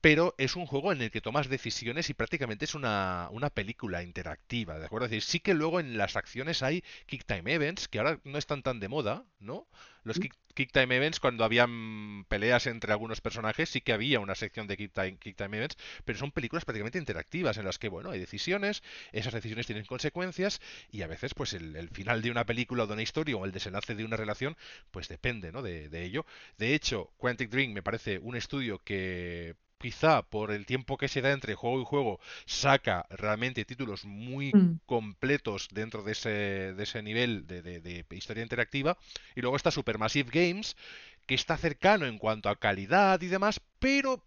[0.00, 4.02] Pero es un juego en el que tomas decisiones y prácticamente es una, una película
[4.02, 5.06] interactiva, ¿de acuerdo?
[5.06, 8.38] Es decir, sí que luego en las acciones hay Kick Time Events, que ahora no
[8.38, 9.66] están tan de moda, ¿no?
[10.04, 14.66] Los Kick, Time Events, cuando habían peleas entre algunos personajes, sí que había una sección
[14.66, 18.10] de Kick Time, Kick Time Events, pero son películas prácticamente interactivas en las que, bueno,
[18.10, 20.60] hay decisiones, esas decisiones tienen consecuencias
[20.90, 23.52] y a veces, pues, el, final de una película o de una historia o el
[23.52, 24.56] desenlace de una relación,
[24.90, 25.62] pues depende, ¿no?
[25.62, 26.24] De, de ello.
[26.56, 31.22] De hecho, Quantic Dream me parece un estudio que quizá por el tiempo que se
[31.22, 34.80] da entre juego y juego, saca realmente títulos muy mm.
[34.86, 36.28] completos dentro de ese,
[36.74, 38.98] de ese nivel de, de, historia interactiva.
[39.34, 40.76] Y luego está Supermassive Games,
[41.26, 44.24] que está cercano en cuanto a calidad y demás, pero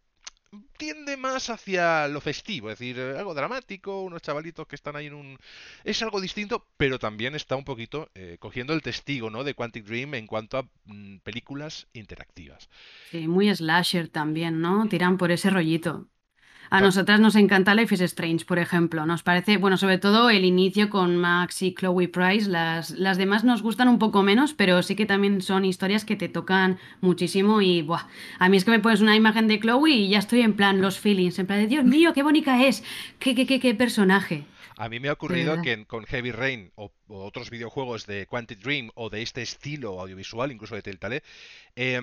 [0.78, 5.08] tiende más hacia lo festivo, es decir, eh, algo dramático, unos chavalitos que están ahí
[5.08, 5.38] en un...
[5.84, 9.44] Es algo distinto, pero también está un poquito eh, cogiendo el testigo ¿no?
[9.44, 12.70] de Quantic Dream en cuanto a mm, películas interactivas.
[13.12, 14.88] Sí, muy slasher también, ¿no?
[14.90, 16.08] Tiran por ese rollito.
[16.74, 19.06] A nosotras nos encanta Life is Strange, por ejemplo.
[19.06, 22.50] Nos parece, bueno, sobre todo el inicio con Max y Chloe Price.
[22.50, 26.16] Las, las demás nos gustan un poco menos, pero sí que también son historias que
[26.16, 27.62] te tocan muchísimo.
[27.62, 28.08] Y buah,
[28.40, 30.80] a mí es que me pones una imagen de Chloe y ya estoy en plan
[30.80, 32.86] los feelings, en plan de Dios mío, qué bonita es,
[33.20, 34.46] qué, qué, qué, qué personaje.
[34.78, 38.92] A mí me ha ocurrido que con Heavy Rain o, otros videojuegos de Quantic Dream
[38.96, 41.22] o de este estilo audiovisual, incluso de Telltale,
[41.76, 42.00] eh,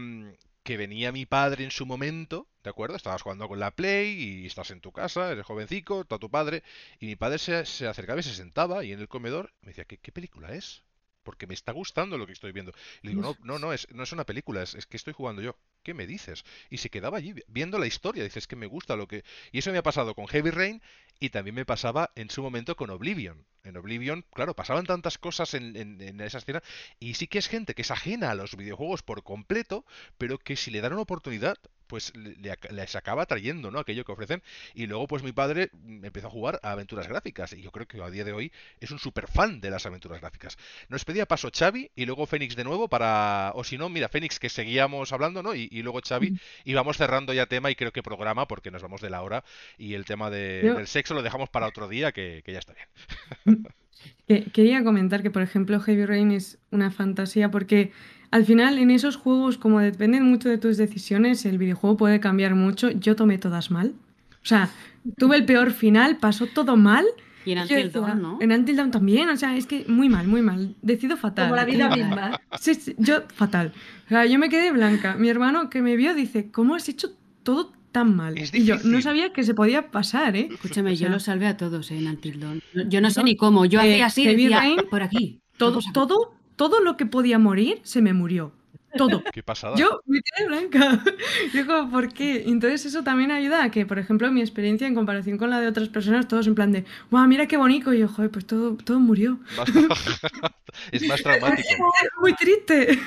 [0.69, 2.95] que venía mi padre en su momento, ¿de acuerdo?
[2.95, 4.11] Estabas jugando con la Play
[4.43, 6.63] y estás en tu casa, eres jovencico, está tu padre,
[7.01, 10.13] y mi padre se, acercaba y se sentaba y en el comedor me decía, ¿qué,
[10.13, 10.83] película es?
[11.23, 12.75] Porque me está gustando lo que estoy viendo.
[13.01, 15.15] Y le digo, no, no, no, es, no es una película, es, es que estoy
[15.15, 15.57] jugando yo.
[15.89, 16.45] ¿qué me dices?
[16.69, 19.25] Y se quedaba allí viendo la historia, dices que me gusta lo que...
[19.53, 20.83] Y eso me ha pasado con Heavy Rain
[21.19, 23.47] y también me pasaba en su momento con Oblivion.
[23.69, 26.63] En Oblivion, claro, pasaban tantas cosas en, en, esa escena
[26.99, 29.85] y sí que es gente que es ajena a los videojuegos por completo,
[30.17, 31.59] pero que si le dan una oportunidad,
[31.89, 33.81] pues les acaba trayendo, ¿no?
[33.81, 34.43] Aquello que ofrecen.
[34.75, 35.71] Y luego, pues mi padre
[36.03, 37.55] empezó a jugar a aventuras gráficas.
[37.55, 40.21] Y yo creo que a día de hoy es un super fan de las aventuras
[40.21, 40.59] gráficas.
[40.89, 43.53] Nos pedía paso Xavi y luego Fénix de nuevo para.
[43.55, 45.55] O si no, mira, Fénix, que seguíamos hablando, ¿no?
[45.55, 46.39] Y, luego Xavi.
[46.65, 49.43] Y vamos cerrando ya tema y creo que programa, porque nos vamos de la hora.
[49.79, 53.58] Y el tema del sexo lo dejamos para otro día, que, ya está bien.
[54.53, 57.93] Quería comentar que, por ejemplo, Heavy Rain es una fantasía porque
[58.31, 62.55] al final, en esos juegos, como dependen mucho de tus decisiones, el videojuego puede cambiar
[62.55, 62.91] mucho.
[62.91, 63.95] Yo tomé todas mal.
[64.43, 64.71] O sea,
[65.17, 67.07] tuve el peor final, pasó todo mal.
[67.47, 68.39] Y en Until Dawn, ¿no?
[68.41, 70.77] En Until Dawn también, o sea, es que muy mal, muy mal.
[70.83, 71.47] Decido fatal.
[71.47, 72.41] Como la vida misma.
[72.61, 73.73] Sí, sí, yo fatal.
[74.07, 75.15] O sea, yo me quedé blanca.
[75.17, 78.35] Mi hermano que me vio dice, ¿cómo has hecho todo tan mal?
[78.39, 80.49] y yo no sabía que se podía pasar, ¿eh?
[80.51, 81.99] Escúchame, yo lo salvé a todos ¿eh?
[81.99, 82.63] en Until Dawn.
[82.89, 85.41] Yo no sé ni cómo, yo hacía así, decía, por aquí.
[85.57, 88.53] Todo, todo todo lo que podía morir se me murió.
[88.97, 89.23] Todo.
[89.33, 89.77] Qué pasada.
[89.77, 91.03] Yo me quedé blanca.
[91.55, 92.45] Yo como, ¿por qué?
[92.47, 95.69] Entonces eso también ayuda a que, por ejemplo, mi experiencia en comparación con la de
[95.69, 97.95] otras personas, todos en plan de, wow, mira qué bonito.
[97.95, 99.39] Y yo, joder, pues todo, todo murió.
[100.93, 101.69] es más traumático.
[102.21, 102.99] muy triste.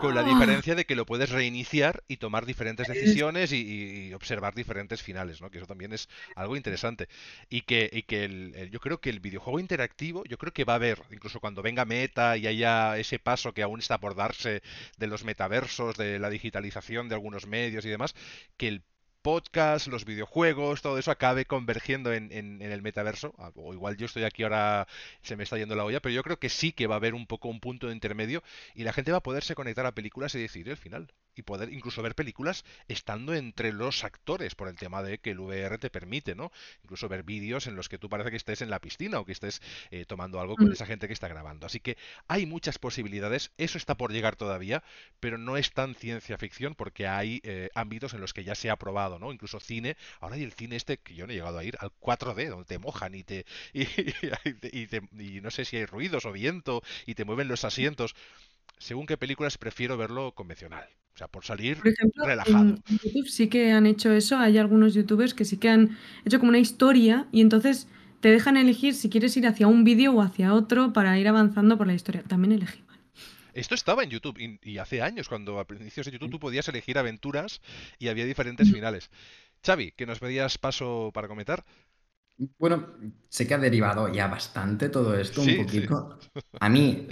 [0.00, 5.02] Con la diferencia de que lo puedes reiniciar y tomar diferentes decisiones y, observar diferentes
[5.02, 5.50] finales, ¿no?
[5.50, 7.08] Que eso también es algo interesante.
[7.48, 10.74] Y que, y que el, yo creo que el videojuego interactivo, yo creo que va
[10.74, 14.62] a haber, incluso cuando venga Meta y haya ese paso que aún está por darse
[14.98, 18.14] de los metaversos, de la digitalización de algunos medios y demás,
[18.56, 18.82] que el
[19.22, 22.30] podcast, los videojuegos, todo eso acabe convergiendo en,
[22.60, 23.34] el metaverso.
[23.38, 24.86] Ah, o igual yo estoy aquí ahora,
[25.22, 27.14] se me está yendo la olla, pero yo creo que sí que va a haber
[27.14, 28.42] un poco un punto de intermedio
[28.74, 31.12] y la gente va a poderse conectar a películas y decidir el final.
[31.34, 35.40] Y poder incluso ver películas estando entre los actores, por el tema de que el
[35.40, 36.52] VR te permite, ¿no?
[36.82, 39.32] Incluso ver vídeos en los que tú parece que estés en la piscina o que
[39.32, 40.72] estés eh, tomando algo con mm.
[40.72, 41.66] esa gente que está grabando.
[41.66, 41.96] Así que
[42.28, 44.82] hay muchas posibilidades, eso está por llegar todavía,
[45.20, 48.70] pero no es tan ciencia ficción porque hay eh, ámbitos en los que ya se
[48.70, 49.32] ha probado ¿no?
[49.32, 51.90] Incluso cine, ahora hay el cine este que yo no he llegado a ir, al
[52.00, 57.14] 4D, donde te mojan y te y, no sé si hay ruidos o viento y
[57.14, 58.14] te mueven los asientos.
[58.82, 60.84] Según qué películas prefiero verlo convencional.
[61.14, 61.78] O sea, por salir
[62.16, 62.64] relajado.
[62.64, 64.38] En YouTube sí que han hecho eso.
[64.38, 67.86] Hay algunos youtubers que sí que han hecho como una historia y entonces
[68.20, 71.76] te dejan elegir si quieres ir hacia un vídeo o hacia otro para ir avanzando
[71.76, 72.22] por la historia.
[72.22, 72.82] También elegí
[73.54, 76.98] esto estaba en YouTube y, hace años, cuando a principios de YouTube tú podías elegir
[76.98, 77.60] aventuras
[77.98, 79.10] y había diferentes finales.
[79.64, 81.64] Xavi, que nos pedías paso para comentar.
[82.58, 82.88] Bueno,
[83.28, 86.18] sé que ha derivado ya bastante todo esto, un poquito.
[86.60, 87.06] A mí,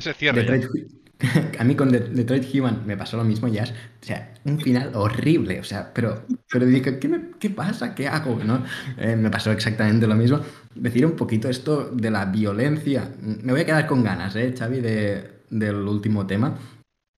[1.59, 3.65] a mí con Detroit Human me pasó lo mismo ya.
[3.65, 5.61] O sea, un final horrible.
[5.61, 7.95] O sea, pero, pero dije, ¿qué, pasa?
[7.95, 8.43] ¿Qué hago?
[8.43, 8.65] ¿No?
[8.97, 10.41] Eh, me pasó exactamente lo mismo.
[10.75, 13.11] Decir un poquito esto de la violencia.
[13.21, 14.81] Me voy a quedar con ganas, ¿eh, Xavi?
[14.81, 16.57] De, del último tema,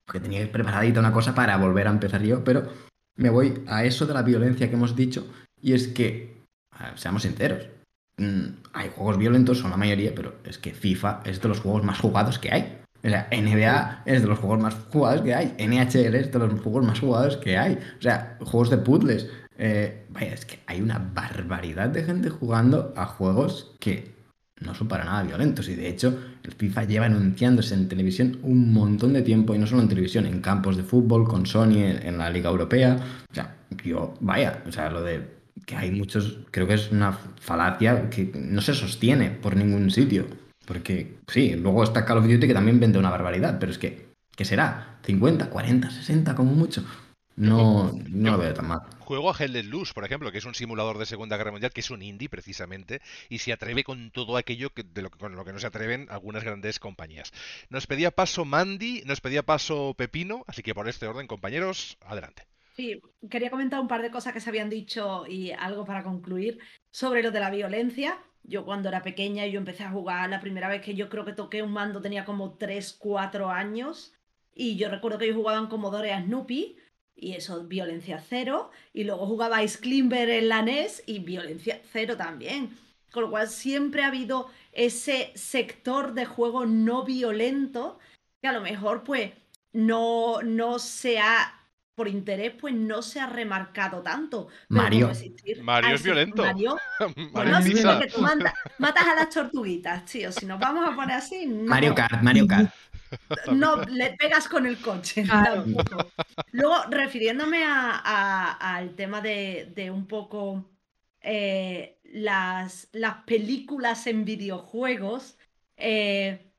[0.05, 2.73] porque tenía preparadita una cosa para volver a empezar yo, pero
[3.17, 5.27] me voy a eso de la violencia que hemos dicho,
[5.61, 6.43] y es que,
[6.97, 7.69] seamos sinceros,
[8.17, 11.85] mm, hay juegos violentos, son la mayoría, pero es que FIFA es de los juegos
[11.85, 12.82] más jugados que hay.
[13.05, 15.55] O sea, NBA es de los juegos más jugados que hay.
[15.59, 17.79] NHL es de los juegos más jugados que hay.
[17.99, 19.29] O sea, juegos de puzzles.
[19.59, 24.13] Eh, vaya, es que hay una barbaridad de gente jugando a juegos que
[24.61, 25.69] no son para nada violentos.
[25.69, 29.67] Y de hecho, el FIFA lleva anunciándose en televisión un montón de tiempo, y no
[29.67, 32.97] solo en televisión, en campos de fútbol, con Sony, en, la Liga Europea.
[33.31, 37.13] O sea, yo, vaya, o sea, lo de que hay muchos, creo que es una
[37.13, 40.27] falacia que no se sostiene por ningún sitio.
[40.73, 44.15] Porque sí, luego está Call of Duty que también vende una barbaridad, pero es que,
[44.35, 44.99] ¿qué será?
[45.05, 46.83] ¿50, 40, 60 como mucho?
[47.37, 48.81] No, no lo veo tan mal.
[49.01, 51.83] Juego a Hell Luz, por ejemplo, que es un simulador de Segunda Guerra Mundial, que
[51.83, 55.45] es un indie precisamente, y se atreve con todo aquello que, de lo, con lo
[55.45, 57.33] que no se atreven algunas grandes compañías.
[57.69, 62.47] Nos pedía paso Mandy, nos pedía paso Pepino, así que por este orden, compañeros, adelante.
[62.77, 66.59] Sí, quería comentar un par de cosas que se habían dicho y algo para concluir
[66.91, 68.19] sobre lo de la violencia.
[68.45, 71.33] Yo cuando era pequeña yo empecé a jugar, la primera vez que yo creo que
[71.33, 74.15] toqué un mando tenía como 3, 4 años
[74.55, 76.77] y yo recuerdo que yo jugaba en Commodore a Snoopy
[77.15, 78.71] y eso, violencia cero.
[78.93, 82.77] Y luego jugaba Ice en la NES y violencia cero también.
[83.13, 87.99] Con lo cual siempre ha habido ese sector de juego no violento
[88.41, 89.33] que a lo mejor pues
[89.73, 91.62] no, no se ha
[91.95, 94.49] por interés, pues no se ha remarcado tanto.
[94.69, 95.11] Mario.
[95.63, 96.43] Mario es violento.
[96.43, 96.77] Mario,
[98.01, 98.23] que tú
[98.79, 100.33] matas a las tortuguitas, tío.
[100.33, 101.47] Si nos vamos a poner así.
[101.47, 102.71] Mario Kart, Mario Kart.
[103.53, 105.27] No le pegas con el coche.
[106.53, 110.65] Luego, refiriéndome al tema de, un poco
[111.21, 115.37] eh, las, las, películas en videojuegos.
[115.77, 116.53] Eh,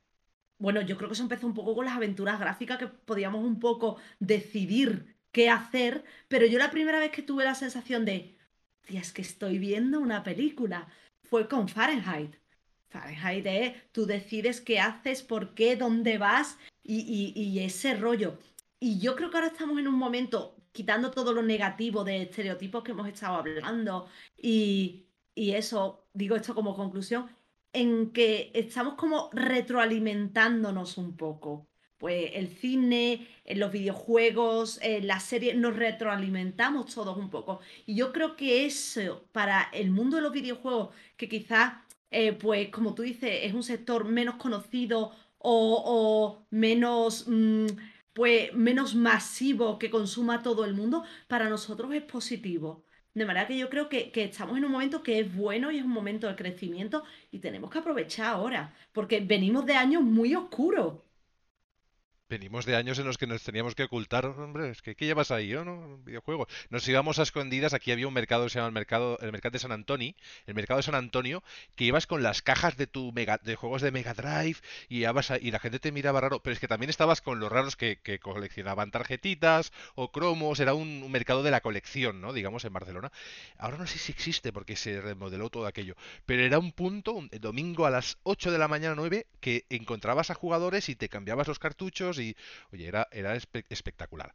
[0.58, 3.58] bueno, yo creo que eso empezó un poco con las aventuras gráficas que podíamos un
[3.58, 8.38] poco decidir qué hacer, pero yo la primera vez que tuve la sensación de,
[8.86, 10.88] tía, es que estoy viendo una película,
[11.24, 12.36] fue con Fahrenheit.
[12.88, 18.38] Fahrenheit es, tú decides qué haces, por qué, dónde vas y, ese rollo.
[18.80, 22.84] Y yo creo que ahora estamos en un momento, quitando todo lo negativo de estereotipos
[22.84, 27.28] que hemos estado hablando y, y eso, digo esto como conclusión,
[27.72, 31.68] en que estamos como retroalimentándonos un poco
[32.04, 37.60] pues el cine, en los videojuegos, en las series, nos retroalimentamos todos un poco.
[37.86, 41.72] Y yo creo que eso, para el mundo de los videojuegos, que quizás,
[42.10, 47.68] eh, pues como tú dices, es un sector menos conocido o, menos, mm,
[48.12, 52.84] pues, menos masivo que consuma todo el mundo, para nosotros es positivo.
[53.14, 55.84] De manera que yo creo que, estamos en un momento que es bueno y es
[55.84, 61.03] un momento de crecimiento y tenemos que aprovechar ahora, porque venimos de años muy oscuros.
[62.34, 65.30] Venimos de años en los que nos teníamos que ocultar, hombre, es que ¿qué llevas
[65.30, 65.98] ahí, yo, no?
[65.98, 66.48] videojuego.
[66.68, 69.52] Nos íbamos a escondidas, aquí había un mercado que se llama el mercado, el mercado
[69.52, 70.14] de San Antonio,
[70.46, 71.44] el mercado de San Antonio,
[71.76, 74.58] que ibas con las cajas de tu mega, de juegos de Mega Drive
[74.88, 77.52] y ibas y la gente te miraba raro, pero es que también estabas con los
[77.52, 82.32] raros que, coleccionaban tarjetitas o cromos, era un, mercado de la colección, ¿no?
[82.32, 83.12] Digamos en Barcelona.
[83.58, 85.94] Ahora no sé si existe porque se remodeló todo aquello,
[86.26, 89.66] pero era un punto, un, el domingo a las 8 de la mañana 9, que
[89.70, 92.23] encontrabas a jugadores y te cambiabas los cartuchos y,
[92.72, 94.32] oye, era, era espectacular.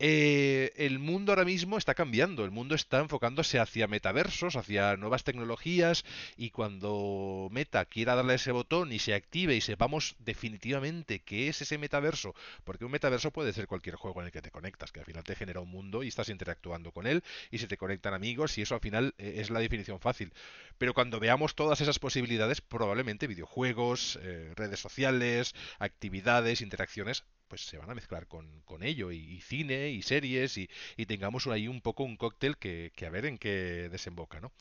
[0.00, 5.24] Eh, el mundo ahora mismo está cambiando, el mundo está enfocándose hacia metaversos, hacia nuevas
[5.24, 6.04] tecnologías
[6.36, 11.62] y cuando Meta quiera darle ese botón y se active y sepamos definitivamente qué es
[11.62, 15.00] ese metaverso, porque un metaverso puede ser cualquier juego en el que te conectas, que
[15.00, 18.14] al final te genera un mundo y estás interactuando con él y se te conectan
[18.14, 20.32] amigos y eso al final eh, es la definición fácil.
[20.78, 27.78] Pero cuando veamos todas esas posibilidades, probablemente videojuegos, eh, redes sociales, actividades, interacciones, pues se
[27.78, 31.80] van a mezclar con, con ello y, cine y series y, y, tengamos ahí un
[31.80, 34.52] poco un cóctel que, que, a ver en qué desemboca, ¿no?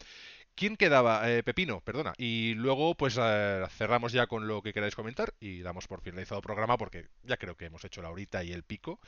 [0.58, 1.30] ¿Quién quedaba?
[1.30, 2.14] Eh, Pepino, perdona.
[2.18, 6.40] Y luego pues eh, cerramos ya con lo que queráis comentar y damos por finalizado
[6.40, 9.00] el programa porque ya creo que hemos hecho la horita y el pico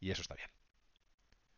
[0.00, 0.48] y eso está bien.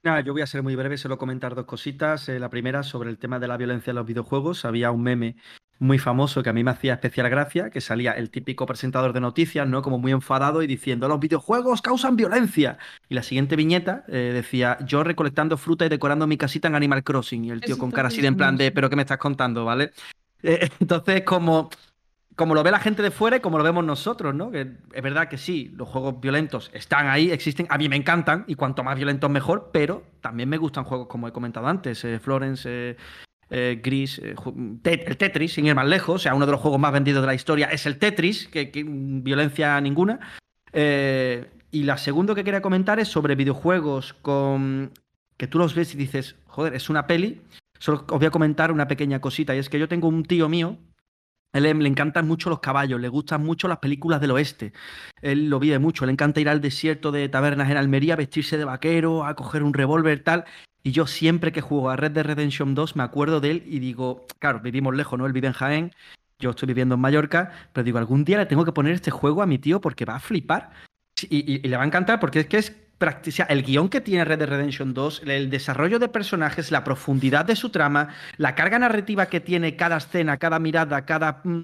[0.03, 2.29] Nada, yo voy a ser muy breve, solo comentar dos cositas.
[2.29, 4.67] Eh, la primera sobre el tema de la violencia en los videojuegos.
[4.67, 5.37] Había un meme
[5.79, 9.21] muy famoso que a mí me hacía especial gracia, que salía el típico presentador de
[9.21, 9.83] noticias, ¿no?
[9.83, 12.79] Como muy enfadado y diciendo, los videojuegos causan violencia.
[13.09, 17.05] Y la siguiente viñeta eh, decía, yo recolectando fruta y decorando mi casita en Animal
[17.05, 17.45] Crossing.
[17.45, 19.65] Y el tío con cara así de en plan de, pero ¿qué me estás contando,
[19.65, 19.93] vale?
[20.43, 21.71] Eh, entonces, como,
[22.35, 24.51] como lo ve la gente de fuera y como lo vemos nosotros, ¿no?
[24.51, 28.45] Que es verdad que sí, los juegos violentos están ahí, existen, a mí me encantan,
[28.49, 32.19] y cuanto más violentos mejor, pero también me gustan juegos como he comentado antes, eh,
[32.19, 32.97] Florence,
[33.51, 34.35] eh, gris, eh,
[34.85, 37.27] el Tetris, sin ir más lejos, o sea, uno de los juegos más vendidos de
[37.27, 40.21] la historia es el Tetris, que, violencia ninguna.
[40.73, 44.93] Eh, y la segunda que quería comentar es sobre videojuegos con
[45.37, 47.41] que tú los ves y dices, joder, es una peli.
[47.79, 50.49] Solo os voy a comentar una pequeña cosita, y es que yo tengo un tío
[50.49, 50.79] mío,
[51.53, 54.73] él le encantan mucho los caballos, le gustan mucho las películas del oeste.
[55.23, 58.65] Él lo vive mucho, le encanta ir al desierto de tabernas en Almería, vestirse de
[58.65, 60.45] vaquero, a coger un revólver, tal.
[60.83, 63.79] Y yo siempre que juego a Red Dead Redemption 2 me acuerdo de él y
[63.79, 65.27] digo, claro, vivimos lejos, ¿no?
[65.27, 65.93] Él vive en Jaén,
[66.39, 69.43] yo estoy viviendo en Mallorca, pero digo, algún día le tengo que poner este juego
[69.43, 70.71] a mi tío porque va a flipar.
[71.29, 73.45] Y, le va a encantar porque es que es práctica.
[73.45, 77.57] El guion que tiene Red Dead Redemption 2, el desarrollo de personajes, la profundidad de
[77.57, 81.63] su trama, la carga narrativa que tiene cada escena, cada mirada, cada, mm,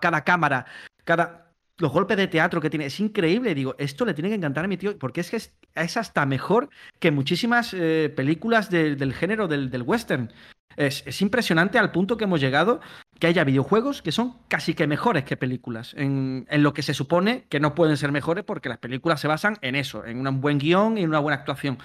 [0.00, 0.64] cada cámara,
[1.04, 1.47] cada
[1.78, 3.54] los golpes de teatro que tiene, es increíble.
[3.54, 6.68] Digo, esto le tiene que encantar a mi tío, porque es que es, hasta mejor
[6.98, 10.32] que muchísimas eh, películas del género del, western.
[10.76, 12.80] Es, impresionante al punto que hemos llegado
[13.18, 16.94] que haya videojuegos que son casi que mejores que películas, en, en, lo que se
[16.94, 20.40] supone que no pueden ser mejores porque las películas se basan en eso, en un
[20.40, 21.78] buen guion y en una buena actuación.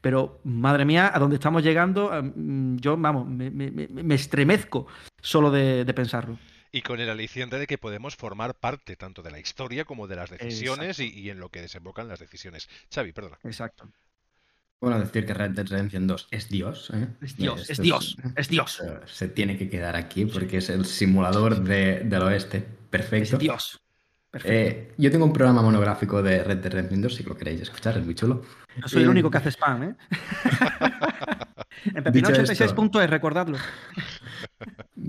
[0.00, 4.86] Pero, madre mía, a dónde estamos llegando, mm, yo, vamos, me, estremezco
[5.20, 6.38] solo de, pensarlo.
[6.72, 10.16] Y con el aliciente de que podemos formar parte tanto de la historia como de
[10.16, 12.68] las decisiones y, en lo que desembocan las decisiones.
[12.92, 13.38] Xavi, perdona.
[13.44, 13.88] Exacto.
[14.80, 16.90] Bueno, decir que Red Dead Redemption 2 es Dios.
[16.94, 17.08] ¿eh?
[17.20, 18.82] Es Dios, es Dios, es Dios.
[19.06, 22.66] Se tiene que quedar aquí porque es el simulador del oeste.
[22.88, 23.36] Perfecto.
[23.36, 23.80] Es Dios.
[24.44, 27.98] Eh, yo tengo un programa monográfico de Red Dead Redemption 2, si lo queréis escuchar,
[27.98, 28.42] es muy chulo.
[28.76, 29.94] Yo soy el eh, único que hace spam, ¿eh?
[31.86, 33.58] en Pepino86.es, recordadlo.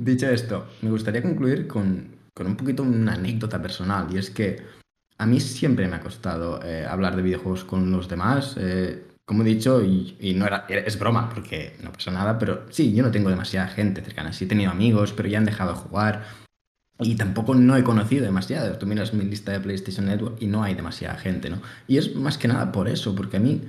[0.04, 4.60] Dicho esto, me gustaría concluir con, un poquito una anécdota personal, y es que
[5.20, 8.58] a mí siempre me ha costado eh, hablar de videojuegos con los demás.
[9.26, 13.04] como he dicho, y, no era, es broma, porque no pasa nada, pero sí, yo
[13.04, 14.34] no tengo demasiada gente cercana.
[14.34, 16.24] Sí he tenido amigos, pero ya han dejado de jugar
[16.98, 18.80] y tampoco no he conocido demasiado.
[18.80, 21.62] Tú miras mi lista de PlayStation Network y no hay demasiada gente, ¿no?
[21.88, 23.62] Y es más que nada por eso, porque a mí,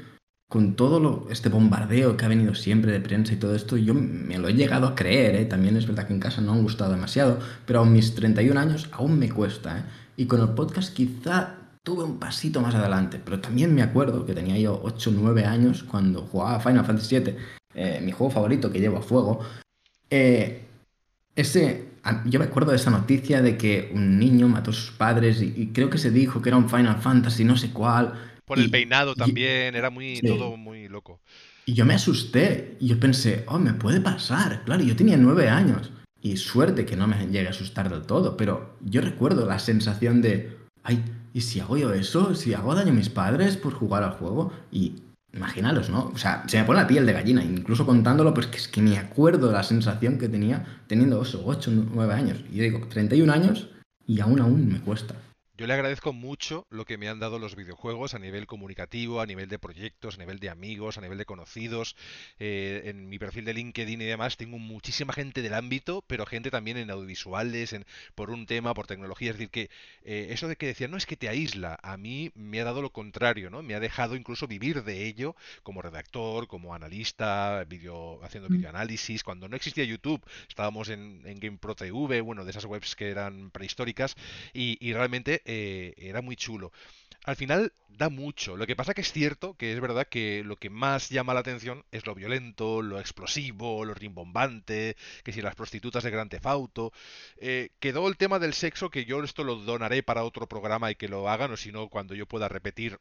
[0.52, 3.94] con todo lo, este bombardeo que ha venido siempre de prensa y todo esto, yo
[3.94, 5.46] me lo he llegado a creer, ¿eh?
[5.46, 8.90] También es verdad que en casa no han gustado demasiado, pero a mis 31 años
[8.92, 9.82] aún me cuesta, ¿eh?
[10.18, 14.34] Y con el podcast quizá tuve un pasito más adelante, pero también me acuerdo que
[14.34, 17.36] tenía yo 8 o 9 años cuando jugaba Final Fantasy VII,
[17.72, 19.40] eh, mi juego favorito que llevo a fuego.
[20.10, 20.66] Eh,
[21.34, 21.92] ese
[22.26, 25.68] yo me acuerdo de esa noticia de que un niño mató a sus padres y,
[25.68, 28.12] creo que se dijo que era un Final Fantasy, no sé cuál.
[28.44, 31.20] Por el peinado también, era muy todo muy loco.
[31.64, 34.64] Y yo me asusté y yo pensé, oh, me puede pasar.
[34.64, 35.90] Claro, yo tenía nueve años
[36.20, 40.22] y suerte que no me llegue a asustar del todo, pero yo recuerdo la sensación
[40.22, 41.02] de, ay,
[41.32, 42.34] ¿y si hago yo eso?
[42.34, 44.52] ¿Si hago daño a mis padres por jugar al juego?
[44.70, 44.94] Y
[45.34, 46.10] Imaginaros, ¿no?
[46.14, 48.82] O sea, se me pone la piel de gallina, incluso contándolo, pues que es que
[48.82, 52.44] me acuerdo de la sensación que tenía teniendo eso, 8, 9 años.
[52.50, 53.70] Y yo digo, 31 años
[54.06, 55.14] y aún aún me cuesta.
[55.54, 59.26] Yo le agradezco mucho lo que me han dado los videojuegos a nivel comunicativo, a
[59.26, 61.94] nivel de proyectos, a nivel de amigos, a nivel de conocidos.
[62.38, 66.50] Eh, en mi perfil de LinkedIn y demás tengo muchísima gente del ámbito, pero gente
[66.50, 67.84] también en audiovisuales, en,
[68.14, 69.30] por un tema, por tecnología.
[69.30, 69.70] Es decir, que
[70.04, 72.80] eh, eso de que decían, no es que te aísla, a mí me ha dado
[72.80, 73.62] lo contrario, ¿no?
[73.62, 78.52] Me ha dejado incluso vivir de ello como redactor, como analista, video, haciendo mm.
[78.54, 79.22] videoanálisis.
[79.22, 83.50] Cuando no existía YouTube, estábamos en, en GamePro TV, bueno, de esas webs que eran
[83.50, 84.16] prehistóricas,
[84.54, 86.72] y, y realmente eh, era muy chulo.
[87.24, 88.56] Al final da mucho.
[88.56, 91.40] Lo que pasa que es cierto que es verdad que lo que más llama la
[91.40, 96.92] atención es lo violento, lo explosivo, lo rimbombante, que si las prostitutas de Gran Tefauto.
[97.36, 100.96] Eh, quedó el tema del sexo que yo esto lo donaré para otro programa y
[100.96, 102.98] que lo hagan, o si no, cuando yo pueda repetir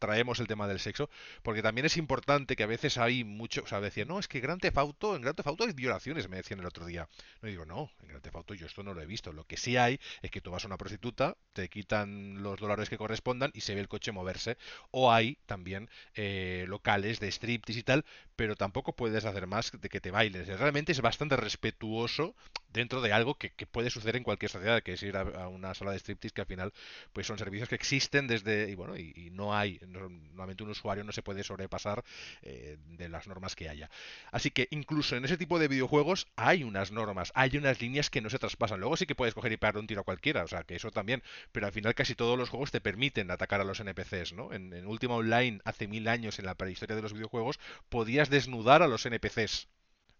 [0.00, 1.08] traemos el tema del sexo,
[1.42, 4.40] porque también es importante que a veces hay mucho, o sea, decían, no, es que
[4.40, 7.08] Gran Theft Auto, en Gran Theft Auto hay violaciones, me decían el otro día.
[7.42, 9.32] No digo, no, en Gran Theft Auto yo esto no lo he visto.
[9.32, 12.88] Lo que sí hay es que tú vas a una prostituta, te quitan los dólares
[12.88, 14.56] que correspondan y se ve el coche moverse.
[14.90, 18.04] O hay también eh, locales de striptease y tal,
[18.36, 20.48] pero tampoco puedes hacer más de que te bailes.
[20.48, 22.34] Realmente es bastante respetuoso
[22.72, 25.92] dentro de algo que, puede suceder en cualquier sociedad, que es ir a, una sala
[25.92, 26.72] de striptease que al final
[27.12, 31.12] pues son servicios que existen desde, y bueno, y no hay normalmente un usuario no
[31.12, 32.04] se puede sobrepasar
[32.42, 33.90] eh, de las normas que haya.
[34.32, 38.20] Así que incluso en ese tipo de videojuegos hay unas normas, hay unas líneas que
[38.20, 38.80] no se traspasan.
[38.80, 40.90] Luego sí que puedes coger y pegar un tiro a cualquiera, o sea, que eso
[40.90, 41.22] también,
[41.52, 44.52] pero al final casi todos los juegos te permiten atacar a los NPCs, ¿no?
[44.52, 47.58] En, en Ultima Online, hace mil años en la prehistoria de los videojuegos,
[47.88, 49.68] podías desnudar a los NPCs.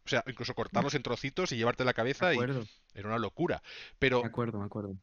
[0.04, 2.38] O sea, incluso cortarlos en trocitos y llevarte la cabeza y
[2.94, 3.62] era una locura.
[3.98, 4.96] Pero me acuerdo, me acuerdo.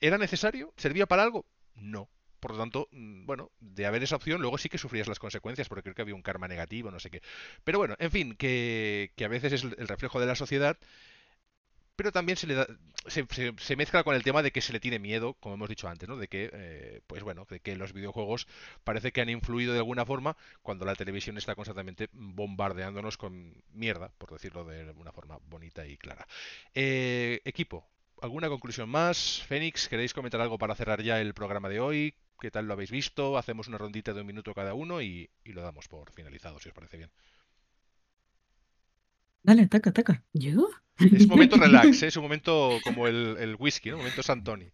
[0.00, 0.72] ¿Era necesario?
[0.76, 1.44] ¿Servía para algo?
[1.74, 2.08] No.
[2.44, 5.66] Por lo tanto, mm, bueno, de haber esa opción, luego sí que sufrías las consecuencias,
[5.66, 7.22] porque creo que había un karma negativo, no sé qué.
[7.64, 10.76] Pero bueno, en fin, que, a veces es el reflejo de la sociedad
[11.96, 12.66] pero también se le da,
[13.06, 16.06] se, mezcla con el tema de que se le tiene miedo, como hemos dicho antes,
[16.06, 16.16] ¿no?
[16.16, 18.46] De que, eh, pues bueno, de que los videojuegos
[18.82, 24.10] parece que han influido de alguna forma cuando la televisión está constantemente bombardeándonos con mierda,
[24.18, 26.26] por decirlo de una forma bonita y clara.
[26.74, 27.86] Eh, equipo,
[28.20, 29.42] ¿alguna conclusión más?
[29.46, 32.14] Fénix, ¿queréis comentar algo para cerrar ya el programa de hoy?
[32.40, 33.38] ¿Qué tal lo habéis visto?
[33.38, 36.68] Hacemos una rondita de un minuto cada uno y, y lo damos por finalizado, si
[36.68, 37.10] os parece bien.
[39.42, 40.22] Dale, ataca, ataca.
[40.32, 40.68] ¿Yo?
[40.98, 42.06] Es un momento relax, ¿eh?
[42.06, 43.96] es un momento como el, el whisky, ¿no?
[43.96, 44.66] Un momento Santoni.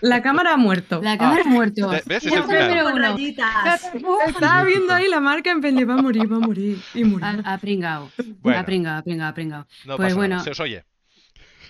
[0.00, 1.00] La cámara ha muerto.
[1.00, 1.88] La cámara ha muerto.
[1.88, 2.24] ¿Ves?
[2.24, 3.18] Es el final.
[4.26, 5.90] Estaba viendo ahí la marca en pendiente.
[5.90, 6.78] Va a morir, va a morir.
[6.94, 7.26] Y murió.
[7.44, 8.10] Ha, pringado.
[8.44, 9.66] Ha pringado, ha pringado, ha pringado.
[9.86, 10.42] No pues bueno.
[10.42, 10.84] Se os oye.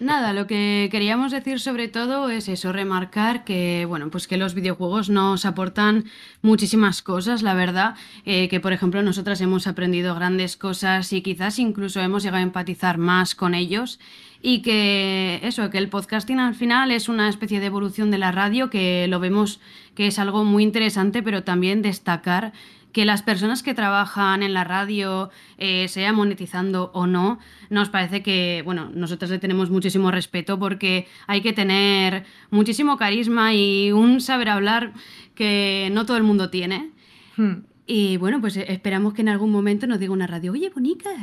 [0.03, 4.53] Nada, lo que queríamos decir sobre todo es eso, remarcar que, bueno, pues que los
[4.53, 6.07] videojuegos nos aportan
[6.43, 11.61] muchísimas cosas, la verdad, eh, que por ejemplo nosotras hemos aprendido grandes cosas y quizás
[11.61, 14.01] incluso hemos llegado a empatizar más con ellos.
[14.45, 18.33] Y que eso, que el podcasting al final es una especie de evolución de la
[18.33, 19.61] radio, que lo vemos
[19.95, 22.53] que es algo muy interesante, pero también destacar
[22.93, 27.39] que las personas que trabajan en la radio, eh, sea monetizando o no,
[27.71, 33.55] nos parece que, bueno, nosotros le tenemos muchísimo respeto porque hay que tener muchísimo carisma
[33.55, 34.93] y un saber hablar
[35.35, 36.91] que no todo el mundo tiene.
[37.37, 37.65] Hmm.
[37.87, 41.15] Y bueno, pues eh, esperamos que en algún momento nos diga una radio, oye, bonicas,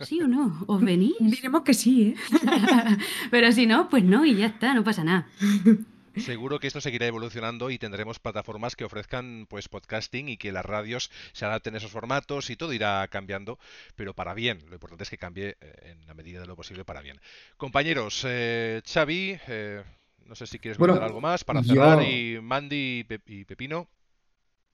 [0.00, 0.64] ¿sí o no?
[0.66, 1.14] ¿Os venís?
[1.20, 2.16] Diremos que sí, ¿eh?
[3.30, 5.26] Pero si no, pues no, y ya está, no pasa nada.
[6.16, 10.64] Seguro que esto seguirá evolucionando y tendremos plataformas que ofrezcan pues podcasting y que las
[10.64, 13.58] radios se adapten a esos formatos y todo irá cambiando,
[13.96, 14.58] pero para bien.
[14.68, 17.20] Lo importante es que cambie eh, en la medida de lo posible para bien.
[17.56, 19.82] Compañeros, eh, Xavi, eh,
[20.26, 23.88] no sé si quieres comentar algo más para cerrar y Mandy y Pepino.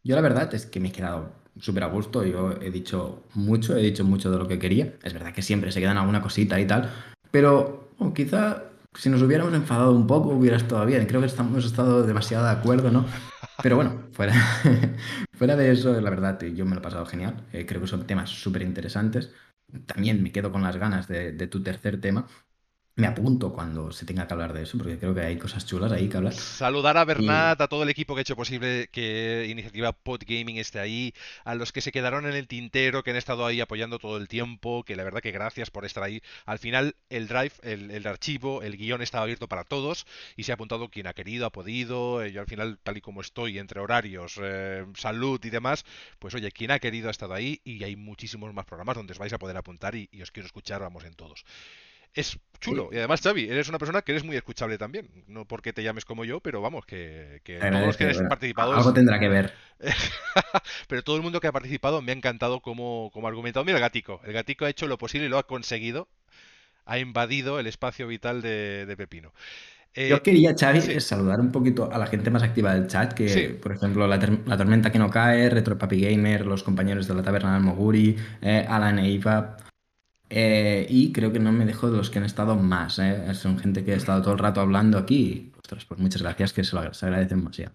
[0.03, 2.25] Yo la verdad es que me he quedado súper a gusto.
[2.25, 4.95] Yo he dicho mucho, he dicho mucho de lo que quería.
[5.03, 6.91] Es verdad que siempre se quedan alguna cosita y tal,
[7.31, 11.07] pero quizá si nos hubiéramos enfadado un poco, hubiera estado bien.
[11.07, 13.07] Creo que estamos estado demasiado de acuerdo, ¿no?
[13.61, 14.35] Pero bueno, fuera,
[15.33, 17.47] fuera de eso, la verdad, yo me lo he pasado genial.
[17.53, 19.33] Eh, creo que son temas súper interesantes.
[19.87, 22.27] También me quedo con las ganas de, de tu tercer tema,
[23.01, 25.91] me apunto cuando se tenga que hablar de eso, porque creo que hay cosas chulas
[25.91, 26.35] ahí que hablar.
[26.35, 30.81] Saludar a Bernat, a todo el equipo que ha hecho posible que Iniciativa Podgaming esté
[30.81, 31.15] ahí,
[31.45, 34.29] a los que se quedaron en el tintero, que han estado ahí apoyando todo el
[34.29, 36.21] tiempo, que la verdad que gracias por estar ahí.
[36.45, 40.07] Al final el drive, el, archivo, el guion estaba abierto para todos
[40.37, 42.23] y se ha apuntado quien ha querido, ha podido.
[42.23, 45.87] Eh, yo al final, tal y como estoy, entre horarios, eh, salud y demás,
[46.19, 49.19] pues oye, quien ha querido ha estado ahí y hay muchísimos más programas donde os
[49.19, 51.45] vais a poder apuntar y, y os quiero escuchar, vamos en todos
[52.15, 52.91] es chulo.
[52.93, 55.09] Y además, Xavi, eres una persona que eres muy escuchable también.
[55.27, 58.75] No porque te llames como yo, pero vamos, que, todos los que han participado.
[58.75, 59.53] Algo tendrá que ver.
[60.89, 63.65] pero todo el mundo que ha participado me ha encantado como, como argumentado.
[63.65, 64.21] Mira el gatico.
[64.25, 66.09] El gatico ha hecho lo posible y lo ha conseguido.
[66.85, 69.33] Ha invadido el espacio vital de, Pepino.
[69.95, 73.59] Yo eh, quería, Xavi, saludar un poquito a la gente más activa del chat, que
[73.61, 77.55] por ejemplo la, Tormenta que no cae, Retro Papi Gamer, los compañeros de la Taberna
[77.55, 79.57] del Moguri, eh, Alan e Iva,
[80.31, 83.01] eh, y creo que no me dejo de los que han estado más.
[83.01, 83.35] ¿eh?
[83.35, 85.53] Son gente que ha estado todo el rato hablando aquí.
[85.59, 87.75] Ostras, pues muchas gracias, que se lo se agradecen demasiado.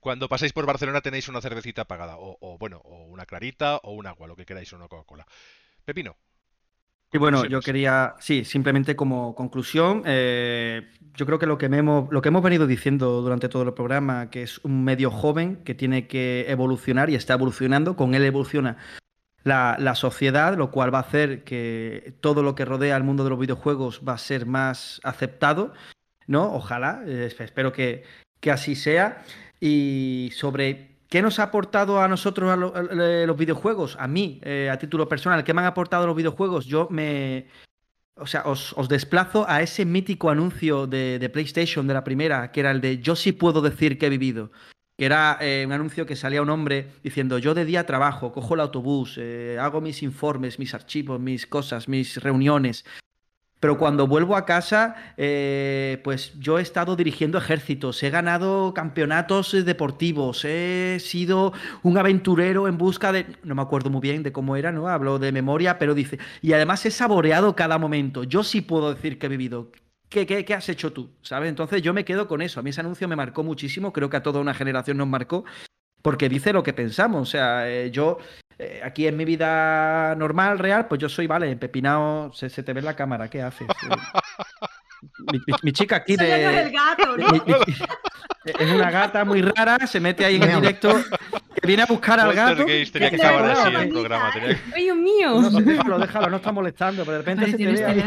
[0.00, 4.06] Cuando pasáis por Barcelona tenéis una cervecita pagada, o, bueno, o una clarita, o un
[4.06, 5.26] agua, lo que queráis, o una Coca-Cola.
[5.84, 6.16] Pepino.
[7.12, 12.10] Y bueno, yo quería, sí, simplemente como conclusión, eh, yo creo que lo que, hemos,
[12.10, 15.74] lo que hemos venido diciendo durante todo el programa, que es un medio joven que
[15.74, 18.78] tiene que evolucionar y está evolucionando, con él evoluciona
[19.44, 23.30] la, sociedad, lo cual va a hacer que todo lo que rodea al mundo de
[23.30, 25.72] los videojuegos va a ser más aceptado,
[26.26, 26.52] ¿no?
[26.54, 28.04] Ojalá, eh, espero que,
[28.50, 29.22] así sea.
[29.60, 34.78] Y sobre qué nos ha aportado a nosotros a los videojuegos, a mí, eh, a
[34.78, 37.46] título personal, qué me han aportado los videojuegos, yo me...
[38.16, 42.60] O sea, os, desplazo a ese mítico anuncio de, de PlayStation de la primera, que
[42.60, 44.52] era el de yo sí puedo decir que he vivido
[44.96, 48.54] que era eh, un anuncio que salía un hombre diciendo, yo de día trabajo, cojo
[48.54, 52.84] el autobús, eh, hago mis informes, mis archivos, mis cosas, mis reuniones.
[53.58, 59.52] Pero cuando vuelvo a casa, eh, pues yo he estado dirigiendo ejércitos, he ganado campeonatos
[59.64, 63.24] deportivos, he sido un aventurero en busca de...
[63.42, 64.88] No me acuerdo muy bien de cómo era, ¿no?
[64.88, 66.18] Hablo de memoria, pero dice...
[66.42, 68.24] Y además he saboreado cada momento.
[68.24, 69.70] Yo sí puedo decir que he vivido.
[70.08, 71.10] ¿Qué, has hecho tú?
[71.22, 71.48] ¿Sabes?
[71.48, 72.60] Entonces yo me quedo con eso.
[72.60, 75.44] A mí ese anuncio me marcó muchísimo, creo que a toda una generación nos marcó,
[76.02, 77.28] porque dice lo que pensamos.
[77.28, 78.18] O sea, eh, yo
[78.58, 82.72] eh, aquí en mi vida normal, real, pues yo soy, vale, empepinado, se, se te
[82.72, 83.66] ve en la cámara, ¿qué haces?
[85.62, 86.62] mi, chica aquí de...
[86.62, 87.26] es, gato, ¿no?
[88.44, 91.02] es una gata muy rara, se mete ahí en el directo,
[91.60, 92.64] que viene a buscar al gato.
[92.64, 94.30] Que tenía que acabar así el programa.
[94.32, 94.60] Tenía...
[94.74, 95.40] ¡Ay, Dios mío!
[95.40, 98.04] No, déjalo, déjalo, no está molestando, pero de repente se te ve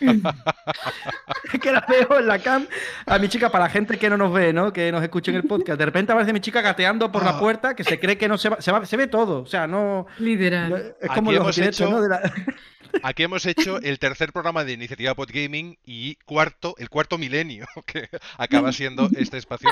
[1.62, 2.66] que la veo en la cam
[3.06, 4.72] a mi chica, para la gente que no nos ve, ¿no?
[4.72, 5.78] Que nos escuche en el podcast.
[5.78, 7.38] De repente aparece mi chica gateando por la ah.
[7.38, 9.42] puerta, que se cree que no se va, se, va, se ve todo.
[9.42, 10.06] O sea, no.
[10.18, 10.96] Literal.
[11.00, 12.00] Es como Aquí los hecho, ¿no?
[13.02, 18.08] Aquí hemos hecho el tercer programa de Iniciativa Podgaming y cuarto, el cuarto milenio que
[18.38, 19.70] acaba siendo este espacio.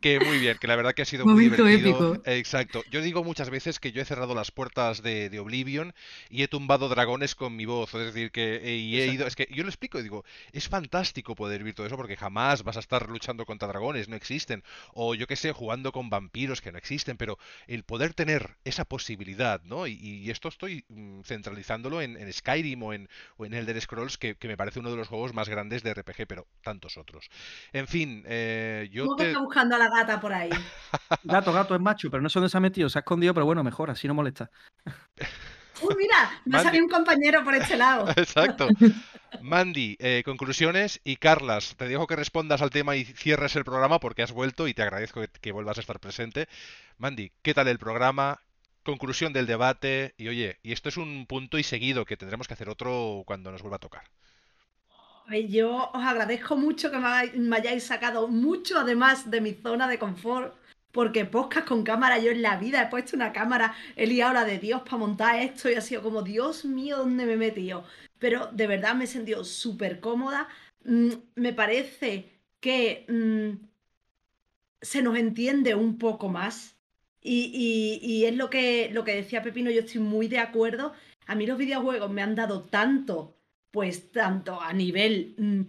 [0.00, 2.14] Que muy bien, que la verdad que ha sido muy divertido.
[2.14, 2.22] Épico.
[2.24, 2.82] Exacto.
[2.90, 5.94] Yo digo muchas veces que yo he cerrado las puertas de, Oblivion
[6.28, 7.94] y he tumbado dragones con mi voz.
[7.94, 9.26] Es decir, que he ido.
[9.26, 12.62] Es que yo lo explico y digo, es fantástico poder vivir todo eso porque jamás
[12.62, 14.64] vas a estar luchando contra dragones, no existen.
[14.94, 18.84] O yo qué sé, jugando con vampiros que no existen, pero el poder tener esa
[18.84, 19.86] posibilidad, ¿no?
[19.86, 22.28] Y, esto estoy mm, centralizándolo en, en
[22.60, 25.82] O en, o en Elder Scrolls, que, me parece uno de los juegos más grandes
[25.82, 27.30] de RPG, pero tantos otros.
[27.72, 29.04] En fin, eh, yo.
[29.04, 29.28] ¿Cómo te...
[29.28, 30.50] está buscando a la gata por ahí?
[31.24, 33.46] gato, gato, es macho, pero no sé dónde se ha metido, se ha escondido, pero
[33.46, 34.50] bueno, mejor, así no molesta.
[35.82, 38.08] Uy, mira, me ha salido un compañero por este lado.
[38.16, 38.68] Exacto.
[39.40, 43.98] Mandy, eh, conclusiones y Carlas, te dejo que respondas al tema y cierres el programa
[43.98, 46.48] porque has vuelto y te agradezco que, que, vuelvas a estar presente.
[46.98, 48.40] Mandy, ¿qué tal el programa?
[48.82, 52.54] Conclusión del debate y oye, y esto es un punto y seguido que tendremos que
[52.54, 54.04] hacer otro cuando nos vuelva a tocar.
[55.48, 60.54] Yo os agradezco mucho que me hayáis sacado mucho además de mi zona de confort,
[60.90, 64.44] porque podcast con cámara yo en la vida he puesto una cámara, he liado la
[64.44, 67.84] de Dios para montar esto y ha sido como, Dios mío, ¿dónde me he metido?
[68.18, 70.48] Pero de verdad me he sentido súper cómoda.
[70.84, 73.66] Mm, me parece que mm,
[74.82, 76.76] se nos entiende un poco más.
[77.22, 80.92] Y, es lo que, lo que decía Pepino, yo estoy muy de acuerdo.
[81.26, 83.36] A mí los videojuegos me han dado tanto,
[83.70, 85.62] pues tanto a nivel mm,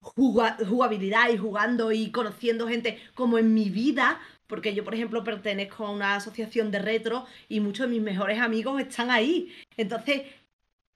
[0.00, 5.86] jugabilidad y jugando y conociendo gente como en mi vida, porque yo, por ejemplo, pertenezco
[5.86, 9.52] a una asociación de retro y muchos de mis mejores amigos están ahí.
[9.76, 10.22] Entonces,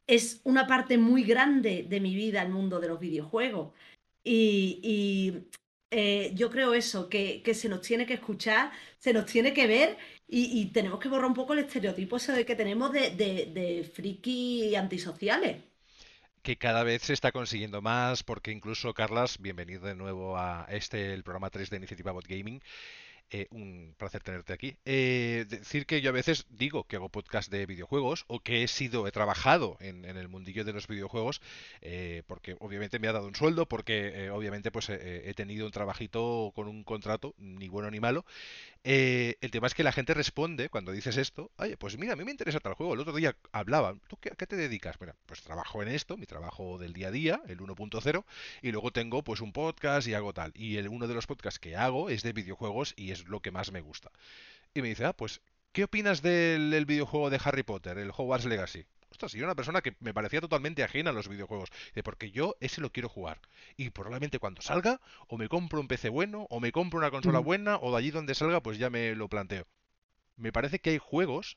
[0.06, 3.72] es una parte muy grande de mi vida el mundo de los videojuegos.
[4.24, 5.32] Y,
[5.98, 9.96] eh, yo creo eso, que, se nos tiene que escuchar, se nos tiene que ver
[10.28, 14.76] y, tenemos que borrar un poco el estereotipo ese que tenemos de, de, de friki
[14.76, 15.56] antisociales
[16.42, 21.14] que cada vez se está consiguiendo más, porque incluso, Carlas, bienvenido de nuevo a este,
[21.14, 22.60] el programa 3 de Iniciativa Bot Gaming.
[23.30, 24.76] Eh, un placer tenerte aquí.
[24.84, 28.68] Eh, decir que yo a veces digo que hago podcast de videojuegos o que he
[28.68, 31.40] sido, he trabajado en, el mundillo de los videojuegos,
[31.80, 36.52] eh, porque obviamente me ha dado un sueldo, porque obviamente pues he tenido un trabajito
[36.54, 38.24] con un contrato, ni bueno ni malo,
[38.88, 42.16] eh, el tema es que la gente responde cuando dices esto, oye, pues mira, a
[42.16, 42.94] mí me interesa tal juego.
[42.94, 44.94] El otro día hablaban, ¿tú qué, qué te dedicas?
[45.00, 48.24] Mira, pues trabajo en esto, mi trabajo del día a día, el 1.0,
[48.62, 50.52] y luego tengo pues un podcast y hago tal.
[50.54, 53.50] Y el, uno de los podcasts que hago es de videojuegos y es lo que
[53.50, 54.10] más me gusta.
[54.74, 55.40] Y me dice, ah, pues,
[55.72, 58.86] ¿qué opinas del videojuego de Harry Potter, el Hogwarts Legacy?
[59.16, 61.70] ostras, yo era una persona que me parecía totalmente ajena a los videojuegos.
[61.94, 63.40] De porque yo ese lo quiero jugar.
[63.76, 67.38] Y probablemente cuando salga, o me compro un PC bueno, o me compro una consola
[67.38, 69.66] buena, o de allí donde salga, pues ya me lo planteo.
[70.36, 71.56] Me parece que hay juegos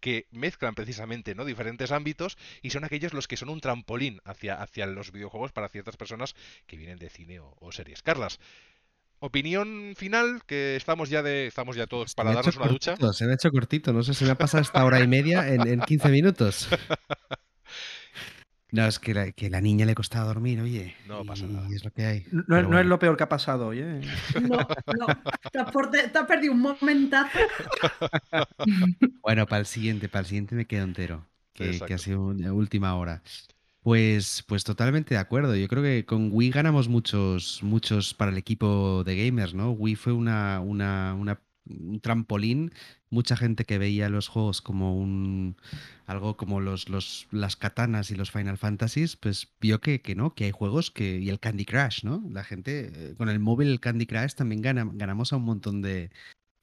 [0.00, 1.44] que mezclan precisamente ¿no?
[1.44, 5.68] diferentes ámbitos y son aquellos los que son un trampolín hacia, hacia los videojuegos para
[5.68, 6.36] ciertas personas
[6.66, 8.02] que vienen de cine o, series.
[8.02, 8.38] Carlas,
[9.20, 12.96] opinión final, que estamos ya de estamos ya todos para darnos una ducha.
[13.12, 15.48] Se me ha hecho cortito, no sé, si me ha pasado esta hora y media
[15.48, 16.68] en, en 15 minutos.
[18.70, 20.94] No, es que la, que la niña le costaba dormir, oye.
[21.06, 21.66] No pasa nada.
[21.74, 22.26] Es lo que hay.
[22.30, 24.00] No, es lo peor que ha pasado hoy, ¿eh?
[24.42, 25.06] No, no.
[25.50, 27.38] Te has, perdido un momentazo.
[29.22, 31.24] bueno, para el siguiente, para el siguiente me quedo entero.
[31.54, 33.22] Que, que ha sido una última hora.
[33.88, 35.56] Pues, pues totalmente de acuerdo.
[35.56, 39.70] Yo creo que con Wii ganamos muchos, muchos para el equipo de gamers, ¿no?
[39.70, 42.70] Wii fue una, una, una un trampolín.
[43.08, 45.56] Mucha gente que veía los juegos como un
[46.04, 50.34] algo como los, los, las katanas y los Final Fantasies, pues vio que, que no,
[50.34, 51.18] que hay juegos que.
[51.20, 52.22] y el Candy Crush, ¿no?
[52.30, 55.80] La gente eh, con el móvil, el Candy Crush, también gana, ganamos a un montón
[55.80, 56.10] de,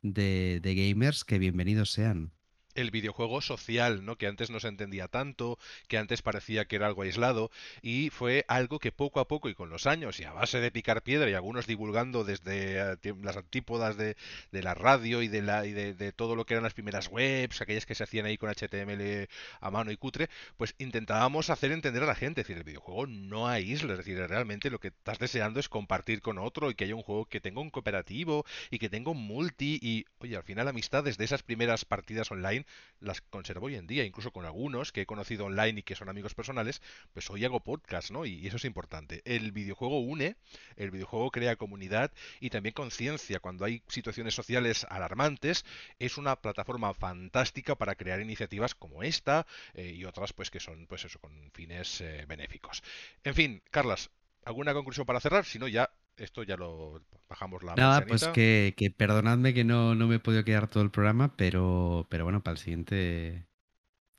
[0.03, 2.34] de, de gamers que bienvenidos sean
[2.75, 4.17] el videojuego social, ¿no?
[4.17, 5.57] Que antes no se entendía tanto,
[5.87, 9.55] que antes parecía que era algo aislado, y fue algo que poco a poco y
[9.55, 13.37] con los años, y a base de picar piedra, y algunos divulgando desde eh, las
[13.37, 14.15] antípodas de,
[14.51, 17.85] la radio y, de, la, y de, todo lo que eran las primeras webs, aquellas
[17.85, 19.27] que se hacían ahí con HTML
[19.61, 23.07] a mano y cutre, pues intentábamos hacer entender a la gente, es decir, el videojuego
[23.07, 26.85] no aísla, es decir, realmente lo que estás deseando es compartir con otro y que
[26.85, 30.43] haya un juego que tenga un cooperativo y que tenga un multi, y oye, al
[30.43, 32.64] final amistades de esas primeras partidas online
[32.99, 36.09] las conservo hoy en día, incluso con algunos que he conocido online y que son
[36.09, 36.81] amigos personales,
[37.13, 38.25] pues hoy hago podcast, ¿no?
[38.25, 39.21] Y, eso es importante.
[39.25, 40.35] El videojuego une,
[40.75, 43.39] el videojuego crea comunidad y también conciencia.
[43.39, 45.65] Cuando hay situaciones sociales alarmantes,
[45.99, 50.87] es una plataforma fantástica para crear iniciativas como esta eh, y otras, pues que son,
[50.87, 52.83] pues eso, con fines eh, benéficos.
[53.23, 54.09] En fin, Carlas,
[54.45, 55.45] ¿alguna conclusión para cerrar?
[55.45, 59.95] Si no, ya esto ya lo bajamos la Nada, pues que, que, perdonadme que no,
[59.95, 63.47] no me he podido quedar todo el programa, pero, pero bueno, para el siguiente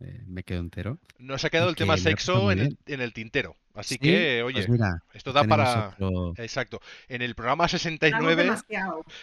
[0.01, 0.99] eh, me quedo entero.
[1.19, 3.57] Nos ha quedado el tema sexo en el, en el, tintero.
[3.75, 4.81] Así que, oye, pues
[5.15, 5.97] esto da para.
[6.37, 6.81] Exacto.
[7.09, 8.55] En el programa 69.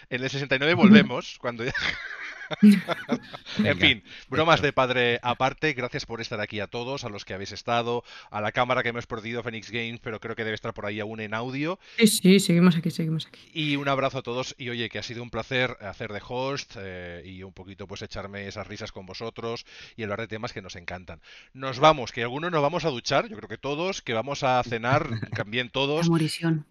[0.10, 1.38] En el 69 volvemos.
[1.40, 1.74] cuando ya...
[3.64, 7.34] en fin, bromas de padre aparte, gracias por estar aquí a todos, a los que
[7.34, 10.74] habéis estado, a la cámara que hemos perdido, Phoenix Games, pero creo que debe estar
[10.74, 11.80] por ahí aún en audio.
[11.98, 13.40] Sí, sí, seguimos aquí, seguimos aquí.
[13.54, 16.76] Y un abrazo a todos y oye, que ha sido un placer hacer de host
[16.78, 19.66] eh, y un poquito pues echarme esas risas con vosotros
[19.96, 21.22] y hablar de temas que nos encantan.
[21.54, 24.62] Nos vamos, que algunos nos vamos a duchar, yo creo que todos, que vamos a
[24.64, 26.10] cenar también todos.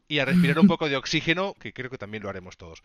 [0.09, 2.83] Y a respirar un poco de oxígeno, que creo que también lo haremos todos.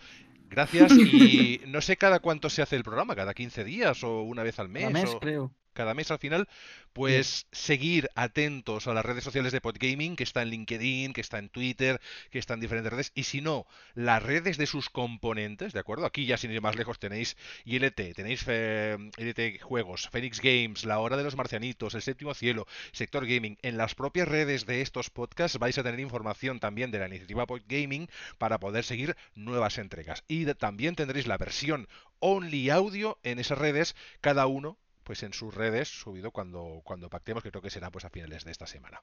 [0.50, 4.44] Gracias y no sé cada cuánto se hace el programa, cada 15 días o una
[4.44, 4.84] vez al mes.
[4.84, 5.52] Cada mes, creo.
[5.78, 6.50] Cada mes al final,
[6.92, 11.38] pues seguir atentos a las redes sociales de Podgaming, que está en LinkedIn, que está
[11.38, 12.02] en Twitter,
[12.32, 16.08] que está en diferentes redes, y si no, las redes de sus componentes, ¿de acuerdo?
[16.08, 20.98] Aquí ya sin ir más lejos tenéis ILT, tenéis eh, ILT Juegos, Phoenix Games, La
[20.98, 23.60] Hora de los Marcianitos, El Séptimo Cielo, Sector Gaming.
[23.62, 27.46] En las propias redes de estos podcasts vais a tener información también de la iniciativa
[27.46, 28.10] Podgaming
[28.40, 30.24] para poder seguir nuevas entregas.
[30.28, 31.88] Y también tendréis la versión
[32.20, 37.42] only audio en esas redes, cada uno pues en sus redes, subido cuando, cuando pactemos,
[37.42, 39.02] que creo que será pues a finales de esta semana.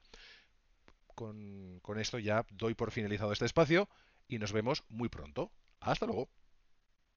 [1.15, 3.89] Con, con esto ya doy por finalizado este espacio
[4.27, 5.51] y nos vemos muy pronto.
[5.79, 6.29] Hasta luego.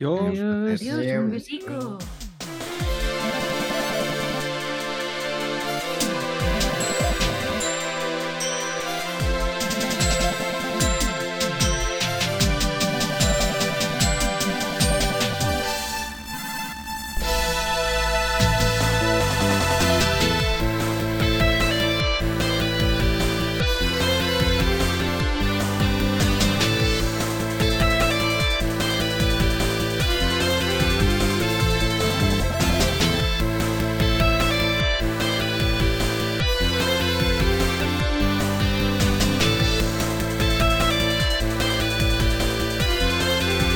[0.01, 0.81] Adiós.
[0.81, 1.19] Adiós.
[1.19, 1.99] Un besico.